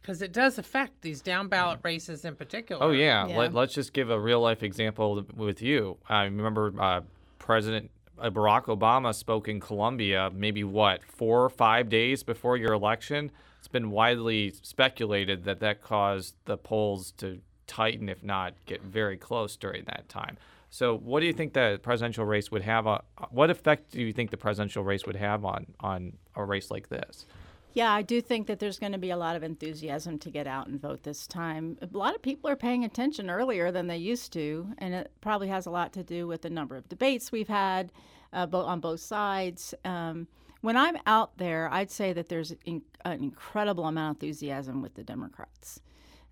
Because 0.00 0.22
um, 0.22 0.24
it 0.24 0.32
does 0.32 0.58
affect 0.58 1.02
these 1.02 1.20
down 1.20 1.48
ballot 1.48 1.80
races 1.82 2.24
in 2.24 2.36
particular. 2.36 2.80
Oh 2.84 2.92
yeah, 2.92 3.26
Yeah. 3.26 3.36
Let, 3.36 3.52
let's 3.52 3.74
just 3.74 3.92
give 3.92 4.10
a 4.10 4.20
real 4.20 4.40
life 4.40 4.62
example 4.62 5.26
with 5.34 5.60
you. 5.60 5.96
I 6.08 6.26
remember 6.26 6.72
uh, 6.78 7.00
President 7.40 7.90
uh, 8.16 8.30
Barack 8.30 8.66
Obama 8.66 9.12
spoke 9.12 9.48
in 9.48 9.58
Columbia 9.58 10.30
maybe 10.32 10.62
what 10.62 11.02
four 11.02 11.44
or 11.44 11.50
five 11.50 11.88
days 11.88 12.22
before 12.22 12.56
your 12.56 12.74
election. 12.74 13.32
It's 13.58 13.66
been 13.66 13.90
widely 13.90 14.54
speculated 14.62 15.42
that 15.46 15.58
that 15.58 15.82
caused 15.82 16.36
the 16.44 16.58
polls 16.58 17.10
to 17.16 17.40
tighten, 17.66 18.08
if 18.08 18.22
not 18.22 18.54
get 18.66 18.82
very 18.82 19.16
close 19.16 19.56
during 19.56 19.82
that 19.86 20.08
time. 20.08 20.38
So, 20.70 20.96
what 20.96 21.20
do 21.20 21.26
you 21.26 21.32
think 21.32 21.52
the 21.52 21.78
presidential 21.82 22.24
race 22.24 22.50
would 22.50 22.62
have? 22.62 22.86
On, 22.86 23.00
what 23.30 23.50
effect 23.50 23.92
do 23.92 24.02
you 24.02 24.12
think 24.12 24.30
the 24.30 24.36
presidential 24.36 24.82
race 24.84 25.06
would 25.06 25.16
have 25.16 25.44
on 25.44 25.66
on 25.80 26.14
a 26.34 26.44
race 26.44 26.70
like 26.70 26.88
this? 26.88 27.26
Yeah, 27.76 27.92
I 27.92 28.00
do 28.00 28.22
think 28.22 28.46
that 28.46 28.58
there's 28.58 28.78
going 28.78 28.92
to 28.92 28.98
be 28.98 29.10
a 29.10 29.18
lot 29.18 29.36
of 29.36 29.42
enthusiasm 29.42 30.18
to 30.20 30.30
get 30.30 30.46
out 30.46 30.66
and 30.66 30.80
vote 30.80 31.02
this 31.02 31.26
time. 31.26 31.76
A 31.82 31.88
lot 31.94 32.14
of 32.14 32.22
people 32.22 32.48
are 32.48 32.56
paying 32.56 32.84
attention 32.84 33.28
earlier 33.28 33.70
than 33.70 33.86
they 33.86 33.98
used 33.98 34.32
to, 34.32 34.68
and 34.78 34.94
it 34.94 35.12
probably 35.20 35.48
has 35.48 35.66
a 35.66 35.70
lot 35.70 35.92
to 35.92 36.02
do 36.02 36.26
with 36.26 36.40
the 36.40 36.48
number 36.48 36.76
of 36.76 36.88
debates 36.88 37.30
we've 37.30 37.48
had 37.48 37.92
uh, 38.32 38.46
on 38.50 38.80
both 38.80 39.00
sides. 39.00 39.74
Um, 39.84 40.26
when 40.62 40.74
I'm 40.74 40.96
out 41.04 41.36
there, 41.36 41.68
I'd 41.70 41.90
say 41.90 42.14
that 42.14 42.30
there's 42.30 42.54
in- 42.64 42.80
an 43.04 43.22
incredible 43.22 43.84
amount 43.84 44.16
of 44.16 44.22
enthusiasm 44.22 44.80
with 44.80 44.94
the 44.94 45.04
Democrats. 45.04 45.82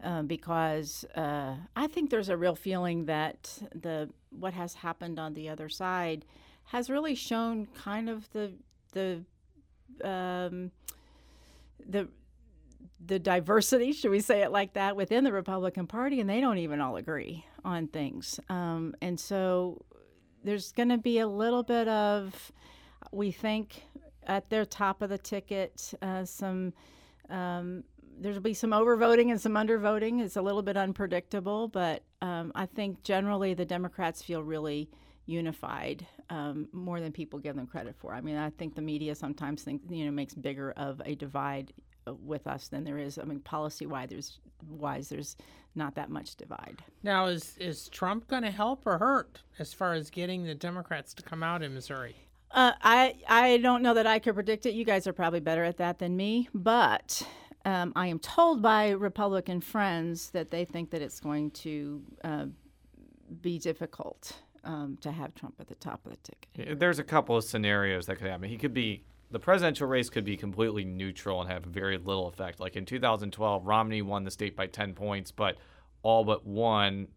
Uh, 0.02 0.22
because 0.22 1.04
uh, 1.14 1.54
I 1.74 1.86
think 1.86 2.10
there's 2.10 2.28
a 2.28 2.36
real 2.36 2.54
feeling 2.54 3.06
that 3.06 3.58
the 3.74 4.10
what 4.30 4.52
has 4.52 4.74
happened 4.74 5.18
on 5.18 5.32
the 5.32 5.48
other 5.48 5.68
side 5.70 6.26
has 6.64 6.90
really 6.90 7.14
shown 7.14 7.66
kind 7.74 8.10
of 8.10 8.30
the 8.32 8.52
the 8.92 9.24
um, 10.02 10.72
the 11.88 12.08
the 13.06 13.18
diversity, 13.18 13.92
should 13.92 14.10
we 14.10 14.20
say 14.20 14.42
it 14.42 14.50
like 14.50 14.74
that, 14.74 14.96
within 14.96 15.24
the 15.24 15.32
Republican 15.32 15.86
Party, 15.86 16.20
and 16.20 16.28
they 16.28 16.40
don't 16.40 16.58
even 16.58 16.80
all 16.80 16.96
agree 16.96 17.44
on 17.64 17.86
things. 17.88 18.40
Um, 18.48 18.94
and 19.00 19.18
so 19.18 19.84
there's 20.42 20.72
going 20.72 20.88
to 20.88 20.98
be 20.98 21.18
a 21.18 21.26
little 21.26 21.62
bit 21.62 21.86
of, 21.88 22.52
we 23.12 23.30
think, 23.30 23.84
at 24.26 24.50
their 24.50 24.64
top 24.64 25.02
of 25.02 25.08
the 25.08 25.18
ticket, 25.18 25.94
uh, 26.02 26.24
some. 26.24 26.72
Um, 27.30 27.84
there'll 28.20 28.40
be 28.40 28.54
some 28.54 28.70
overvoting 28.70 29.30
and 29.30 29.40
some 29.40 29.54
undervoting. 29.54 30.20
It's 30.20 30.36
a 30.36 30.42
little 30.42 30.62
bit 30.62 30.76
unpredictable, 30.76 31.68
but 31.68 32.02
um, 32.22 32.52
I 32.54 32.66
think 32.66 33.02
generally 33.02 33.54
the 33.54 33.64
Democrats 33.64 34.22
feel 34.22 34.42
really 34.42 34.90
unified 35.26 36.06
um, 36.30 36.68
more 36.72 37.00
than 37.00 37.12
people 37.12 37.38
give 37.38 37.56
them 37.56 37.66
credit 37.66 37.94
for. 37.98 38.14
I 38.14 38.20
mean, 38.20 38.36
I 38.36 38.50
think 38.50 38.74
the 38.74 38.82
media 38.82 39.14
sometimes 39.14 39.62
think 39.62 39.82
you 39.88 40.04
know 40.04 40.10
makes 40.10 40.34
bigger 40.34 40.72
of 40.72 41.00
a 41.04 41.14
divide 41.14 41.72
uh, 42.06 42.14
with 42.14 42.46
us 42.46 42.68
than 42.68 42.84
there 42.84 42.98
is. 42.98 43.18
I 43.18 43.24
mean, 43.24 43.40
policy 43.40 43.86
wise, 43.86 44.08
there's 44.10 44.38
wise 44.68 45.08
there's 45.08 45.36
not 45.74 45.94
that 45.96 46.10
much 46.10 46.36
divide. 46.36 46.82
Now, 47.02 47.26
is 47.26 47.56
is 47.58 47.88
Trump 47.88 48.28
going 48.28 48.42
to 48.42 48.50
help 48.50 48.86
or 48.86 48.98
hurt 48.98 49.42
as 49.58 49.72
far 49.72 49.94
as 49.94 50.10
getting 50.10 50.44
the 50.44 50.54
Democrats 50.54 51.14
to 51.14 51.22
come 51.22 51.42
out 51.42 51.62
in 51.62 51.74
Missouri? 51.74 52.16
Uh, 52.50 52.72
I 52.82 53.16
I 53.28 53.58
don't 53.58 53.82
know 53.82 53.94
that 53.94 54.06
I 54.06 54.18
could 54.18 54.34
predict 54.34 54.66
it. 54.66 54.74
You 54.74 54.84
guys 54.84 55.06
are 55.06 55.12
probably 55.12 55.40
better 55.40 55.64
at 55.64 55.78
that 55.78 55.98
than 55.98 56.16
me, 56.16 56.48
but. 56.54 57.26
Um, 57.64 57.92
I 57.96 58.08
am 58.08 58.18
told 58.18 58.60
by 58.60 58.90
Republican 58.90 59.60
friends 59.60 60.30
that 60.30 60.50
they 60.50 60.64
think 60.64 60.90
that 60.90 61.00
it's 61.00 61.20
going 61.20 61.50
to 61.52 62.02
uh, 62.22 62.46
be 63.40 63.58
difficult 63.58 64.36
um, 64.64 64.98
to 65.00 65.10
have 65.10 65.34
Trump 65.34 65.54
at 65.60 65.68
the 65.68 65.74
top 65.76 66.04
of 66.04 66.12
the 66.12 66.18
ticket. 66.18 66.78
There's 66.78 66.98
a 66.98 67.04
couple 67.04 67.36
of 67.36 67.44
scenarios 67.44 68.06
that 68.06 68.16
could 68.16 68.26
happen. 68.28 68.48
He 68.48 68.58
could 68.58 68.74
be 68.74 69.04
the 69.30 69.38
presidential 69.38 69.88
race 69.88 70.10
could 70.10 70.24
be 70.24 70.36
completely 70.36 70.84
neutral 70.84 71.40
and 71.40 71.50
have 71.50 71.64
very 71.64 71.98
little 71.98 72.28
effect. 72.28 72.60
Like 72.60 72.76
in 72.76 72.84
2012, 72.84 73.66
Romney 73.66 74.02
won 74.02 74.24
the 74.24 74.30
state 74.30 74.54
by 74.54 74.66
10 74.66 74.94
points, 74.94 75.32
but 75.32 75.56
all 76.02 76.24
but 76.24 76.46
one 76.46 77.08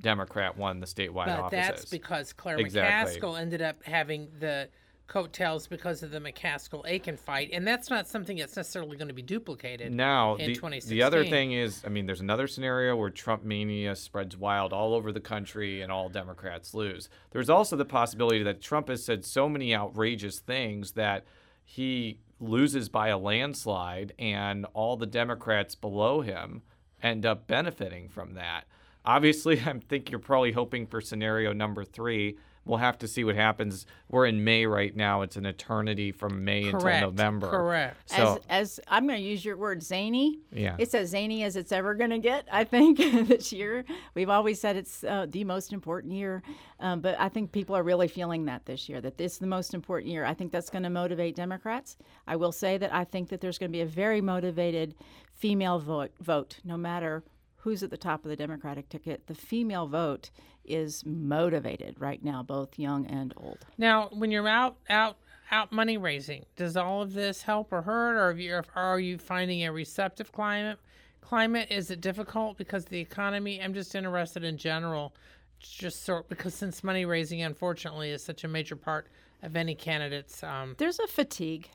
Democrat 0.00 0.56
won 0.56 0.80
the 0.80 0.86
statewide 0.86 1.26
But 1.26 1.40
offices. 1.40 1.66
that's 1.68 1.84
because 1.84 2.32
Claire 2.32 2.58
Exactly. 2.58 3.20
McCaskill 3.20 3.38
ended 3.38 3.60
up 3.62 3.84
having 3.84 4.28
the 4.40 4.68
coattails 5.10 5.66
because 5.66 6.04
of 6.04 6.12
the 6.12 6.20
McCaskill 6.20 6.88
Akin 6.88 7.16
fight, 7.16 7.50
and 7.52 7.66
that's 7.66 7.90
not 7.90 8.08
something 8.08 8.36
that's 8.38 8.56
necessarily 8.56 8.96
going 8.96 9.08
to 9.08 9.14
be 9.14 9.22
duplicated. 9.22 9.92
Now, 9.92 10.36
in 10.36 10.46
the, 10.46 10.54
2016. 10.54 10.96
the 10.96 11.02
other 11.02 11.24
thing 11.24 11.52
is, 11.52 11.82
I 11.84 11.88
mean, 11.88 12.06
there's 12.06 12.20
another 12.20 12.46
scenario 12.46 12.94
where 12.94 13.10
Trump 13.10 13.44
mania 13.44 13.96
spreads 13.96 14.36
wild 14.36 14.72
all 14.72 14.94
over 14.94 15.10
the 15.10 15.20
country 15.20 15.82
and 15.82 15.90
all 15.90 16.08
Democrats 16.08 16.74
lose. 16.74 17.08
There's 17.32 17.50
also 17.50 17.76
the 17.76 17.84
possibility 17.84 18.44
that 18.44 18.62
Trump 18.62 18.88
has 18.88 19.04
said 19.04 19.24
so 19.24 19.48
many 19.48 19.74
outrageous 19.74 20.38
things 20.38 20.92
that 20.92 21.26
he 21.64 22.20
loses 22.38 22.88
by 22.88 23.08
a 23.08 23.18
landslide 23.18 24.14
and 24.16 24.64
all 24.74 24.96
the 24.96 25.06
Democrats 25.06 25.74
below 25.74 26.20
him 26.20 26.62
end 27.02 27.26
up 27.26 27.48
benefiting 27.48 28.08
from 28.08 28.34
that. 28.34 28.64
Obviously, 29.04 29.60
I 29.66 29.72
think 29.88 30.10
you're 30.10 30.20
probably 30.20 30.52
hoping 30.52 30.86
for 30.86 31.00
scenario 31.00 31.52
number 31.52 31.84
three. 31.84 32.38
We'll 32.64 32.78
have 32.78 32.98
to 32.98 33.08
see 33.08 33.24
what 33.24 33.36
happens. 33.36 33.86
We're 34.08 34.26
in 34.26 34.44
May 34.44 34.66
right 34.66 34.94
now. 34.94 35.22
It's 35.22 35.36
an 35.36 35.46
eternity 35.46 36.12
from 36.12 36.44
May 36.44 36.70
Correct. 36.70 36.84
until 36.84 37.10
November. 37.10 37.48
Correct. 37.48 38.10
So, 38.10 38.40
as, 38.48 38.78
as 38.78 38.80
I'm 38.86 39.06
going 39.06 39.18
to 39.18 39.24
use 39.24 39.44
your 39.44 39.56
word 39.56 39.82
zany. 39.82 40.40
Yeah. 40.52 40.76
It's 40.78 40.94
as 40.94 41.10
zany 41.10 41.42
as 41.42 41.56
it's 41.56 41.72
ever 41.72 41.94
going 41.94 42.10
to 42.10 42.18
get, 42.18 42.46
I 42.52 42.64
think, 42.64 42.98
this 43.28 43.52
year. 43.52 43.84
We've 44.14 44.28
always 44.28 44.60
said 44.60 44.76
it's 44.76 45.02
uh, 45.04 45.26
the 45.28 45.42
most 45.44 45.72
important 45.72 46.12
year, 46.12 46.42
um, 46.80 47.00
but 47.00 47.18
I 47.18 47.30
think 47.30 47.50
people 47.50 47.76
are 47.76 47.82
really 47.82 48.08
feeling 48.08 48.44
that 48.44 48.66
this 48.66 48.88
year, 48.88 49.00
that 49.00 49.16
this 49.16 49.32
is 49.32 49.38
the 49.38 49.46
most 49.46 49.72
important 49.72 50.12
year. 50.12 50.24
I 50.24 50.34
think 50.34 50.52
that's 50.52 50.70
going 50.70 50.82
to 50.82 50.90
motivate 50.90 51.34
Democrats. 51.34 51.96
I 52.26 52.36
will 52.36 52.52
say 52.52 52.76
that 52.76 52.92
I 52.92 53.04
think 53.04 53.30
that 53.30 53.40
there's 53.40 53.58
going 53.58 53.70
to 53.70 53.76
be 53.76 53.82
a 53.82 53.86
very 53.86 54.20
motivated 54.20 54.94
female 55.32 55.78
vote, 55.78 56.12
vote 56.20 56.58
no 56.62 56.76
matter 56.76 57.22
who's 57.60 57.82
at 57.82 57.90
the 57.90 57.96
top 57.96 58.24
of 58.24 58.30
the 58.30 58.36
Democratic 58.36 58.88
ticket. 58.88 59.26
The 59.26 59.34
female 59.34 59.86
vote 59.86 60.30
is 60.64 61.04
motivated 61.04 61.96
right 61.98 62.22
now, 62.22 62.42
both 62.42 62.78
young 62.78 63.06
and 63.06 63.34
old. 63.36 63.58
Now, 63.78 64.08
when 64.12 64.30
you're 64.30 64.48
out 64.48 64.76
out 64.88 65.16
out 65.50 65.72
money 65.72 65.96
raising, 65.96 66.44
does 66.56 66.76
all 66.76 67.02
of 67.02 67.12
this 67.12 67.42
help 67.42 67.72
or 67.72 67.82
hurt, 67.82 68.16
or, 68.16 68.28
have 68.28 68.38
you, 68.38 68.62
are 68.76 69.00
you 69.00 69.18
finding 69.18 69.64
a 69.64 69.72
receptive 69.72 70.30
climate? 70.30 70.78
Climate 71.20 71.68
is 71.70 71.90
it 71.90 72.00
difficult 72.00 72.56
because 72.56 72.84
the 72.84 73.00
economy? 73.00 73.60
I'm 73.60 73.74
just 73.74 73.94
interested 73.94 74.44
in 74.44 74.56
general, 74.56 75.14
just 75.58 76.04
sort 76.04 76.28
because 76.28 76.54
since 76.54 76.84
money 76.84 77.04
raising, 77.04 77.42
unfortunately, 77.42 78.10
is 78.10 78.22
such 78.22 78.44
a 78.44 78.48
major 78.48 78.76
part 78.76 79.08
of 79.42 79.56
any 79.56 79.74
candidate's. 79.74 80.42
Um, 80.42 80.76
there's 80.78 80.98
a 80.98 81.06
fatigue 81.06 81.68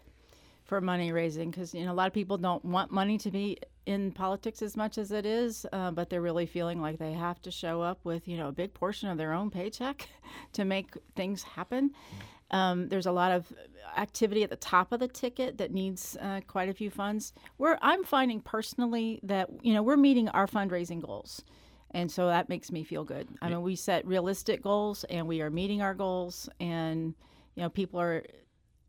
for 0.66 0.82
money 0.82 1.12
raising 1.12 1.52
because 1.52 1.74
you 1.74 1.86
know 1.86 1.92
a 1.92 1.96
lot 1.96 2.08
of 2.08 2.14
people 2.14 2.38
don't 2.38 2.66
want 2.66 2.92
money 2.92 3.18
to 3.20 3.32
be 3.32 3.58
in 3.86 4.12
politics 4.12 4.62
as 4.64 4.76
much 4.76 4.98
as 4.98 5.12
it 5.12 5.26
is, 5.26 5.66
uh, 5.72 5.92
but 5.92 6.10
they're 6.10 6.22
really 6.22 6.48
feeling 6.48 6.82
like 6.82 6.98
they 6.98 7.14
have 7.14 7.40
to 7.44 7.52
show 7.52 7.82
up 7.82 8.00
with 8.04 8.28
you 8.28 8.36
know 8.36 8.50
a 8.50 8.52
big 8.52 8.74
portion 8.74 9.10
of 9.10 9.18
their 9.18 9.32
own 9.32 9.50
paycheck 9.50 10.10
to 10.54 10.66
make 10.66 10.98
things 11.16 11.44
happen. 11.44 11.92
Um, 12.52 12.90
there's 12.90 13.06
a 13.06 13.12
lot 13.12 13.32
of 13.32 13.52
activity 13.98 14.44
at 14.44 14.50
the 14.50 14.56
top 14.56 14.92
of 14.92 15.00
the 15.00 15.08
ticket 15.08 15.58
that 15.58 15.72
needs 15.72 16.18
uh, 16.22 16.42
quite 16.48 16.70
a 16.70 16.74
few 16.74 16.90
funds. 16.90 17.34
Where 17.58 17.78
I'm 17.82 18.04
finding 18.04 18.42
personally 18.42 19.20
that 19.24 19.50
you 19.62 19.74
know 19.74 19.84
we're 19.84 19.98
meeting 19.98 20.30
our 20.30 20.48
fundraising 20.48 21.02
goals, 21.06 21.44
and 21.92 22.12
so 22.12 22.28
that 22.28 22.50
makes 22.50 22.72
me 22.72 22.84
feel 22.84 23.04
good. 23.04 23.28
I 23.42 23.50
mean, 23.50 23.62
we 23.62 23.76
set 23.76 24.06
realistic 24.06 24.64
goals, 24.64 25.04
and 25.06 25.28
we 25.28 25.42
are 25.42 25.50
meeting 25.50 25.82
our 25.82 25.94
goals, 25.94 26.50
and 26.60 27.14
you 27.56 27.64
know 27.64 27.70
people 27.70 28.00
are. 28.00 28.24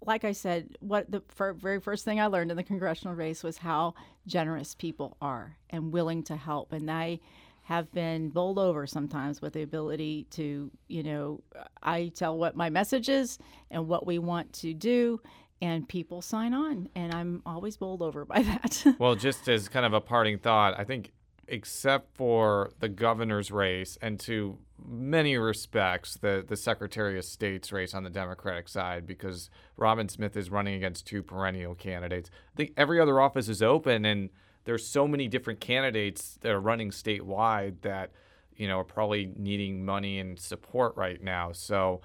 Like 0.07 0.25
I 0.25 0.33
said, 0.33 0.77
what 0.81 1.11
the 1.11 1.23
very 1.55 1.81
first 1.81 2.05
thing 2.05 2.21
I 2.21 2.27
learned 2.27 2.51
in 2.51 2.57
the 2.57 2.63
congressional 2.63 3.15
race 3.15 3.43
was 3.43 3.59
how 3.59 3.95
generous 4.27 4.75
people 4.75 5.17
are 5.21 5.57
and 5.71 5.93
willing 5.93 6.23
to 6.25 6.37
help, 6.37 6.73
and 6.73 6.91
I 6.91 7.21
have 7.65 7.93
been 7.93 8.29
bowled 8.29 8.61
over 8.61 8.87
sometimes 8.87 9.43
with 9.43 9.55
the 9.55 9.63
ability 9.63 10.29
to, 10.31 10.71
you 10.87 11.03
know, 11.03 11.43
I 11.83 12.13
tell 12.15 12.39
what 12.39 12.55
my 12.55 12.71
message 12.71 13.09
is 13.09 13.39
and 13.73 13.89
what 13.89 14.07
we 14.07 14.21
want 14.21 14.53
to 14.55 14.73
do, 14.73 15.21
and 15.61 15.89
people 15.89 16.23
sign 16.23 16.55
on, 16.55 16.89
and 16.95 17.13
I'm 17.13 17.43
always 17.45 17.77
bowled 17.77 18.03
over 18.03 18.25
by 18.25 18.43
that. 18.43 18.85
Well, 19.01 19.17
just 19.17 19.49
as 19.49 19.69
kind 19.69 19.85
of 19.85 19.93
a 19.93 20.01
parting 20.01 20.39
thought, 20.39 20.79
I 20.79 20.85
think 20.85 21.11
except 21.49 22.17
for 22.17 22.71
the 22.79 22.89
governor's 22.89 23.51
race 23.51 23.99
and 24.01 24.19
to 24.21 24.59
many 24.85 25.37
respects 25.37 26.17
the 26.17 26.45
the 26.47 26.57
Secretary 26.57 27.19
of 27.19 27.25
State's 27.25 27.73
race 27.73 27.95
on 27.95 28.05
the 28.05 28.11
Democratic 28.11 28.69
side 28.69 29.07
because 29.07 29.51
Robin 29.77 30.09
Smith 30.09 30.37
is 30.37 30.51
running 30.51 30.75
against 30.75 31.07
two 31.07 31.23
perennial 31.23 31.75
candidates. 31.75 32.31
Every 32.77 33.01
other 33.01 33.21
office 33.21 33.49
is 33.49 33.63
open 33.63 34.05
and 34.05 34.31
there's 34.65 34.87
so 34.87 35.07
many 35.07 35.29
different 35.29 35.61
candidates 35.61 36.39
that 36.43 36.51
are 36.51 36.61
running 36.61 36.91
statewide 36.91 37.81
that 37.83 38.11
you 38.57 38.69
know 38.69 38.81
are 38.81 38.85
probably 38.85 39.33
needing 39.37 39.85
money 39.85 40.19
and 40.19 40.39
support 40.39 40.97
right 40.97 41.23
now. 41.23 41.53
So 41.53 42.03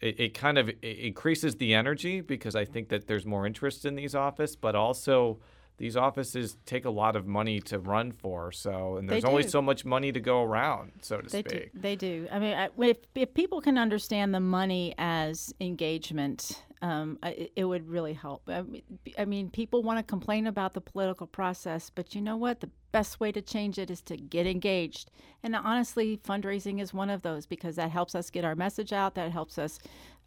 it, 0.00 0.20
it 0.20 0.34
kind 0.34 0.58
of 0.58 0.68
it 0.68 0.82
increases 0.82 1.56
the 1.56 1.74
energy 1.74 2.20
because 2.20 2.54
I 2.54 2.64
think 2.64 2.88
that 2.88 3.06
there's 3.06 3.26
more 3.26 3.46
interest 3.46 3.84
in 3.84 3.94
these 3.94 4.14
offices, 4.14 4.56
but 4.56 4.74
also 4.74 5.38
these 5.78 5.96
offices 5.96 6.56
take 6.66 6.84
a 6.84 6.90
lot 6.90 7.16
of 7.16 7.26
money 7.26 7.60
to 7.60 7.78
run 7.78 8.12
for. 8.12 8.52
So 8.52 8.96
and 8.96 9.08
there's 9.08 9.24
only 9.24 9.44
so 9.44 9.62
much 9.62 9.84
money 9.84 10.12
to 10.12 10.20
go 10.20 10.42
around, 10.42 10.92
so 11.02 11.18
to 11.20 11.28
They 11.28 11.42
do. 11.42 11.66
They 11.74 11.96
do. 11.96 12.28
I 12.30 12.38
mean, 12.38 12.54
I- 12.54 12.70
if, 12.84 12.98
if 13.14 13.32
people 13.34 13.60
can 13.60 13.78
understand 13.78 14.34
the 14.34 14.40
money 14.40 14.94
as 14.98 15.54
engagement, 15.60 16.62
um, 16.82 17.18
I- 17.22 17.48
it 17.56 17.64
would 17.64 17.88
really 17.88 18.12
help. 18.12 18.42
I 18.48 18.62
mean, 18.62 18.82
I 19.16 19.24
mean, 19.24 19.50
people 19.50 19.82
want 19.82 19.98
to 19.98 20.02
complain 20.02 20.46
about 20.46 20.74
the 20.74 20.80
political 20.80 21.26
process, 21.26 21.90
but 21.90 22.14
you 22.14 22.20
know 22.20 22.36
what? 22.36 22.60
The 22.60 22.70
best 22.92 23.20
way 23.20 23.32
to 23.32 23.42
change 23.42 23.78
it 23.78 23.90
is 23.90 24.00
to 24.02 24.16
get 24.16 24.46
engaged. 24.46 25.10
And 25.42 25.54
honestly, 25.54 26.16
fundraising 26.16 26.80
is 26.80 26.92
one 26.92 27.10
of 27.10 27.22
those 27.22 27.46
because 27.46 27.76
that 27.76 27.90
helps 27.90 28.14
us 28.14 28.30
get 28.30 28.44
our 28.44 28.54
message 28.54 28.92
out. 28.92 29.14
That 29.14 29.30
helps 29.30 29.58
us 29.58 29.78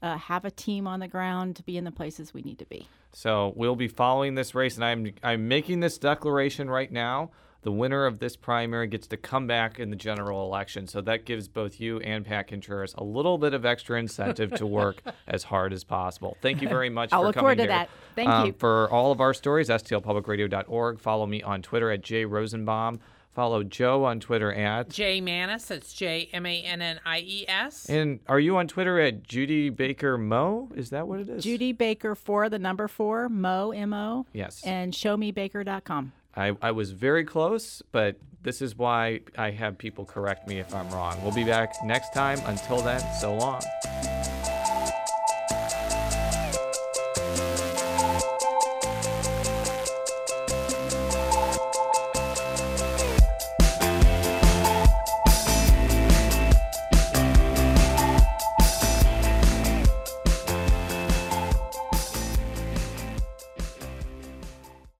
uh, 0.01 0.17
have 0.17 0.45
a 0.45 0.51
team 0.51 0.87
on 0.87 0.99
the 0.99 1.07
ground 1.07 1.55
to 1.57 1.63
be 1.63 1.77
in 1.77 1.83
the 1.83 1.91
places 1.91 2.33
we 2.33 2.41
need 2.41 2.59
to 2.59 2.65
be. 2.65 2.87
So 3.13 3.53
we'll 3.55 3.75
be 3.75 3.87
following 3.87 4.35
this 4.35 4.55
race, 4.55 4.75
and 4.75 4.85
I'm 4.85 5.13
I'm 5.21 5.47
making 5.47 5.81
this 5.81 5.97
declaration 5.97 6.69
right 6.69 6.91
now. 6.91 7.31
The 7.63 7.71
winner 7.71 8.05
of 8.07 8.17
this 8.19 8.35
primary 8.35 8.87
gets 8.87 9.05
to 9.07 9.17
come 9.17 9.45
back 9.45 9.79
in 9.79 9.91
the 9.91 9.95
general 9.95 10.43
election. 10.45 10.87
So 10.87 10.99
that 11.01 11.25
gives 11.25 11.47
both 11.47 11.79
you 11.79 11.99
and 11.99 12.25
Pat 12.25 12.47
Contreras 12.47 12.95
a 12.97 13.03
little 13.03 13.37
bit 13.37 13.53
of 13.53 13.65
extra 13.65 13.99
incentive 13.99 14.51
to 14.55 14.65
work 14.65 15.03
as 15.27 15.43
hard 15.43 15.71
as 15.71 15.83
possible. 15.83 16.37
Thank 16.41 16.61
you 16.63 16.67
very 16.67 16.89
much 16.89 17.13
I'll 17.13 17.21
for 17.21 17.25
look 17.27 17.35
forward 17.35 17.55
to 17.57 17.63
here. 17.63 17.67
that. 17.69 17.89
Thank 18.15 18.29
Um, 18.29 18.45
you. 18.47 18.53
For 18.53 18.89
all 18.89 19.11
of 19.11 19.21
our 19.21 19.33
stories, 19.35 19.69
stlpublicradio.org. 19.69 20.99
Follow 20.99 21.25
me 21.25 21.43
on 21.43 21.61
Twitter 21.61 21.91
at 21.91 22.01
jrosenbaum. 22.01 22.99
Follow 23.33 23.63
Jo 23.63 24.03
on 24.03 24.19
Twitter 24.19 24.51
at. 24.51 24.89
J 24.89 25.21
Mannies. 25.21 25.65
That's 25.65 25.93
J 25.93 26.29
M 26.33 26.45
A 26.45 26.61
N 26.63 26.81
N 26.81 26.99
I 27.05 27.19
E 27.19 27.45
S. 27.47 27.87
And 27.89 28.19
are 28.27 28.41
you 28.41 28.57
on 28.57 28.67
Twitter 28.67 28.99
at 28.99 29.23
Judy 29.23 29.69
Baker 29.69 30.17
Mo? 30.17 30.67
Is 30.75 30.89
that 30.89 31.07
what 31.07 31.21
it 31.21 31.29
is? 31.29 31.43
Judy 31.43 31.71
Baker 31.71 32.13
for 32.13 32.49
the 32.49 32.59
number 32.59 32.89
four, 32.89 33.29
Mo, 33.29 33.71
M 33.71 33.93
O. 33.93 34.25
Yes. 34.33 34.61
And 34.65 34.91
showmebaker.com. 34.91 36.11
I, 36.35 36.55
I 36.61 36.71
was 36.71 36.91
very 36.91 37.25
close, 37.25 37.81
but 37.91 38.17
this 38.43 38.61
is 38.61 38.77
why 38.77 39.21
I 39.37 39.51
have 39.51 39.77
people 39.77 40.05
correct 40.05 40.47
me 40.47 40.59
if 40.59 40.73
I'm 40.73 40.89
wrong. 40.91 41.21
We'll 41.23 41.33
be 41.33 41.43
back 41.43 41.73
next 41.83 42.13
time. 42.13 42.39
Until 42.45 42.81
then, 42.81 43.01
so 43.19 43.35
long. 43.35 43.61